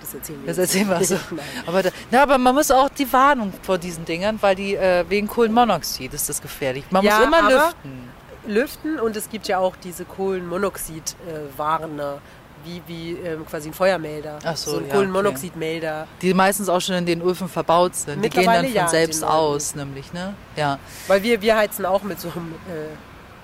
das 0.01 0.15
erzählen 0.15 0.41
wir 0.43 0.47
Das 0.47 0.59
erzählen 0.59 0.89
wir 0.89 1.05
so. 1.05 1.17
Aber, 1.67 1.83
da, 1.83 1.91
na, 2.13 2.23
aber 2.23 2.39
man 2.39 2.55
muss 2.55 2.71
auch 2.71 2.89
die 2.91 3.13
Warnung 3.13 3.53
vor 3.63 3.77
diesen 3.79 4.05
Dingern, 4.05 4.39
weil 4.41 4.55
die 4.55 4.77
äh, 4.77 5.05
wegen 5.09 5.27
Kohlenmonoxid 5.27 6.15
ist 6.15 6.29
das 6.29 6.41
gefährlich. 6.41 6.85
Man 6.91 7.05
Ja, 7.05 7.19
muss 7.19 7.27
immer 7.27 7.51
lüften. 7.51 8.09
Lüften 8.47 9.01
und 9.01 9.17
es 9.17 9.29
gibt 9.29 9.49
ja 9.49 9.59
auch 9.59 9.75
diese 9.75 10.05
Kohlenmonoxid-Warner, 10.05 12.19
wie, 12.65 12.83
wie 12.87 13.13
ähm, 13.13 13.45
quasi 13.47 13.69
ein 13.71 13.75
Feuermelder. 13.75 14.39
Ach 14.45 14.57
so, 14.57 14.71
so 14.73 14.77
ein 14.79 14.87
ja, 14.89 14.95
Kohlenmonoxidmelder. 14.95 16.07
die 16.23 16.33
meistens 16.35 16.69
auch 16.69 16.81
schon 16.81 16.95
in 16.97 17.07
den 17.07 17.23
Öfen 17.23 17.49
verbaut 17.49 17.95
sind. 17.97 18.25
Die 18.25 18.31
gehen 18.31 18.45
dann 18.47 18.65
von 18.65 18.73
ja, 18.75 18.89
selbst 18.89 19.21
neuen. 19.23 19.33
aus, 19.33 19.75
nämlich, 19.75 20.13
ne? 20.13 20.35
Ja, 20.57 20.79
Weil 21.09 21.23
wir, 21.23 21.41
wir 21.43 21.57
heizen 21.57 21.85
auch 21.87 22.03
mit 22.03 22.21
so 22.21 22.29
einem 22.35 22.55
äh, 22.69 22.89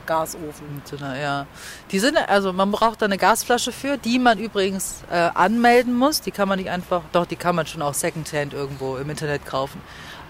Gasofen. 0.07 0.83
ja. 1.01 1.47
Die 1.91 1.99
sind, 1.99 2.17
also 2.17 2.53
man 2.53 2.71
braucht 2.71 3.03
da 3.03 3.07
eine 3.07 3.19
Gasflasche 3.19 3.73
für, 3.73 3.97
die 3.97 4.19
man 4.19 4.39
übrigens 4.39 5.03
äh, 5.11 5.31
anmelden 5.35 5.95
muss. 5.95 6.21
Die 6.21 6.31
kann 6.31 6.49
man 6.49 6.59
nicht 6.59 6.71
einfach, 6.71 7.03
doch, 7.13 7.27
die 7.27 7.37
kann 7.37 7.55
man 7.55 7.67
schon 7.67 7.83
auch 7.83 7.95
Secondhand 7.95 8.53
irgendwo 8.53 8.97
im 8.97 9.09
Internet 9.11 9.47
kaufen. 9.47 9.81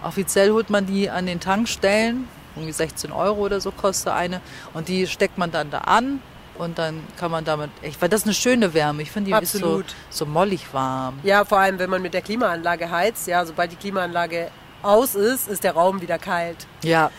Offiziell 0.02 0.50
holt 0.50 0.70
man 0.70 0.86
die 0.86 1.10
an 1.10 1.26
den 1.26 1.40
Tankstellen, 1.40 2.28
irgendwie 2.56 2.72
16 2.72 3.12
Euro 3.12 3.40
oder 3.40 3.60
so 3.60 3.70
kostet 3.70 4.12
eine. 4.12 4.40
Und 4.74 4.88
die 4.88 5.06
steckt 5.06 5.38
man 5.38 5.50
dann 5.50 5.70
da 5.70 5.78
an. 5.78 6.20
Und 6.58 6.78
dann 6.78 7.02
kann 7.18 7.30
man 7.30 7.44
damit 7.44 7.70
echt, 7.80 8.00
weil 8.02 8.10
das 8.10 8.20
ist 8.20 8.26
eine 8.26 8.34
schöne 8.34 8.74
Wärme. 8.74 9.02
Ich 9.02 9.10
finde, 9.10 9.30
die 9.30 9.42
ist 9.42 9.52
so, 9.52 9.58
Absolut. 9.58 9.94
so 10.10 10.26
mollig 10.26 10.66
warm. 10.72 11.18
Ja, 11.22 11.46
vor 11.46 11.58
allem, 11.58 11.78
wenn 11.78 11.88
man 11.88 12.02
mit 12.02 12.12
der 12.12 12.20
Klimaanlage 12.20 12.90
heizt, 12.90 13.26
ja, 13.26 13.44
sobald 13.46 13.72
die 13.72 13.76
Klimaanlage 13.76 14.50
aus 14.82 15.14
ist, 15.14 15.48
ist 15.48 15.64
der 15.64 15.72
Raum 15.72 16.00
wieder 16.00 16.18
kalt. 16.18 16.66
Ja, 16.82 17.10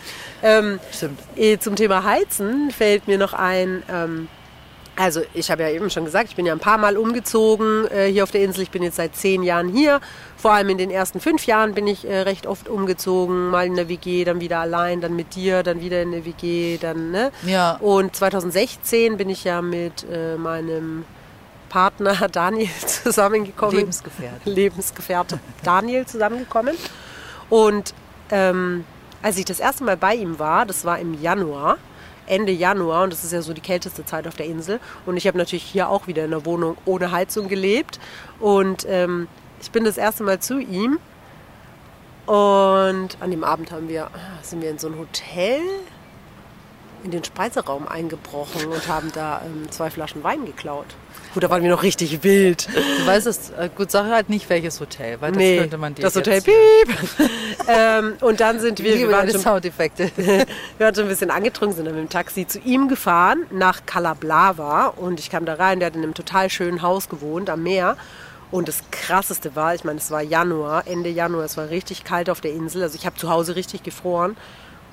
Ähm, 0.41 0.79
stimmt. 0.91 1.19
eh, 1.35 1.57
zum 1.57 1.75
Thema 1.75 2.03
Heizen 2.03 2.71
fällt 2.71 3.07
mir 3.07 3.17
noch 3.17 3.33
ein, 3.33 3.81
ähm, 3.89 4.27
also 4.95 5.21
ich 5.33 5.49
habe 5.49 5.63
ja 5.63 5.69
eben 5.69 5.89
schon 5.89 6.05
gesagt, 6.05 6.29
ich 6.29 6.35
bin 6.35 6.45
ja 6.45 6.53
ein 6.53 6.59
paar 6.59 6.77
Mal 6.77 6.97
umgezogen 6.97 7.87
äh, 7.89 8.11
hier 8.11 8.23
auf 8.23 8.29
der 8.31 8.43
Insel. 8.43 8.61
Ich 8.61 8.69
bin 8.69 8.83
jetzt 8.83 8.97
seit 8.97 9.15
zehn 9.15 9.41
Jahren 9.41 9.69
hier. 9.69 10.01
Vor 10.37 10.51
allem 10.51 10.69
in 10.69 10.77
den 10.77 10.91
ersten 10.91 11.19
fünf 11.19 11.47
Jahren 11.47 11.73
bin 11.73 11.87
ich 11.87 12.05
äh, 12.07 12.19
recht 12.21 12.45
oft 12.45 12.67
umgezogen. 12.69 13.49
Mal 13.49 13.65
in 13.65 13.75
der 13.75 13.87
WG, 13.89 14.23
dann 14.25 14.39
wieder 14.39 14.59
allein, 14.59 15.01
dann 15.01 15.15
mit 15.15 15.33
dir, 15.35 15.63
dann 15.63 15.81
wieder 15.81 16.01
in 16.03 16.11
der 16.11 16.25
WG, 16.25 16.77
dann, 16.77 17.09
ne? 17.11 17.31
Ja. 17.43 17.77
Und 17.79 18.15
2016 18.15 19.17
bin 19.17 19.29
ich 19.29 19.45
ja 19.45 19.61
mit 19.63 20.05
äh, 20.11 20.35
meinem 20.35 21.05
Partner 21.69 22.27
Daniel 22.31 22.69
zusammengekommen. 22.85 23.77
Lebensgefährte. 23.77 24.47
Lebensgefährte 24.49 25.39
Daniel 25.63 26.05
zusammengekommen. 26.05 26.75
Und 27.53 27.93
ähm, 28.31 28.83
als 29.21 29.37
ich 29.37 29.45
das 29.45 29.59
erste 29.59 29.83
Mal 29.83 29.95
bei 29.95 30.15
ihm 30.15 30.39
war, 30.39 30.65
das 30.65 30.85
war 30.85 30.97
im 30.97 31.21
Januar, 31.21 31.77
Ende 32.25 32.51
Januar, 32.51 33.03
und 33.03 33.13
das 33.13 33.23
ist 33.23 33.31
ja 33.31 33.43
so 33.43 33.53
die 33.53 33.61
kälteste 33.61 34.03
Zeit 34.03 34.27
auf 34.27 34.33
der 34.33 34.47
Insel. 34.47 34.79
Und 35.05 35.17
ich 35.17 35.27
habe 35.27 35.37
natürlich 35.37 35.61
hier 35.63 35.87
auch 35.87 36.07
wieder 36.07 36.25
in 36.25 36.31
der 36.31 36.47
Wohnung 36.47 36.77
ohne 36.85 37.11
Heizung 37.11 37.49
gelebt. 37.49 37.99
Und 38.39 38.87
ähm, 38.89 39.27
ich 39.61 39.69
bin 39.69 39.83
das 39.83 39.97
erste 39.99 40.23
Mal 40.23 40.39
zu 40.39 40.57
ihm. 40.57 40.97
Und 42.25 43.17
an 43.19 43.29
dem 43.29 43.43
Abend 43.43 43.71
haben 43.71 43.87
wir, 43.87 44.09
sind 44.41 44.63
wir 44.63 44.71
in 44.71 44.79
so 44.79 44.87
ein 44.87 44.97
Hotel 44.97 45.61
in 47.03 47.11
den 47.11 47.23
Speiseraum 47.23 47.87
eingebrochen 47.87 48.65
und 48.65 48.87
haben 48.87 49.11
da 49.13 49.41
ähm, 49.45 49.69
zwei 49.71 49.89
Flaschen 49.89 50.23
Wein 50.23 50.45
geklaut. 50.45 50.85
Gut, 51.33 51.43
da 51.43 51.49
waren 51.49 51.63
wir 51.63 51.69
noch 51.71 51.81
richtig 51.81 52.23
wild. 52.23 52.67
Du 52.73 53.07
weißt 53.07 53.25
es, 53.25 53.49
äh, 53.49 53.69
gut, 53.75 53.89
sag 53.89 54.05
halt 54.11 54.29
nicht 54.29 54.49
welches 54.49 54.79
Hotel, 54.79 55.19
weil 55.19 55.31
das 55.31 55.37
Nee, 55.39 55.57
könnte 55.57 55.77
man 55.79 55.95
dir 55.95 56.03
das 56.03 56.15
Hotel 56.15 56.35
jetzt- 56.35 56.45
Piep. 56.45 57.29
ähm, 57.67 58.13
und 58.21 58.39
dann 58.39 58.59
sind 58.59 58.79
wir, 58.83 58.95
wir 58.95 59.11
waren, 59.11 59.29
schon, 59.31 59.41
Soundeffekte. 59.41 60.11
wir 60.15 60.45
waren 60.77 60.93
schon 60.93 61.05
ein 61.05 61.09
bisschen 61.09 61.31
angetrunken, 61.31 61.75
sind 61.75 61.85
dann 61.85 61.95
mit 61.95 62.03
dem 62.03 62.09
Taxi 62.09 62.45
zu 62.45 62.59
ihm 62.59 62.87
gefahren, 62.87 63.47
nach 63.51 63.85
Calablava. 63.87 64.87
Und 64.87 65.19
ich 65.19 65.31
kam 65.31 65.45
da 65.45 65.55
rein, 65.55 65.79
der 65.79 65.87
hat 65.87 65.95
in 65.95 66.03
einem 66.03 66.13
total 66.13 66.49
schönen 66.51 66.83
Haus 66.83 67.09
gewohnt, 67.09 67.49
am 67.49 67.63
Meer. 67.63 67.97
Und 68.51 68.67
das 68.67 68.83
Krasseste 68.91 69.55
war, 69.55 69.73
ich 69.73 69.83
meine, 69.83 69.97
es 69.97 70.11
war 70.11 70.21
Januar, 70.21 70.85
Ende 70.85 71.09
Januar, 71.09 71.45
es 71.45 71.57
war 71.57 71.69
richtig 71.71 72.03
kalt 72.03 72.29
auf 72.29 72.41
der 72.41 72.53
Insel. 72.53 72.83
Also 72.83 72.95
ich 72.95 73.07
habe 73.07 73.15
zu 73.15 73.29
Hause 73.29 73.55
richtig 73.55 73.81
gefroren. 73.81 74.37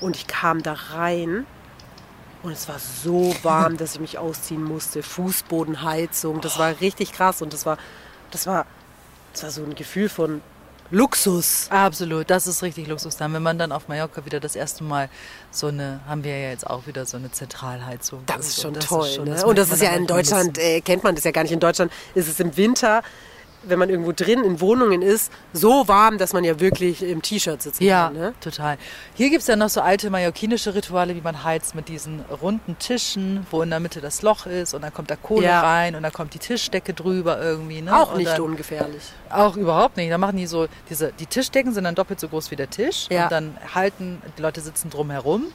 Und 0.00 0.16
ich 0.16 0.26
kam 0.26 0.62
da 0.62 0.72
rein 0.94 1.44
und 2.42 2.52
es 2.52 2.68
war 2.68 2.78
so 2.78 3.34
warm, 3.42 3.76
dass 3.76 3.94
ich 3.94 4.00
mich 4.00 4.18
ausziehen 4.18 4.62
musste. 4.64 5.02
Fußbodenheizung, 5.02 6.40
das 6.40 6.58
war 6.58 6.80
richtig 6.80 7.12
krass. 7.12 7.42
Und 7.42 7.52
das 7.52 7.66
war, 7.66 7.76
das 8.30 8.46
war, 8.46 8.66
das 9.32 9.42
war 9.42 9.50
so 9.50 9.62
ein 9.62 9.74
Gefühl 9.74 10.08
von 10.08 10.40
Luxus. 10.92 11.66
Absolut, 11.70 12.30
das 12.30 12.46
ist 12.48 12.62
richtig 12.62 12.88
Luxus 12.88 13.16
dann. 13.16 13.32
Wenn 13.32 13.42
man 13.42 13.58
dann 13.58 13.70
auf 13.72 13.86
Mallorca 13.88 14.24
wieder 14.24 14.40
das 14.40 14.56
erste 14.56 14.82
Mal 14.82 15.08
so 15.50 15.68
eine, 15.68 16.00
haben 16.08 16.24
wir 16.24 16.36
ja 16.36 16.48
jetzt 16.50 16.66
auch 16.66 16.86
wieder 16.86 17.06
so 17.06 17.16
eine 17.16 17.30
Zentralheizung. 17.30 18.22
Das 18.26 18.40
ist 18.48 18.56
So, 18.56 18.62
schon 18.62 18.74
das 18.74 18.86
toll. 18.86 19.08
schon- 19.08 19.24
ne? 19.26 19.34
das 19.34 19.44
Und 19.44 19.56
das 19.56 19.70
ist 19.70 19.82
ja 19.82 19.90
in 19.90 20.06
Deutschland, 20.08 20.58
äh, 20.58 20.80
kennt 20.80 21.04
man 21.04 21.14
das 21.14 21.22
ja 21.24 21.30
gar 21.30 21.42
nicht. 21.42 21.52
In 21.52 21.60
Deutschland 21.60 21.92
ist 22.14 22.28
es 22.28 22.40
im 22.40 22.56
Winter 22.56 23.02
wenn 23.62 23.78
man 23.78 23.90
irgendwo 23.90 24.12
drin 24.12 24.42
in 24.44 24.60
Wohnungen 24.60 25.02
ist, 25.02 25.32
so 25.52 25.86
warm, 25.88 26.18
dass 26.18 26.32
man 26.32 26.44
ja 26.44 26.58
wirklich 26.60 27.02
im 27.02 27.22
T-Shirt 27.22 27.60
sitzen 27.62 27.84
Ja, 27.84 28.04
kann. 28.06 28.14
Ne? 28.14 28.34
total. 28.40 28.78
Hier 29.14 29.28
gibt 29.30 29.42
es 29.42 29.46
ja 29.48 29.56
noch 29.56 29.68
so 29.68 29.80
alte 29.80 30.10
mallorquinische 30.10 30.74
Rituale, 30.74 31.14
wie 31.14 31.20
man 31.20 31.44
heizt 31.44 31.74
mit 31.74 31.88
diesen 31.88 32.20
runden 32.42 32.78
Tischen, 32.78 33.46
wo 33.50 33.62
in 33.62 33.70
der 33.70 33.80
Mitte 33.80 34.00
das 34.00 34.22
Loch 34.22 34.46
ist 34.46 34.74
und 34.74 34.82
dann 34.82 34.92
kommt 34.94 35.10
da 35.10 35.16
Kohle 35.16 35.46
Ja. 35.46 35.60
rein 35.60 35.94
und 35.94 36.02
dann 36.02 36.12
kommt 36.12 36.34
die 36.34 36.38
Tischdecke 36.38 36.94
drüber 36.94 37.40
irgendwie. 37.40 37.82
Ne? 37.82 37.94
Auch 37.96 38.12
und 38.12 38.18
nicht 38.18 38.30
dann, 38.32 38.40
ungefährlich. 38.40 39.02
Auch 39.30 39.56
überhaupt 39.56 39.96
nicht. 39.96 40.10
Da 40.10 40.18
machen 40.18 40.36
die 40.36 40.46
so, 40.46 40.66
diese, 40.88 41.12
die 41.18 41.26
Tischdecken 41.26 41.72
sind 41.72 41.84
dann 41.84 41.94
doppelt 41.94 42.20
so 42.20 42.28
groß 42.28 42.50
wie 42.50 42.56
der 42.56 42.70
Tisch. 42.70 43.06
Ja. 43.10 43.24
Und 43.24 43.32
dann 43.32 43.56
halten, 43.74 44.20
die 44.38 44.42
Leute 44.42 44.60
sitzen 44.60 44.90
drum 44.90 45.10
herum 45.10 45.46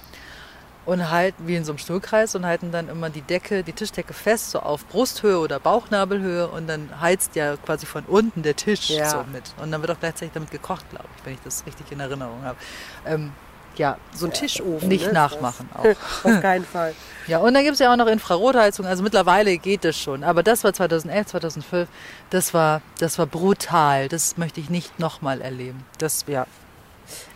und 0.85 1.09
halten, 1.09 1.47
wie 1.47 1.55
in 1.55 1.65
so 1.65 1.71
einem 1.71 1.79
Stuhlkreis, 1.79 2.35
und 2.35 2.45
halten 2.45 2.71
dann 2.71 2.89
immer 2.89 3.09
die 3.09 3.21
Decke, 3.21 3.63
die 3.63 3.73
Tischdecke 3.73 4.13
fest, 4.13 4.51
so 4.51 4.59
auf 4.59 4.85
Brusthöhe 4.87 5.39
oder 5.39 5.59
Bauchnabelhöhe. 5.59 6.47
Und 6.47 6.67
dann 6.67 6.89
heizt 7.01 7.35
ja 7.35 7.55
quasi 7.57 7.85
von 7.85 8.03
unten 8.05 8.43
der 8.43 8.55
Tisch 8.55 8.89
Ja. 8.89 9.09
so 9.09 9.23
mit. 9.31 9.53
Und 9.61 9.71
dann 9.71 9.81
wird 9.81 9.91
auch 9.91 9.99
gleichzeitig 9.99 10.33
damit 10.33 10.51
gekocht, 10.51 10.89
glaube 10.91 11.07
ich, 11.17 11.25
wenn 11.25 11.33
ich 11.33 11.39
das 11.43 11.65
richtig 11.65 11.91
in 11.91 11.99
Erinnerung 11.99 12.43
habe. 12.43 12.57
Ähm, 13.05 13.31
ja, 13.77 13.97
So 14.13 14.27
ein 14.27 14.31
Tischofen. 14.31 14.87
nicht 14.87 15.07
ne? 15.07 15.11
nachmachen 15.13 15.69
auch. 15.73 15.83
Auf 16.23 16.41
keinen 16.41 16.63
Fall. 16.63 16.93
Ja, 17.27 17.39
und 17.39 17.53
dann 17.53 17.63
gibt 17.63 17.73
es 17.73 17.79
ja 17.79 17.91
auch 17.91 17.97
noch 17.97 18.07
Infrarotheizung. 18.07 18.85
Also 18.85 19.03
mittlerweile 19.03 19.57
geht 19.57 19.83
das 19.83 19.97
schon. 19.97 20.23
Aber 20.23 20.43
das 20.43 20.63
war 20.63 20.71
2011, 20.71 21.27
2012, 21.27 21.89
das 22.29 22.53
war, 22.53 22.81
das 22.99 23.19
war 23.19 23.25
brutal. 23.25 24.07
Das 24.07 24.37
möchte 24.37 24.61
ich 24.61 24.69
nicht 24.69 24.97
nochmal 24.99 25.41
erleben. 25.41 25.83
Das, 25.97 26.23
ja. 26.27 26.45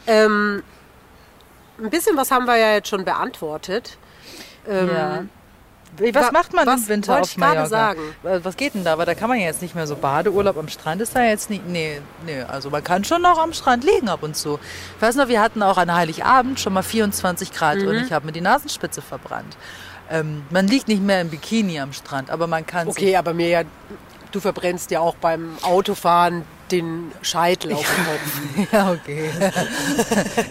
Ähm, 0.07 0.63
ein 1.83 1.89
bisschen 1.89 2.15
was 2.17 2.31
haben 2.31 2.45
wir 2.45 2.57
ja 2.57 2.73
jetzt 2.73 2.87
schon 2.89 3.05
beantwortet. 3.05 3.97
Ähm, 4.67 4.89
ja. 4.89 5.23
Was 6.13 6.27
wa- 6.27 6.31
macht 6.31 6.53
man 6.53 6.67
was 6.67 6.81
im 6.83 6.87
Winter 6.89 7.13
wollte 7.13 7.23
auf 7.23 7.37
Mallorca? 7.37 7.65
sagen? 7.65 7.99
Was 8.21 8.55
geht 8.55 8.75
denn 8.75 8.83
da? 8.83 8.97
Weil 8.97 9.05
da 9.07 9.15
kann 9.15 9.27
man 9.27 9.39
ja 9.39 9.45
jetzt 9.45 9.61
nicht 9.61 9.73
mehr 9.75 9.87
so 9.87 9.95
Badeurlaub 9.95 10.55
am 10.57 10.67
Strand 10.69 11.01
ist 11.01 11.15
da 11.15 11.23
jetzt 11.23 11.49
nicht. 11.49 11.67
Nee, 11.67 11.99
nee, 12.25 12.41
also 12.43 12.69
man 12.69 12.83
kann 12.83 13.03
schon 13.03 13.21
noch 13.23 13.39
am 13.39 13.53
Strand 13.53 13.83
liegen 13.83 14.07
ab 14.07 14.21
und 14.21 14.35
zu. 14.37 14.59
Ich 14.95 15.01
weiß 15.01 15.15
noch, 15.15 15.27
wir 15.27 15.41
hatten 15.41 15.63
auch 15.63 15.77
an 15.77 15.93
Heiligabend 15.93 16.59
schon 16.59 16.73
mal 16.73 16.83
24 16.83 17.51
Grad 17.51 17.77
und 17.79 17.87
Mhm. 17.97 18.03
ich 18.05 18.11
habe 18.13 18.27
mir 18.27 18.31
die 18.31 18.41
Nasenspitze 18.41 19.01
verbrannt. 19.01 19.57
Ähm, 20.11 20.43
man 20.51 20.67
liegt 20.67 20.87
nicht 20.87 21.01
mehr 21.01 21.21
im 21.21 21.29
Bikini 21.29 21.79
am 21.79 21.91
Strand, 21.91 22.29
aber 22.29 22.45
man 22.47 22.65
kann 22.65 22.87
Okay, 22.87 23.15
aber 23.15 23.33
mir 23.33 23.47
ja, 23.47 23.61
du 24.31 24.39
verbrennst 24.39 24.91
ja 24.91 24.99
auch 24.99 25.15
beim 25.15 25.57
Autofahren 25.63 26.43
den 26.71 27.11
Scheitel 27.21 27.73
auf 27.73 27.85
dem 27.85 28.05
Kopf. 28.05 28.71
Ja, 28.73 28.91
okay. 28.91 29.29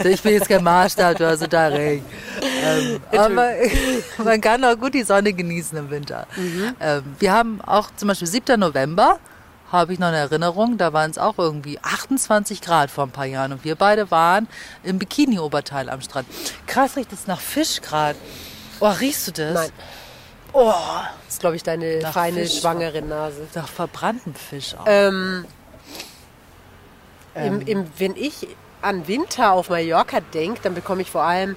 ich 0.08 0.22
bin 0.22 0.32
jetzt 0.34 0.48
kein 0.48 0.62
Maßstab, 0.64 1.16
du 1.18 1.28
hast 1.28 1.40
total 1.40 1.72
recht. 1.72 2.04
Ähm, 2.64 3.00
aber 3.16 3.52
man 4.24 4.40
kann 4.40 4.64
auch 4.64 4.76
gut 4.78 4.94
die 4.94 5.02
Sonne 5.02 5.32
genießen 5.32 5.76
im 5.78 5.90
Winter. 5.90 6.26
Ähm, 6.80 7.02
wir 7.18 7.32
haben 7.32 7.60
auch 7.62 7.90
zum 7.96 8.08
Beispiel 8.08 8.28
7. 8.28 8.58
November, 8.58 9.18
habe 9.70 9.92
ich 9.92 9.98
noch 9.98 10.08
eine 10.08 10.16
Erinnerung, 10.18 10.78
da 10.78 10.92
waren 10.92 11.10
es 11.10 11.18
auch 11.18 11.36
irgendwie 11.38 11.78
28 11.82 12.60
Grad 12.62 12.90
vor 12.90 13.04
ein 13.04 13.10
paar 13.10 13.26
Jahren 13.26 13.52
und 13.52 13.64
wir 13.64 13.74
beide 13.76 14.10
waren 14.10 14.48
im 14.82 14.98
Bikini-Oberteil 14.98 15.90
am 15.90 16.00
Strand. 16.00 16.26
Krass 16.66 16.96
riecht 16.96 17.12
es 17.12 17.26
nach 17.26 17.40
Fisch 17.40 17.80
gerade. 17.82 18.18
Oh, 18.80 18.88
riechst 18.88 19.28
du 19.28 19.32
das? 19.32 19.54
Nein. 19.54 19.70
Oh, 20.54 20.72
Das 21.26 21.34
ist, 21.34 21.40
glaube 21.40 21.56
ich, 21.56 21.62
deine 21.62 21.98
Nach 22.00 22.14
feine, 22.14 22.40
Fisch. 22.44 22.60
schwangere 22.60 23.02
Nase. 23.02 23.46
nach 23.54 23.68
verbranntem 23.68 24.34
Fisch 24.34 24.74
auch. 24.74 24.84
Ähm, 24.86 25.44
Ähm. 27.38 27.60
im, 27.60 27.66
im, 27.66 27.86
wenn 27.98 28.16
ich 28.16 28.48
an 28.82 29.08
Winter 29.08 29.52
auf 29.52 29.70
Mallorca 29.70 30.20
denke, 30.20 30.60
dann 30.62 30.74
bekomme 30.74 31.02
ich 31.02 31.10
vor 31.10 31.22
allem 31.22 31.56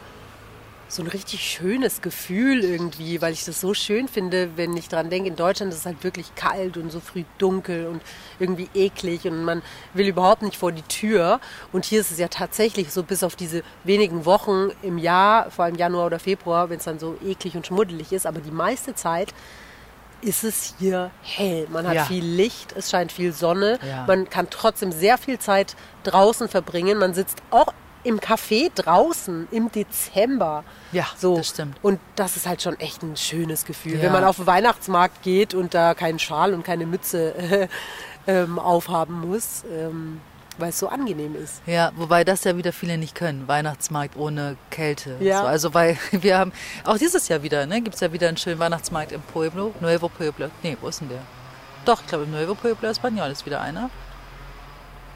so 0.92 1.02
ein 1.04 1.08
richtig 1.08 1.42
schönes 1.42 2.02
Gefühl 2.02 2.66
irgendwie, 2.66 3.22
weil 3.22 3.32
ich 3.32 3.46
das 3.46 3.62
so 3.62 3.74
schön 3.74 4.10
finde, 4.10 4.58
wenn 4.58 4.76
ich 4.76 4.90
dran 4.90 5.10
denke, 5.10 5.30
in 5.30 5.38
Deutschland 5.38 5.72
ist 5.72 5.80
es 5.80 5.86
halt 5.86 6.04
wirklich 6.04 6.36
kalt 6.36 6.76
und 6.76 6.92
so 6.92 7.00
früh 7.00 7.24
dunkel 7.38 7.88
und 7.88 8.02
irgendwie 8.40 8.68
eklig 8.74 9.26
und 9.26 9.46
man 9.46 9.62
will 9.94 10.08
überhaupt 10.08 10.42
nicht 10.42 10.58
vor 10.58 10.74
die 10.74 10.82
Tür. 10.82 11.40
Und 11.72 11.86
hier 11.86 12.02
ist 12.02 12.12
es 12.12 12.20
ja 12.20 12.28
tatsächlich 12.28 12.92
so, 12.92 13.04
bis 13.04 13.24
auf 13.24 13.38
diese 13.38 13.64
wenigen 13.86 14.26
Wochen 14.26 14.72
im 14.82 14.98
Jahr, 14.98 15.50
vor 15.50 15.66
allem 15.66 15.76
Januar 15.76 16.08
oder 16.08 16.20
Februar, 16.20 16.70
wenn 16.70 16.80
es 16.80 16.86
dann 16.86 17.00
so 17.00 17.16
eklig 17.26 17.56
und 17.56 17.66
schmuddelig 17.66 18.12
ist, 18.12 18.26
aber 18.26 18.42
die 18.42 18.52
meiste 18.52 18.94
Zeit 18.94 19.34
ist 20.22 20.44
es 20.44 20.76
hier 20.80 21.12
hell. 21.22 21.68
Man 21.70 21.88
hat 21.88 21.96
Ja. 21.96 22.06
viel 22.06 22.24
Licht, 22.24 22.74
es 22.76 22.90
scheint 22.90 23.12
viel 23.12 23.34
Sonne. 23.34 23.80
Ja. 23.88 24.06
Man 24.08 24.30
kann 24.30 24.48
trotzdem 24.50 24.92
sehr 24.92 25.18
viel 25.18 25.40
Zeit 25.40 25.76
draußen 26.04 26.48
verbringen. 26.48 26.98
Man 26.98 27.14
sitzt 27.14 27.42
auch 27.52 27.74
im 28.04 28.20
Café 28.20 28.72
draußen 28.74 29.48
im 29.52 29.72
Dezember. 29.72 30.64
Ja, 30.92 31.06
so. 31.18 31.38
das 31.38 31.50
stimmt. 31.50 31.78
Und 31.84 32.00
das 32.16 32.36
ist 32.36 32.48
halt 32.48 32.62
schon 32.62 32.80
echt 32.80 33.04
ein 33.04 33.16
schönes 33.16 33.66
Gefühl. 33.66 33.98
Ja. 33.98 34.02
Wenn 34.04 34.12
man 34.12 34.24
auf 34.24 34.38
den 34.38 34.48
Weihnachtsmarkt 34.48 35.22
geht 35.22 35.54
und 35.54 35.74
da 35.74 35.94
keinen 35.94 36.18
Schal 36.20 36.54
und 36.54 36.64
keine 36.64 36.86
Mütze 36.86 37.36
äh, 37.36 37.68
ähm, 38.28 38.58
aufhaben 38.60 39.28
muss, 39.30 39.64
ähm, 39.72 40.20
weil 40.62 40.70
es 40.70 40.80
so 40.80 40.88
angenehm 40.88 41.36
ist. 41.36 41.62
Ja, 41.66 41.92
wobei 41.96 42.24
das 42.24 42.44
ja 42.44 42.56
wieder 42.56 42.72
viele 42.72 42.98
nicht 42.98 43.16
können. 43.16 43.48
Weihnachtsmarkt 43.48 44.16
ohne 44.16 44.56
Kälte. 44.70 45.18
Ja. 45.20 45.42
So, 45.42 45.48
also 45.48 45.74
weil 45.74 45.98
wir 46.12 46.38
haben, 46.38 46.54
auch 46.86 46.98
dieses 46.98 47.28
Jahr 47.28 47.44
wieder, 47.44 47.66
ne, 47.66 47.82
gibt 47.82 47.96
es 47.96 48.02
ja 48.02 48.14
wieder 48.14 48.28
einen 48.28 48.38
schönen 48.38 48.60
Weihnachtsmarkt 48.60 49.12
im 49.12 49.22
Pueblo. 49.22 49.74
Nuevo 49.82 50.08
Pueblo. 50.08 50.50
Nee, 50.64 50.78
wo 50.80 50.88
ist 50.88 51.02
denn 51.02 51.10
der? 51.10 51.22
Doch, 51.84 52.02
ich 52.02 52.08
glaube, 52.08 52.26
im 52.26 52.32
Nuevo 52.32 52.56
Pueblo 52.56 52.88
Español 52.88 53.30
ist 53.32 53.46
wieder 53.46 53.60
einer. 53.60 53.90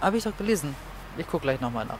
Habe 0.01 0.17
ich 0.17 0.23
doch 0.23 0.35
gelesen. 0.35 0.75
Ich 1.17 1.27
gucke 1.27 1.43
gleich 1.43 1.61
nochmal 1.61 1.85
nach. 1.85 1.97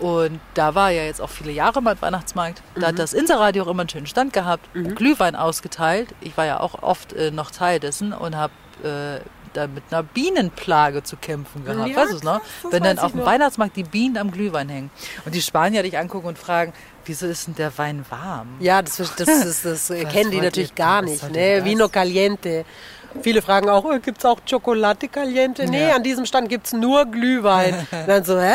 Und 0.00 0.40
da 0.54 0.74
war 0.74 0.90
ja 0.90 1.04
jetzt 1.04 1.20
auch 1.20 1.28
viele 1.28 1.52
Jahre 1.52 1.82
mal 1.82 2.00
Weihnachtsmarkt. 2.00 2.62
Da 2.74 2.88
hat 2.88 2.98
das 2.98 3.12
Inselradio 3.12 3.64
auch 3.64 3.68
immer 3.68 3.82
einen 3.82 3.90
schönen 3.90 4.06
Stand 4.06 4.32
gehabt, 4.32 4.66
Glühwein 4.72 5.36
ausgeteilt. 5.36 6.08
Ich 6.22 6.38
war 6.38 6.46
ja 6.46 6.60
auch 6.60 6.82
oft 6.82 7.12
äh, 7.12 7.30
noch 7.30 7.50
Teil 7.50 7.80
dessen 7.80 8.14
und 8.14 8.34
habe 8.34 8.52
äh, 8.82 9.20
da 9.52 9.66
mit 9.66 9.82
einer 9.90 10.02
Bienenplage 10.02 11.02
zu 11.02 11.16
kämpfen 11.16 11.64
gehabt. 11.64 11.88
Ja, 11.88 11.96
weißt 11.96 12.12
du 12.12 12.16
es 12.16 12.22
noch? 12.22 12.38
krass, 12.40 12.48
das 12.62 12.72
Wenn 12.72 12.82
dann 12.82 12.98
auf 12.98 13.06
ich 13.06 13.10
dem 13.12 13.18
noch. 13.20 13.26
Weihnachtsmarkt 13.26 13.76
die 13.76 13.84
Bienen 13.84 14.16
am 14.18 14.30
Glühwein 14.30 14.68
hängen. 14.68 14.90
Und 15.24 15.34
die 15.34 15.42
Spanier 15.42 15.82
dich 15.82 15.98
angucken 15.98 16.26
und 16.28 16.38
fragen, 16.38 16.72
wieso 17.04 17.26
ist 17.26 17.46
denn 17.46 17.54
der 17.56 17.76
Wein 17.78 18.04
warm? 18.08 18.48
Ja, 18.60 18.80
das, 18.82 18.96
das, 18.96 19.14
das, 19.16 19.62
das 19.62 19.90
äh, 19.90 20.04
kennen 20.04 20.30
die 20.30 20.40
natürlich 20.40 20.70
ihr- 20.70 20.74
gar 20.76 21.02
nicht. 21.02 21.28
Ne? 21.30 21.64
Vino 21.64 21.88
caliente. 21.88 22.64
Viele 23.22 23.42
fragen 23.42 23.68
auch, 23.68 23.84
oh, 23.84 23.98
gibt 24.00 24.18
es 24.18 24.24
auch 24.24 24.38
Chocolate 24.48 25.08
caliente? 25.08 25.64
Nee, 25.66 25.88
Ja. 25.88 25.96
an 25.96 26.02
diesem 26.04 26.26
Stand 26.26 26.48
gibt 26.48 26.66
es 26.66 26.72
nur 26.72 27.06
Glühwein. 27.06 27.74
Und 27.90 28.08
dann 28.08 28.24
so, 28.24 28.40
hä? 28.40 28.54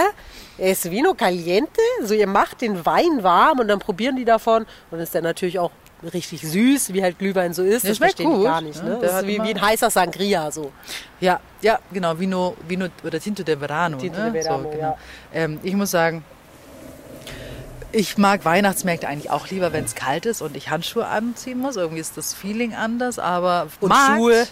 Es 0.58 0.90
Vino 0.90 1.14
caliente? 1.14 1.82
So, 2.04 2.14
ihr 2.14 2.28
macht 2.28 2.62
den 2.62 2.86
Wein 2.86 3.22
warm 3.24 3.60
und 3.60 3.68
dann 3.68 3.80
probieren 3.80 4.16
die 4.16 4.24
davon. 4.24 4.62
Und 4.64 4.68
dann 4.92 5.02
ist 5.02 5.14
der 5.14 5.22
natürlich 5.22 5.60
auch 5.60 5.72
richtig 6.14 6.42
süß, 6.42 6.94
wie 6.94 7.04
halt 7.04 7.20
Glühwein 7.20 7.54
so 7.54 7.64
ist. 7.64 7.84
Der 7.84 7.92
das 7.92 7.98
schmeckt 7.98 8.18
gut, 8.18 8.44
gar 8.44 8.62
nicht. 8.62 8.84
ne? 8.84 8.92
Ne? 8.92 9.00
Das 9.02 9.22
ist 9.22 9.28
wie, 9.28 9.42
wie 9.42 9.54
ein 9.54 9.62
heißer 9.62 9.90
Sangria. 9.90 10.52
So. 10.52 10.72
Ja, 11.20 11.40
ja, 11.62 11.80
genau, 11.92 12.18
Vino, 12.18 12.56
Vino 12.68 12.88
oder 13.04 13.20
Tinto 13.20 13.44
de 13.44 13.56
Verano. 13.56 13.98
Tinto 13.98 14.20
ne? 14.20 14.32
de 14.32 14.44
Verano, 14.44 14.64
so, 14.64 14.70
genau. 14.70 14.82
ja. 14.82 14.98
ähm, 15.34 15.60
ich 15.64 15.76
muss 15.76 15.92
sagen, 15.92 16.24
ich 17.96 18.18
mag 18.18 18.44
Weihnachtsmärkte 18.44 19.08
eigentlich 19.08 19.30
auch 19.32 19.50
lieber, 19.50 19.72
wenn 19.72 19.86
es 19.86 19.96
kalt 19.96 20.26
ist 20.26 20.42
und 20.42 20.58
ich 20.58 20.70
Handschuhe 20.70 21.08
anziehen 21.08 21.60
muss. 21.60 21.78
Irgendwie 21.78 22.02
ist 22.02 22.18
das 22.18 22.34
Feeling 22.34 22.74
anders, 22.74 23.20
aber 23.20 23.68
Und 23.80 23.88
Markt, 23.90 24.18
Schuhe. 24.18 24.48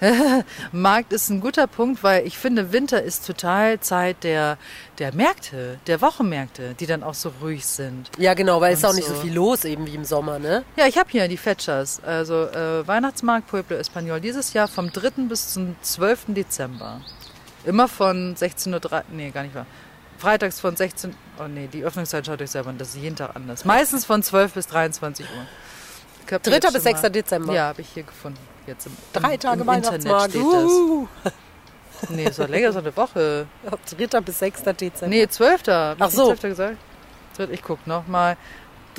Markt 0.72 1.12
ist 1.12 1.30
ein 1.30 1.40
guter 1.40 1.68
Punkt, 1.68 2.02
weil 2.02 2.26
ich 2.26 2.36
finde, 2.36 2.72
Winter 2.72 3.00
ist 3.00 3.24
total 3.24 3.78
Zeit 3.78 4.24
der, 4.24 4.58
der 4.98 5.14
Märkte, 5.14 5.78
der 5.86 6.00
Wochenmärkte, 6.00 6.74
die 6.74 6.86
dann 6.86 7.04
auch 7.04 7.14
so 7.14 7.32
ruhig 7.40 7.64
sind. 7.64 8.10
Ja, 8.18 8.34
genau, 8.34 8.60
weil 8.60 8.72
es 8.72 8.80
ist 8.80 8.84
auch 8.84 8.94
nicht 8.94 9.06
so 9.06 9.14
so. 9.14 9.20
viel 9.20 9.32
los 9.32 9.64
eben 9.64 9.86
wie 9.86 9.94
im 9.94 10.04
Sommer. 10.04 10.40
Ne? 10.40 10.64
Ja, 10.76 10.86
ich 10.88 10.98
habe 10.98 11.08
hier 11.08 11.28
die 11.28 11.36
Fetchers, 11.36 12.02
also 12.04 12.46
äh, 12.48 12.86
Weihnachtsmarkt 12.86 13.46
Pueblo 13.46 13.76
Español 13.76 14.18
dieses 14.18 14.52
Jahr 14.54 14.66
vom 14.66 14.92
3. 14.92 15.10
bis 15.28 15.52
zum 15.52 15.76
12. 15.82 16.26
Dezember. 16.28 17.00
Immer 17.64 17.86
von 17.86 18.34
16.30 18.34 18.74
Uhr, 18.82 19.02
nee, 19.12 19.30
gar 19.30 19.42
nicht 19.44 19.54
wahr. 19.54 19.66
Freitags 20.18 20.60
von 20.60 20.74
16, 20.76 21.14
oh 21.38 21.44
nee, 21.48 21.68
die 21.72 21.84
Öffnungszeit 21.84 22.26
schaut 22.26 22.42
euch 22.42 22.50
selber 22.50 22.70
an, 22.70 22.78
das 22.78 22.88
ist 22.88 22.96
jeden 22.96 23.16
Tag 23.16 23.34
anders. 23.36 23.64
Meistens 23.64 24.04
von 24.04 24.22
12 24.22 24.52
bis 24.54 24.66
23 24.66 25.24
Uhr. 25.26 26.32
Hab 26.32 26.42
3. 26.42 26.50
jetzt 26.52 26.62
bis 26.64 26.72
schon 26.74 26.80
6. 26.82 27.02
mal- 27.02 27.08
Dezember. 27.10 27.54
Ja, 27.54 27.66
habe 27.68 27.80
ich 27.80 27.88
hier 27.94 28.02
gefunden. 28.02 28.38
Jetzt 28.66 28.86
im, 28.86 28.96
Drei 29.14 29.34
im, 29.34 29.40
Tage 29.40 29.60
im 29.62 29.66
Weihnachtsmarkt. 29.66 30.34
Internet 30.34 30.52
steht 30.52 30.64
das. 30.64 30.72
Uhu. 30.72 31.08
Nee, 32.10 32.24
es 32.26 32.38
war 32.38 32.48
länger, 32.48 32.72
so 32.72 32.78
eine 32.80 32.94
Woche. 32.96 33.46
3. 34.10 34.20
bis 34.20 34.38
6. 34.40 34.62
Dezember. 34.64 35.06
Nee, 35.08 35.26
12. 35.26 35.62
Hab 35.68 35.96
ich 35.96 36.02
Ach 36.02 36.10
so. 36.10 36.26
12. 36.26 36.40
gesagt? 36.42 36.76
Dritt- 37.36 37.50
Ich 37.50 37.62
guck 37.62 37.86
noch 37.86 38.06
mal. 38.06 38.36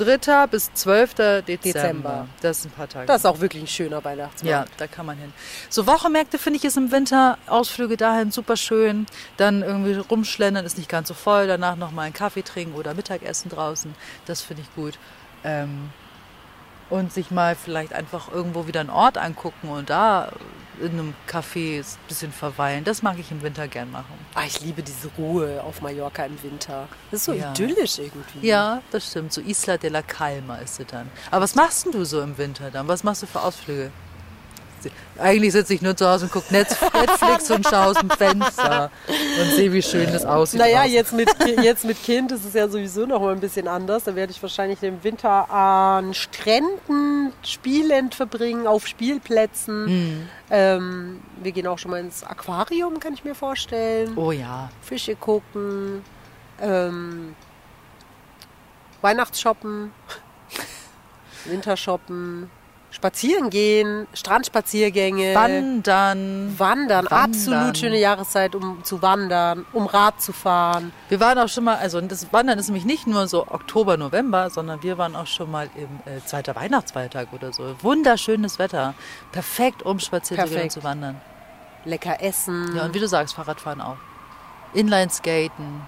3. 0.04 0.46
bis 0.46 0.72
12. 0.74 1.14
Dezember. 1.14 1.56
Dezember. 1.62 2.28
Das 2.40 2.58
ist 2.58 2.66
ein 2.66 2.70
paar 2.70 2.88
Tage. 2.88 3.06
Das 3.06 3.18
ist 3.18 3.26
auch 3.26 3.40
wirklich 3.40 3.62
ein 3.62 3.66
schöner 3.66 4.02
Weihnachtsmarkt. 4.04 4.70
Ja, 4.70 4.76
da 4.76 4.86
kann 4.86 5.06
man 5.06 5.18
hin. 5.18 5.32
So 5.68 5.86
Wochenmärkte 5.86 6.38
finde 6.38 6.58
ich 6.58 6.64
ist 6.64 6.76
im 6.76 6.90
Winter, 6.92 7.38
Ausflüge 7.46 7.96
dahin 7.96 8.30
super 8.30 8.56
schön. 8.56 9.06
Dann 9.36 9.62
irgendwie 9.62 9.94
rumschlendern, 9.94 10.64
ist 10.64 10.78
nicht 10.78 10.88
ganz 10.88 11.08
so 11.08 11.14
voll. 11.14 11.46
Danach 11.46 11.76
noch 11.76 11.90
mal 11.90 12.02
einen 12.02 12.14
Kaffee 12.14 12.42
trinken 12.42 12.74
oder 12.74 12.94
Mittagessen 12.94 13.50
draußen. 13.50 13.94
Das 14.26 14.40
finde 14.42 14.62
ich 14.62 14.74
gut. 14.74 14.98
Ähm, 15.44 15.90
und 16.90 17.12
sich 17.12 17.30
mal 17.30 17.54
vielleicht 17.56 17.92
einfach 17.92 18.30
irgendwo 18.32 18.66
wieder 18.66 18.80
einen 18.80 18.90
Ort 18.90 19.16
angucken 19.16 19.68
und 19.68 19.88
da 19.90 20.30
in 20.80 20.92
einem 20.92 21.14
Café 21.28 21.80
ein 21.80 21.84
bisschen 22.08 22.32
verweilen. 22.32 22.84
Das 22.84 23.02
mag 23.02 23.18
ich 23.18 23.30
im 23.30 23.42
Winter 23.42 23.68
gern 23.68 23.90
machen. 23.92 24.14
Ah, 24.34 24.44
ich 24.46 24.60
liebe 24.62 24.82
diese 24.82 25.08
Ruhe 25.18 25.62
auf 25.62 25.82
Mallorca 25.82 26.24
im 26.24 26.42
Winter. 26.42 26.88
Das 27.10 27.20
ist 27.20 27.26
so 27.26 27.32
Ja. 27.34 27.50
idyllisch 27.52 27.98
irgendwie. 27.98 28.46
Ja, 28.46 28.80
das 28.90 29.06
stimmt. 29.10 29.32
So 29.32 29.40
Isla 29.42 29.76
de 29.76 29.90
la 29.90 30.00
Calma 30.02 30.56
ist 30.56 30.76
sie 30.76 30.84
dann. 30.86 31.10
Aber 31.30 31.42
was 31.42 31.54
machst 31.54 31.84
denn 31.84 31.92
du 31.92 32.04
so 32.06 32.22
im 32.22 32.36
Winter 32.38 32.70
dann? 32.70 32.88
Was 32.88 33.04
machst 33.04 33.22
du 33.22 33.26
für 33.26 33.42
Ausflüge? 33.42 33.90
Eigentlich 35.18 35.52
sitze 35.52 35.74
ich 35.74 35.82
nur 35.82 35.96
zu 35.96 36.08
Hause 36.08 36.24
und 36.24 36.32
gucke 36.32 36.52
Netflix 36.52 37.50
und 37.50 37.66
schaue 37.66 37.86
aus 37.86 37.96
dem 37.96 38.10
Fenster 38.10 38.90
und 39.08 39.50
sehe, 39.54 39.72
wie 39.72 39.82
schön 39.82 40.12
das 40.12 40.24
aussieht. 40.24 40.60
Naja, 40.60 40.80
draußen. 40.80 40.94
jetzt 40.94 41.12
mit, 41.12 41.28
jetzt 41.62 41.84
mit 41.84 42.02
Kind 42.02 42.32
ist 42.32 42.44
es 42.44 42.54
ja 42.54 42.68
sowieso 42.68 43.06
noch 43.06 43.20
mal 43.20 43.32
ein 43.34 43.40
bisschen 43.40 43.68
anders. 43.68 44.04
Da 44.04 44.14
werde 44.14 44.32
ich 44.32 44.42
wahrscheinlich 44.42 44.80
den 44.80 45.02
Winter 45.04 45.50
an 45.50 46.14
Stränden 46.14 47.32
spielend 47.42 48.14
verbringen, 48.14 48.66
auf 48.66 48.86
Spielplätzen. 48.86 49.86
Hm. 49.86 50.28
Ähm, 50.50 51.22
wir 51.42 51.52
gehen 51.52 51.66
auch 51.66 51.78
schon 51.78 51.90
mal 51.90 52.00
ins 52.00 52.24
Aquarium, 52.24 52.98
kann 53.00 53.14
ich 53.14 53.24
mir 53.24 53.34
vorstellen. 53.34 54.16
Oh 54.16 54.32
ja. 54.32 54.70
Fische 54.82 55.16
gucken. 55.16 56.02
Ähm, 56.60 57.34
Weihnachtsshoppen. 59.00 59.92
Wintershoppen. 61.44 62.50
Spazieren 62.90 63.50
gehen. 63.50 64.08
Strandspaziergänge. 64.14 65.34
Wandern. 65.34 66.58
Wandern. 66.58 67.06
Wandern. 67.06 67.06
Absolut 67.06 67.78
schöne 67.78 67.98
Jahreszeit, 67.98 68.54
um 68.54 68.82
zu 68.84 69.00
wandern, 69.00 69.64
um 69.72 69.86
Rad 69.86 70.20
zu 70.20 70.32
fahren. 70.32 70.92
Wir 71.08 71.20
waren 71.20 71.38
auch 71.38 71.48
schon 71.48 71.64
mal, 71.64 71.76
also 71.76 72.00
das 72.00 72.32
Wandern 72.32 72.58
ist 72.58 72.66
nämlich 72.66 72.84
nicht 72.84 73.06
nur 73.06 73.28
so 73.28 73.46
Oktober, 73.46 73.96
November, 73.96 74.50
sondern 74.50 74.82
wir 74.82 74.98
waren 74.98 75.14
auch 75.14 75.26
schon 75.26 75.50
mal 75.50 75.70
im 75.76 76.12
äh, 76.12 76.24
zweiter 76.24 76.56
Weihnachtsfeiertag 76.56 77.32
oder 77.32 77.52
so. 77.52 77.74
Wunderschönes 77.80 78.58
Wetter. 78.58 78.94
Perfekt, 79.30 79.84
um 79.84 80.00
spazieren 80.00 80.46
zu 80.46 80.54
gehen 80.54 80.62
und 80.64 80.72
zu 80.72 80.82
wandern. 80.82 81.20
Lecker 81.84 82.20
essen. 82.22 82.76
Ja, 82.76 82.84
und 82.84 82.94
wie 82.94 83.00
du 83.00 83.08
sagst, 83.08 83.34
Fahrradfahren 83.34 83.80
auch. 83.80 83.96
Inlineskaten. 84.74 85.82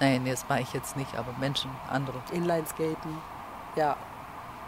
Nein, 0.00 0.24
das 0.26 0.44
mache 0.48 0.60
ich 0.60 0.72
jetzt 0.72 0.96
nicht, 0.96 1.14
aber 1.16 1.34
Menschen, 1.40 1.70
andere. 1.90 2.22
Inlineskaten. 2.32 3.18
Ja. 3.76 3.96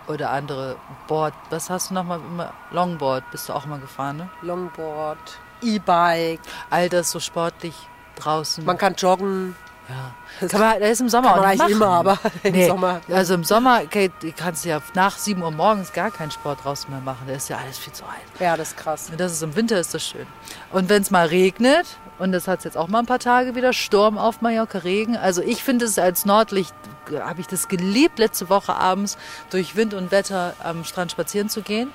Oder 0.06 0.30
andere 0.30 0.76
Board. 1.08 1.32
Was 1.50 1.70
hast 1.70 1.90
du 1.90 1.94
nochmal 1.94 2.18
immer? 2.20 2.52
Longboard 2.70 3.24
bist 3.30 3.48
du 3.48 3.52
auch 3.54 3.64
mal 3.66 3.78
gefahren, 3.80 4.18
ne? 4.18 4.28
Longboard, 4.42 5.18
E-Bike. 5.62 6.40
All 6.70 6.88
das 6.88 7.10
so 7.10 7.20
sportlich 7.20 7.74
draußen. 8.16 8.64
Man 8.64 8.76
kann 8.78 8.94
joggen. 8.94 9.56
ja. 9.88 10.48
Kann 10.48 10.60
man, 10.60 10.80
das 10.80 10.90
ist 10.90 11.00
im 11.00 11.08
Sommer 11.08 11.30
Kann 11.30 11.38
auch 11.38 11.42
man 11.44 11.50
nicht 11.52 11.60
eigentlich 11.62 11.78
machen. 11.78 12.00
immer, 12.00 12.10
aber 12.12 12.18
im 12.42 12.52
nee. 12.52 12.66
Sommer. 12.68 13.00
Also 13.08 13.34
im 13.34 13.44
Sommer 13.44 13.80
Kate, 13.86 14.32
kannst 14.36 14.64
du 14.64 14.68
ja 14.70 14.80
nach 14.94 15.16
7 15.16 15.40
Uhr 15.42 15.50
morgens 15.50 15.92
gar 15.92 16.10
keinen 16.10 16.30
Sport 16.32 16.64
draußen 16.64 16.90
mehr 16.90 17.00
machen. 17.00 17.24
Da 17.26 17.34
ist 17.34 17.48
ja 17.48 17.56
alles 17.58 17.78
viel 17.78 17.92
zu 17.92 18.04
heiß. 18.04 18.40
Ja, 18.40 18.56
das 18.56 18.68
ist 18.68 18.76
krass. 18.76 19.08
Und 19.10 19.18
Das 19.20 19.32
ist 19.32 19.42
im 19.42 19.54
Winter 19.56 19.78
ist 19.78 19.94
das 19.94 20.02
schön. 20.06 20.26
Und 20.72 20.88
wenn 20.88 21.00
es 21.02 21.10
mal 21.10 21.26
regnet, 21.26 21.86
und 22.18 22.32
das 22.32 22.46
hat 22.48 22.58
es 22.58 22.64
jetzt 22.64 22.76
auch 22.76 22.88
mal 22.88 23.00
ein 23.00 23.06
paar 23.06 23.18
Tage 23.18 23.54
wieder, 23.54 23.72
Sturm 23.72 24.18
auf 24.18 24.40
Mallorca, 24.40 24.78
Regen. 24.78 25.16
Also 25.16 25.42
ich 25.42 25.62
finde 25.62 25.84
es 25.86 25.98
als 25.98 26.24
Nordlicht, 26.24 26.74
habe 27.12 27.40
ich 27.40 27.46
das 27.46 27.68
geliebt, 27.68 28.18
letzte 28.18 28.48
Woche 28.48 28.74
abends 28.74 29.18
durch 29.50 29.76
Wind 29.76 29.94
und 29.94 30.10
Wetter 30.10 30.54
am 30.62 30.84
Strand 30.84 31.10
spazieren 31.10 31.48
zu 31.48 31.62
gehen. 31.62 31.90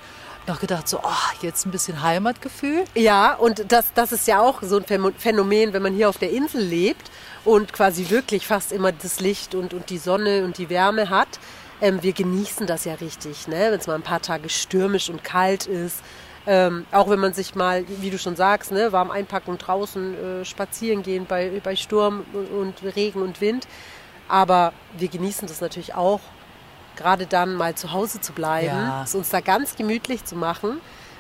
Noch 0.48 0.60
gedacht, 0.60 0.88
so, 0.88 1.00
oh, 1.04 1.36
jetzt 1.42 1.66
ein 1.66 1.72
bisschen 1.72 2.02
Heimatgefühl. 2.02 2.86
Ja, 2.96 3.36
und 3.36 3.72
das, 3.72 3.94
das 3.94 4.12
ist 4.12 4.28
ja 4.28 4.42
auch 4.42 4.64
so 4.64 4.78
ein 4.78 4.84
Phäno- 4.84 5.14
Phänomen, 5.18 5.74
wenn 5.74 5.82
man 5.84 5.94
hier 5.94 6.10
auf 6.10 6.18
der 6.18 6.32
Insel 6.32 6.62
lebt 6.62 7.12
und 7.46 7.72
quasi 7.72 8.10
wirklich 8.10 8.48
fast 8.48 8.72
immer 8.72 8.92
das 8.92 9.20
Licht 9.20 9.54
und, 9.54 9.74
und 9.74 9.90
die 9.90 10.00
Sonne 10.00 10.44
und 10.44 10.58
die 10.58 10.70
Wärme 10.70 11.10
hat. 11.10 11.28
Ähm, 11.82 12.02
wir 12.02 12.14
genießen 12.14 12.68
das 12.68 12.86
ja 12.86 12.96
richtig, 12.96 13.48
ne? 13.48 13.68
wenn 13.72 13.80
es 13.80 13.88
mal 13.88 13.96
ein 13.96 14.02
paar 14.02 14.22
Tage 14.22 14.50
stürmisch 14.50 15.10
und 15.10 15.24
kalt 15.24 15.68
ist. 15.68 16.02
Ähm, 16.48 16.86
auch 16.92 17.10
wenn 17.10 17.20
man 17.20 17.34
sich 17.34 17.54
mal, 17.54 17.84
wie 17.88 18.10
du 18.10 18.18
schon 18.18 18.36
sagst, 18.36 18.72
ne, 18.72 18.92
warm 18.92 19.12
einpacken 19.12 19.52
und 19.52 19.58
draußen 19.60 20.42
äh, 20.42 20.46
spazieren 20.46 21.04
gehen 21.04 21.26
bei, 21.28 21.60
bei 21.64 21.76
Sturm 21.76 22.26
und, 22.34 22.48
und 22.84 22.96
Regen 22.96 23.22
und 23.22 23.42
Wind. 23.42 23.68
Aber 24.28 24.74
wir 24.98 25.10
genießen 25.10 25.48
das 25.48 25.62
natürlich 25.62 25.96
auch, 25.96 26.22
gerade 26.96 27.26
dann 27.28 27.56
mal 27.56 27.76
zu 27.76 27.92
Hause 27.92 28.22
zu 28.22 28.34
bleiben, 28.34 28.68
Ja. 28.68 29.04
es 29.04 29.16
uns 29.16 29.30
da 29.30 29.42
ganz 29.42 29.76
gemütlich 29.76 30.26
zu 30.26 30.36
machen. 30.36 30.80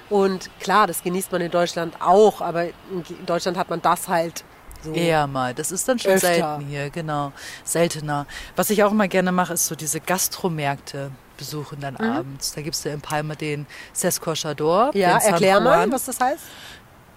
Und 0.09 0.49
klar, 0.59 0.87
das 0.87 1.03
genießt 1.03 1.31
man 1.31 1.41
in 1.41 1.51
Deutschland 1.51 2.01
auch, 2.01 2.41
aber 2.41 2.65
in 2.65 3.25
Deutschland 3.25 3.57
hat 3.57 3.69
man 3.69 3.81
das 3.81 4.07
halt 4.07 4.43
so. 4.81 4.93
Eher 4.93 5.27
mal. 5.27 5.53
Das 5.53 5.71
ist 5.71 5.87
dann 5.87 5.99
schon 5.99 6.13
Öfter. 6.13 6.27
selten 6.27 6.65
hier, 6.67 6.89
genau. 6.89 7.31
Seltener. 7.63 8.25
Was 8.55 8.69
ich 8.69 8.83
auch 8.83 8.91
immer 8.91 9.07
gerne 9.07 9.31
mache, 9.31 9.53
ist 9.53 9.67
so 9.67 9.75
diese 9.75 9.99
Gastromärkte 9.99 11.11
besuchen 11.39 11.79
dann 11.79 11.95
abends. 11.97 12.53
Da 12.53 12.61
gibt 12.61 12.75
es 12.75 12.83
ja 12.83 12.93
in 12.93 13.01
Palma 13.01 13.33
den 13.35 13.65
Sescochador. 13.93 14.91
Mhm. 14.93 14.99
Ja, 14.99 15.13
den 15.13 15.21
San 15.21 15.31
erklär 15.33 15.59
mal, 15.61 15.91
was 15.91 16.05
das 16.05 16.19
heißt. 16.19 16.43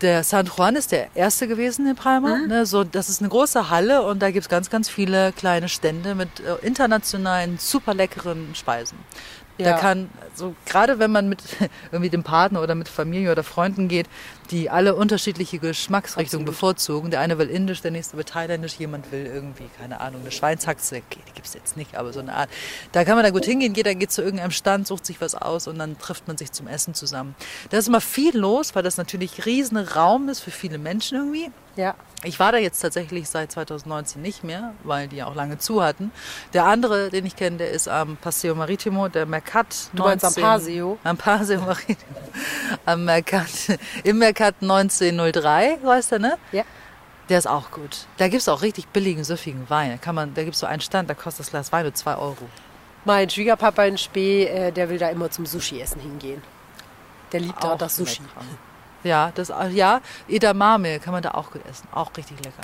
Der 0.00 0.24
San 0.24 0.46
Juan 0.46 0.74
ist 0.74 0.90
der 0.90 1.14
erste 1.14 1.46
gewesen 1.46 1.86
in 1.86 1.94
Palma. 1.94 2.36
Mhm. 2.36 2.48
Ne, 2.48 2.66
so, 2.66 2.82
das 2.82 3.08
ist 3.08 3.20
eine 3.20 3.28
große 3.28 3.70
Halle 3.70 4.02
und 4.02 4.20
da 4.20 4.30
gibt 4.30 4.44
es 4.44 4.48
ganz, 4.48 4.68
ganz 4.70 4.88
viele 4.88 5.32
kleine 5.32 5.68
Stände 5.68 6.14
mit 6.14 6.40
äh, 6.40 6.66
internationalen, 6.66 7.58
super 7.58 7.94
leckeren 7.94 8.54
Speisen. 8.54 8.98
Da 9.58 9.64
Ja. 9.70 9.78
kann, 9.78 10.08
so 10.34 10.54
gerade 10.66 10.98
wenn 10.98 11.12
man 11.12 11.28
mit 11.28 11.42
irgendwie 11.92 12.10
dem 12.10 12.24
Partner 12.24 12.62
oder 12.62 12.74
mit 12.74 12.88
Familie 12.88 13.30
oder 13.30 13.44
Freunden 13.44 13.86
geht, 13.86 14.06
die 14.50 14.70
alle 14.70 14.94
unterschiedliche 14.94 15.58
Geschmacksrichtungen 15.58 16.44
bevorzugen. 16.44 17.10
Der 17.10 17.20
eine 17.20 17.38
will 17.38 17.48
indisch, 17.48 17.80
der 17.80 17.90
nächste 17.90 18.16
will 18.16 18.24
thailändisch, 18.24 18.74
jemand 18.74 19.12
will 19.12 19.26
irgendwie, 19.26 19.68
keine 19.78 20.00
Ahnung, 20.00 20.22
eine 20.22 20.30
Schweinshaxe, 20.30 20.96
okay, 20.96 21.20
die 21.28 21.32
gibt 21.32 21.46
es 21.46 21.54
jetzt 21.54 21.76
nicht, 21.76 21.96
aber 21.96 22.12
so 22.12 22.20
eine 22.20 22.34
Art. 22.34 22.50
Da 22.92 23.04
kann 23.04 23.14
man 23.16 23.24
da 23.24 23.30
gut 23.30 23.44
hingehen, 23.44 23.74
jeder 23.74 23.94
geht 23.94 24.12
zu 24.12 24.22
irgendeinem 24.22 24.50
Stand, 24.50 24.86
sucht 24.86 25.06
sich 25.06 25.20
was 25.20 25.34
aus 25.34 25.68
und 25.68 25.78
dann 25.78 25.98
trifft 25.98 26.28
man 26.28 26.36
sich 26.36 26.52
zum 26.52 26.66
Essen 26.66 26.94
zusammen. 26.94 27.34
Da 27.70 27.78
ist 27.78 27.88
immer 27.88 28.00
viel 28.00 28.36
los, 28.36 28.74
weil 28.74 28.82
das 28.82 28.96
natürlich 28.96 29.46
riesen 29.46 29.76
Raum 29.78 30.28
ist 30.28 30.40
für 30.40 30.50
viele 30.50 30.78
Menschen 30.78 31.18
irgendwie. 31.18 31.50
Ja. 31.76 31.94
Ich 32.24 32.38
war 32.38 32.52
da 32.52 32.58
jetzt 32.58 32.80
tatsächlich 32.80 33.28
seit 33.28 33.50
2019 33.50 34.22
nicht 34.22 34.44
mehr, 34.44 34.74
weil 34.84 35.08
die 35.08 35.16
ja 35.16 35.26
auch 35.26 35.34
lange 35.34 35.58
zu 35.58 35.82
hatten. 35.82 36.12
Der 36.52 36.66
andere, 36.66 37.10
den 37.10 37.26
ich 37.26 37.34
kenne, 37.34 37.56
der 37.56 37.70
ist 37.70 37.88
am 37.88 38.16
Paseo 38.16 38.54
Maritimo, 38.54 39.08
der 39.08 39.26
Mercat. 39.26 39.88
Du 39.92 40.04
meinst 40.04 40.24
am 40.24 40.34
Paseo? 40.34 40.98
Am 41.02 41.16
Paseo 41.16 41.60
Maritimo. 41.60 41.96
Am 42.84 43.04
Mercat, 43.04 43.78
im 44.04 44.18
Mercat 44.18 44.31
1903, 44.62 45.78
weißt 45.82 46.12
du, 46.12 46.18
ne? 46.20 46.38
Ja. 46.52 46.62
Der 47.28 47.38
ist 47.38 47.46
auch 47.46 47.70
gut. 47.70 48.06
Da 48.18 48.28
gibt 48.28 48.42
es 48.42 48.48
auch 48.48 48.62
richtig 48.62 48.88
billigen, 48.88 49.24
süffigen 49.24 49.70
Wein. 49.70 49.90
Da, 49.92 49.96
kann 49.96 50.14
man, 50.14 50.34
da 50.34 50.42
gibt 50.42 50.54
es 50.54 50.60
so 50.60 50.66
einen 50.66 50.80
Stand, 50.80 51.08
da 51.08 51.14
kostet 51.14 51.40
das 51.46 51.50
Glas 51.50 51.72
Wein 51.72 51.84
nur 51.84 51.94
2 51.94 52.16
Euro. 52.16 52.48
Mein 53.04 53.30
Schwiegerpapa 53.30 53.84
in 53.84 53.98
Spee, 53.98 54.44
äh, 54.46 54.72
der 54.72 54.88
will 54.88 54.98
da 54.98 55.08
immer 55.08 55.30
zum 55.30 55.46
Sushi-Essen 55.46 56.00
hingehen. 56.00 56.42
Der 57.32 57.40
liebt 57.40 57.62
da 57.62 57.72
Auch 57.72 57.78
das 57.78 57.96
Sushi. 57.96 58.22
lecker. 58.22 58.46
Ja, 59.04 59.32
das, 59.34 59.52
ja, 59.72 60.00
Edamame 60.28 61.00
kann 61.00 61.12
man 61.12 61.22
da 61.22 61.32
auch 61.32 61.50
gut 61.50 61.62
essen. 61.68 61.88
Auch 61.92 62.10
richtig 62.16 62.38
lecker. 62.44 62.62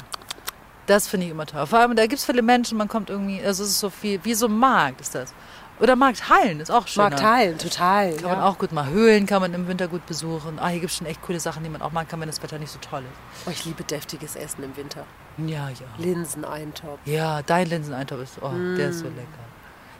Das 0.86 1.08
finde 1.08 1.26
ich 1.26 1.32
immer 1.32 1.46
toll. 1.46 1.66
Vor 1.66 1.80
allem, 1.80 1.96
da 1.96 2.06
gibt 2.06 2.18
es 2.20 2.24
viele 2.24 2.42
Menschen, 2.42 2.78
man 2.78 2.88
kommt 2.88 3.10
irgendwie, 3.10 3.42
also 3.44 3.62
es 3.62 3.70
ist 3.70 3.80
so 3.80 3.90
viel, 3.90 4.20
wie 4.24 4.34
so 4.34 4.46
ein 4.46 4.56
Markt 4.56 5.00
ist 5.00 5.14
das. 5.14 5.34
Oder 5.80 5.94
Markthallen 5.96 6.58
ist 6.60 6.70
auch 6.70 6.88
schön. 6.88 7.04
Mag 7.04 7.16
teilen, 7.16 7.56
total. 7.58 8.12
Kann 8.14 8.30
man 8.30 8.38
ja. 8.38 8.44
auch 8.48 8.58
gut 8.58 8.72
mal. 8.72 8.86
Höhlen 8.88 9.26
kann 9.26 9.40
man 9.40 9.54
im 9.54 9.68
Winter 9.68 9.86
gut 9.86 10.04
besuchen. 10.06 10.58
Ah, 10.58 10.68
hier 10.68 10.80
gibt 10.80 10.90
es 10.90 10.98
schon 10.98 11.06
echt 11.06 11.22
coole 11.22 11.38
Sachen, 11.38 11.62
die 11.62 11.70
man 11.70 11.82
auch 11.82 11.92
machen 11.92 12.08
kann, 12.08 12.20
wenn 12.20 12.28
das 12.28 12.42
Wetter 12.42 12.58
nicht 12.58 12.72
so 12.72 12.78
toll 12.80 13.02
ist. 13.02 13.46
Oh, 13.46 13.50
ich 13.50 13.64
liebe 13.64 13.84
deftiges 13.84 14.34
Essen 14.34 14.64
im 14.64 14.76
Winter. 14.76 15.04
Ja, 15.38 15.68
ja. 15.68 15.86
Linseneintopf. 15.98 16.98
Ja, 17.04 17.42
dein 17.42 17.68
Linseneintopf 17.68 18.22
ist, 18.22 18.38
oh, 18.42 18.50
der 18.76 18.88
ist 18.90 18.98
so 19.00 19.04
Mm. 19.06 19.16
lecker. 19.16 19.28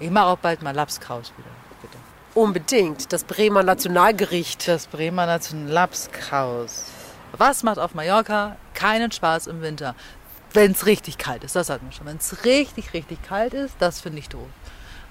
Ich 0.01 0.11
mache 0.11 0.27
auch 0.27 0.39
bald 0.39 0.63
mal 0.63 0.75
Lapskaus 0.75 1.33
wieder. 1.37 1.49
Bitte. 1.81 1.97
Unbedingt. 2.35 3.13
Das 3.13 3.23
Bremer 3.25 3.63
Nationalgericht. 3.63 4.67
Das 4.67 4.87
Bremer 4.89 5.27
National 5.27 5.69
Lapskaus. 5.73 6.87
Was 7.37 7.63
macht 7.63 7.79
auf 7.79 7.95
Mallorca 7.95 8.57
keinen 8.75 9.13
Spaß 9.13 9.47
im 9.47 9.61
Winter? 9.61 9.95
Wenn 10.55 10.73
es 10.73 10.87
richtig 10.87 11.19
kalt 11.19 11.45
ist, 11.45 11.55
das 11.57 11.69
hatten 11.69 11.87
wir 11.87 11.93
schon. 11.93 12.07
Wenn 12.07 12.17
es 12.17 12.45
richtig, 12.45 12.95
richtig 12.95 13.23
kalt 13.23 13.55
ist, 13.55 13.75
das 13.81 14.01
finde 14.01 14.19
ich 14.19 14.29
doof. 14.29 14.49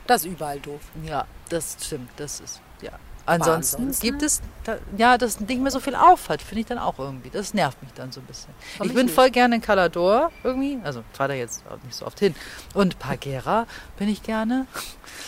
Das 0.08 0.24
ist 0.24 0.32
überall 0.32 0.60
doof. 0.60 0.82
Ja, 1.04 1.26
das 1.50 1.78
stimmt. 1.82 2.10
Das 2.18 2.40
ist, 2.40 2.62
ja. 2.82 2.92
Ansonsten, 3.26 3.82
ansonsten? 3.82 4.06
gibt 4.06 4.22
es, 4.22 4.42
da, 4.64 4.78
ja, 4.96 5.18
dass 5.18 5.42
nicht 5.42 5.60
mehr 5.60 5.70
so 5.70 5.82
viel 5.82 5.96
aufhat, 5.96 6.42
finde 6.42 6.62
ich 6.62 6.66
dann 6.66 6.78
auch 6.78 6.98
irgendwie. 6.98 7.30
Das 7.30 7.54
nervt 7.54 7.82
mich 7.84 7.92
dann 7.94 8.14
so 8.14 8.22
ein 8.22 8.26
bisschen. 8.26 8.54
Komm 8.78 8.88
ich 8.88 8.94
bin 8.94 9.08
nicht. 9.08 9.16
voll 9.16 9.30
gerne 9.32 9.56
in 9.56 9.62
Calador 9.62 10.32
irgendwie, 10.46 10.80
also 10.84 11.04
war 11.18 11.28
da 11.28 11.34
jetzt 11.34 11.64
auch 11.70 11.84
nicht 11.84 11.96
so 11.96 12.06
oft 12.06 12.20
hin. 12.20 12.36
Und 12.74 13.00
Pagera 13.00 13.68
bin 13.98 14.08
ich 14.08 14.24
gerne. 14.24 14.66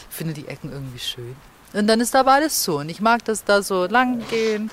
Finde 0.09 0.34
die 0.34 0.47
Ecken 0.47 0.71
irgendwie 0.71 0.99
schön. 0.99 1.36
Und 1.73 1.88
dann 1.88 1.99
ist 1.99 2.13
da 2.13 2.21
aber 2.21 2.32
alles 2.32 2.63
zu. 2.63 2.77
Und 2.77 2.88
ich 2.88 3.01
mag 3.01 3.25
das 3.25 3.43
da 3.43 3.61
so 3.61 3.86
lang 3.86 4.25
gehen, 4.30 4.71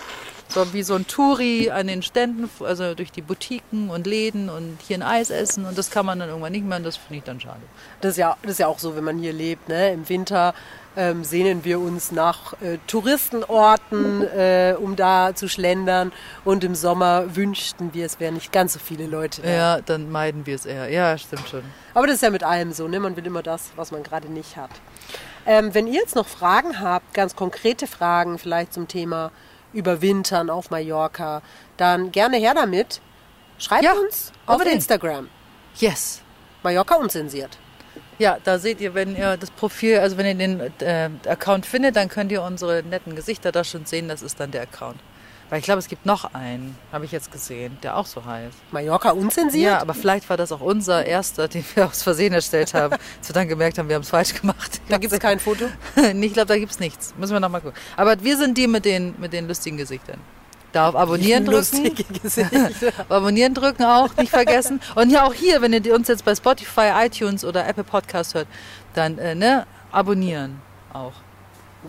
so 0.48 0.72
wie 0.72 0.82
so 0.82 0.94
ein 0.94 1.06
Touri 1.06 1.70
an 1.70 1.86
den 1.86 2.02
Ständen, 2.02 2.48
also 2.60 2.94
durch 2.94 3.12
die 3.12 3.22
Boutiquen 3.22 3.90
und 3.90 4.06
Läden 4.06 4.48
und 4.48 4.78
hier 4.86 4.98
ein 4.98 5.02
Eis 5.02 5.30
essen. 5.30 5.66
Und 5.66 5.76
das 5.76 5.90
kann 5.90 6.06
man 6.06 6.18
dann 6.18 6.28
irgendwann 6.28 6.52
nicht 6.52 6.64
mehr 6.64 6.78
und 6.78 6.84
das 6.84 6.96
finde 6.96 7.18
ich 7.18 7.24
dann 7.24 7.40
schade. 7.40 7.60
Das 8.00 8.12
ist, 8.12 8.18
ja, 8.18 8.36
das 8.42 8.52
ist 8.52 8.58
ja 8.58 8.68
auch 8.68 8.78
so, 8.78 8.96
wenn 8.96 9.04
man 9.04 9.18
hier 9.18 9.32
lebt. 9.32 9.68
Ne? 9.68 9.92
Im 9.92 10.08
Winter 10.08 10.54
ähm, 10.96 11.24
sehnen 11.24 11.64
wir 11.64 11.78
uns 11.78 12.10
nach 12.10 12.54
äh, 12.62 12.78
Touristenorten, 12.86 14.22
äh, 14.22 14.74
um 14.78 14.96
da 14.96 15.34
zu 15.34 15.48
schlendern. 15.48 16.12
Und 16.44 16.64
im 16.64 16.74
Sommer 16.74 17.36
wünschten 17.36 17.92
wir, 17.92 18.06
es 18.06 18.18
wären 18.18 18.34
nicht 18.34 18.52
ganz 18.52 18.72
so 18.72 18.78
viele 18.78 19.06
Leute 19.06 19.42
da. 19.42 19.50
Ja, 19.50 19.80
dann 19.80 20.10
meiden 20.10 20.46
wir 20.46 20.54
es 20.54 20.64
eher. 20.64 20.88
Ja, 20.88 21.18
stimmt 21.18 21.48
schon. 21.48 21.62
Aber 21.92 22.06
das 22.06 22.16
ist 22.16 22.22
ja 22.22 22.30
mit 22.30 22.44
allem 22.44 22.72
so. 22.72 22.88
Ne? 22.88 22.98
Man 22.98 23.16
will 23.16 23.26
immer 23.26 23.42
das, 23.42 23.70
was 23.76 23.90
man 23.90 24.02
gerade 24.02 24.28
nicht 24.28 24.56
hat. 24.56 24.70
Ähm, 25.44 25.74
wenn 25.74 25.86
ihr 25.86 26.00
jetzt 26.00 26.16
noch 26.16 26.26
Fragen 26.26 26.80
habt, 26.80 27.14
ganz 27.14 27.36
konkrete 27.36 27.86
Fragen 27.86 28.38
vielleicht 28.38 28.72
zum 28.72 28.88
Thema 28.88 29.30
Überwintern 29.76 30.50
auf 30.50 30.70
Mallorca, 30.70 31.42
dann 31.76 32.10
gerne 32.10 32.38
her 32.38 32.54
damit. 32.54 33.00
Schreibt 33.58 33.84
Ja, 33.84 33.92
uns 33.92 34.32
auf 34.46 34.54
unbedingt. 34.56 34.76
Instagram. 34.76 35.28
Yes. 35.76 36.22
Mallorca 36.62 36.96
unzensiert. 36.96 37.58
Ja, 38.18 38.38
da 38.42 38.58
seht 38.58 38.80
ihr, 38.80 38.94
wenn 38.94 39.14
ihr 39.14 39.36
das 39.36 39.50
Profil, 39.50 39.98
also 39.98 40.16
wenn 40.16 40.26
ihr 40.26 40.34
den 40.34 40.60
äh, 40.80 41.10
Account 41.28 41.66
findet, 41.66 41.96
dann 41.96 42.08
könnt 42.08 42.32
ihr 42.32 42.42
unsere 42.42 42.82
netten 42.82 43.14
Gesichter 43.14 43.52
da 43.52 43.62
schon 43.62 43.84
sehen. 43.84 44.08
Das 44.08 44.22
ist 44.22 44.40
dann 44.40 44.50
der 44.50 44.62
Account. 44.62 44.98
Weil 45.48 45.60
ich 45.60 45.64
glaube, 45.64 45.78
es 45.78 45.86
gibt 45.86 46.06
noch 46.06 46.34
einen, 46.34 46.76
habe 46.90 47.04
ich 47.04 47.12
jetzt 47.12 47.30
gesehen, 47.30 47.78
der 47.82 47.96
auch 47.96 48.06
so 48.06 48.24
heißt. 48.24 48.56
Mallorca 48.72 49.10
unzensiert? 49.10 49.64
Ja, 49.64 49.80
aber 49.80 49.94
vielleicht 49.94 50.28
war 50.28 50.36
das 50.36 50.50
auch 50.50 50.60
unser 50.60 51.06
erster, 51.06 51.46
den 51.48 51.64
wir 51.74 51.86
aus 51.86 52.02
Versehen 52.02 52.32
erstellt 52.32 52.74
haben, 52.74 52.94
als 53.18 53.28
wir 53.28 53.34
dann 53.34 53.48
gemerkt 53.48 53.78
haben, 53.78 53.88
wir 53.88 53.94
haben 53.94 54.02
es 54.02 54.10
falsch 54.10 54.34
gemacht. 54.34 54.80
Da 54.88 54.98
gibt 54.98 55.12
es 55.12 55.20
kein 55.20 55.38
Foto. 55.38 55.66
ich 55.96 56.32
glaube, 56.32 56.46
da 56.46 56.58
gibt 56.58 56.72
es 56.72 56.80
nichts. 56.80 57.14
Müssen 57.16 57.32
wir 57.32 57.40
nochmal 57.40 57.60
gucken. 57.60 57.78
Aber 57.96 58.20
wir 58.22 58.36
sind 58.36 58.58
die 58.58 58.66
mit 58.66 58.84
den, 58.84 59.14
mit 59.18 59.32
den 59.32 59.46
lustigen 59.46 59.76
Gesichtern. 59.76 60.18
Da 60.72 60.88
auf 60.88 60.96
Abonnieren 60.96 61.44
drücken. 61.44 61.58
Lustige 61.58 62.04
Gesichter. 62.20 62.92
Auf 62.98 63.10
Abonnieren 63.10 63.54
drücken 63.54 63.84
auch, 63.84 64.14
nicht 64.16 64.30
vergessen. 64.30 64.80
Und 64.94 65.10
ja, 65.10 65.24
auch 65.24 65.32
hier, 65.32 65.62
wenn 65.62 65.72
ihr 65.72 65.94
uns 65.94 66.08
jetzt 66.08 66.24
bei 66.24 66.34
Spotify, 66.34 66.90
iTunes 67.04 67.44
oder 67.44 67.66
Apple 67.66 67.84
Podcast 67.84 68.34
hört, 68.34 68.48
dann 68.94 69.16
äh, 69.16 69.34
ne, 69.34 69.66
abonnieren 69.92 70.60
auch. 70.92 71.12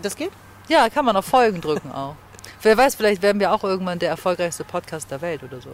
Das 0.01 0.16
geht? 0.16 0.32
Ja, 0.70 0.89
kann 0.89 1.05
man 1.05 1.18
auf 1.18 1.26
Folgen 1.26 1.60
drücken 1.60 1.91
auch. 1.91 2.16
Wer 2.62 2.78
weiß, 2.78 2.95
vielleicht 2.95 3.22
werden 3.22 3.39
wir 3.39 3.51
auch 3.51 3.64
irgendwann 3.64 3.99
der 3.99 4.10
erfolgreichste 4.10 4.64
Podcast 4.64 5.12
der 5.12 5.22
Welt 5.22 5.43
oder 5.43 5.62
so. 5.62 5.72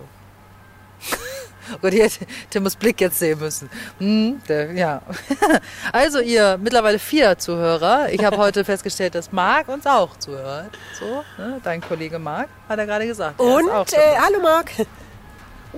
Gott, 1.82 1.94
ihr 1.94 2.10
Timmos 2.50 2.76
Blick 2.76 3.00
jetzt 3.02 3.20
sehen 3.20 3.40
müssen. 3.40 3.70
Hm, 4.00 4.42
der, 4.48 4.74
ja. 4.74 5.02
Also 5.92 6.20
ihr 6.20 6.58
mittlerweile 6.62 7.00
vier 7.00 7.38
Zuhörer. 7.38 8.10
Ich 8.12 8.24
habe 8.24 8.38
heute 8.38 8.66
festgestellt, 8.66 9.16
dass 9.16 9.32
Marc 9.32 9.70
uns 9.70 9.86
auch 9.86 10.18
zuhört. 10.18 10.78
So, 11.00 11.24
ne? 11.38 11.60
dein 11.64 11.82
Kollege 11.82 12.20
Marc 12.20 12.50
hat 12.68 12.80
er 12.80 12.86
gerade 12.86 13.08
gesagt. 13.08 13.40
Er 13.40 13.46
Und, 13.46 13.94
äh, 13.94 14.18
hallo 14.20 14.42
Marc. 14.42 14.72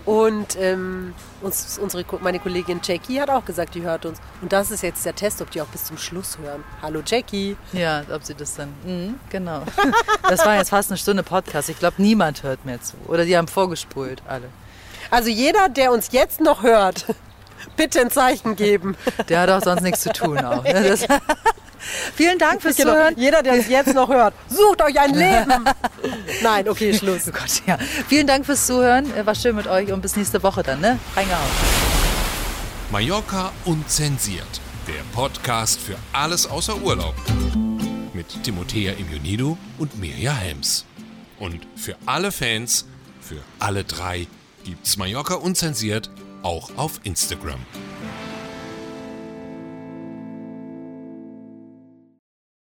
Und 0.03 0.57
ähm, 0.59 1.13
uns, 1.41 1.79
unsere, 1.79 2.03
meine 2.19 2.39
Kollegin 2.39 2.81
Jackie 2.83 3.21
hat 3.21 3.29
auch 3.29 3.45
gesagt, 3.45 3.75
die 3.75 3.83
hört 3.83 4.05
uns. 4.05 4.19
Und 4.41 4.51
das 4.51 4.69
ist 4.69 4.83
jetzt 4.83 5.05
der 5.05 5.15
Test, 5.15 5.41
ob 5.41 5.51
die 5.51 5.61
auch 5.61 5.67
bis 5.67 5.85
zum 5.85 5.97
Schluss 5.97 6.37
hören. 6.37 6.63
Hallo 6.81 7.01
Jackie. 7.05 7.55
Ja, 7.71 8.03
ob 8.13 8.23
sie 8.23 8.35
das 8.35 8.55
dann. 8.55 8.73
Mhm, 8.83 9.15
genau. 9.29 9.63
Das 10.27 10.43
war 10.43 10.55
jetzt 10.55 10.69
fast 10.69 10.89
eine 10.89 10.97
Stunde 10.97 11.21
Podcast. 11.23 11.69
Ich 11.69 11.77
glaube, 11.77 12.01
niemand 12.01 12.41
hört 12.41 12.65
mehr 12.65 12.81
zu. 12.81 12.95
Oder 13.07 13.25
die 13.25 13.37
haben 13.37 13.47
vorgespult, 13.47 14.23
alle. 14.27 14.49
Also 15.11 15.29
jeder, 15.29 15.69
der 15.69 15.91
uns 15.91 16.11
jetzt 16.11 16.41
noch 16.41 16.63
hört, 16.63 17.05
bitte 17.75 18.01
ein 18.01 18.09
Zeichen 18.11 18.55
geben. 18.55 18.95
Der 19.29 19.41
hat 19.41 19.49
auch 19.49 19.61
sonst 19.61 19.81
nichts 19.81 20.01
zu 20.01 20.11
tun 20.13 20.37
auch. 20.39 20.63
Ne? 20.63 20.83
Das 20.87 21.05
Vielen 22.15 22.39
Dank 22.39 22.61
fürs 22.61 22.75
Genau. 22.77 22.93
Zuhören. 22.93 23.13
Jeder, 23.17 23.43
der 23.43 23.53
uns 23.53 23.67
jetzt 23.69 23.93
noch 23.93 24.09
hört, 24.09 24.33
sucht 24.49 24.81
euch 24.81 24.99
ein 24.99 25.13
Leben. 25.13 25.65
Nein, 26.43 26.67
okay, 26.67 26.93
Schluss. 26.93 27.27
Oh 27.27 27.31
Gott, 27.31 27.61
ja. 27.67 27.77
Vielen 28.07 28.25
Dank 28.25 28.45
fürs 28.45 28.65
Zuhören. 28.65 29.15
Äh, 29.15 29.25
War 29.25 29.35
schön 29.35 29.55
mit 29.55 29.67
euch 29.67 29.91
und 29.91 30.01
bis 30.01 30.15
nächste 30.15 30.41
Woche 30.41 30.63
dann, 30.63 30.81
ne? 30.81 30.97
Reingehauen. 31.15 31.45
Mallorca 32.91 33.51
unzensiert. 33.65 34.47
Der 34.87 35.01
Podcast 35.13 35.79
für 35.79 35.95
alles 36.13 36.47
außer 36.49 36.75
Urlaub. 36.81 37.15
Mit 38.13 38.43
Timothea 38.43 38.93
Immunido 38.93 39.57
und 39.77 39.99
Mirja 39.99 40.33
Helms. 40.33 40.85
Und 41.39 41.67
für 41.75 41.95
alle 42.05 42.31
Fans, 42.31 42.85
für 43.21 43.41
alle 43.59 43.83
drei, 43.83 44.27
gibt's 44.63 44.97
Mallorca 44.97 45.35
unzensiert 45.35 46.09
auch 46.45 46.69
auf 46.77 47.01
Instagram. 47.03 47.59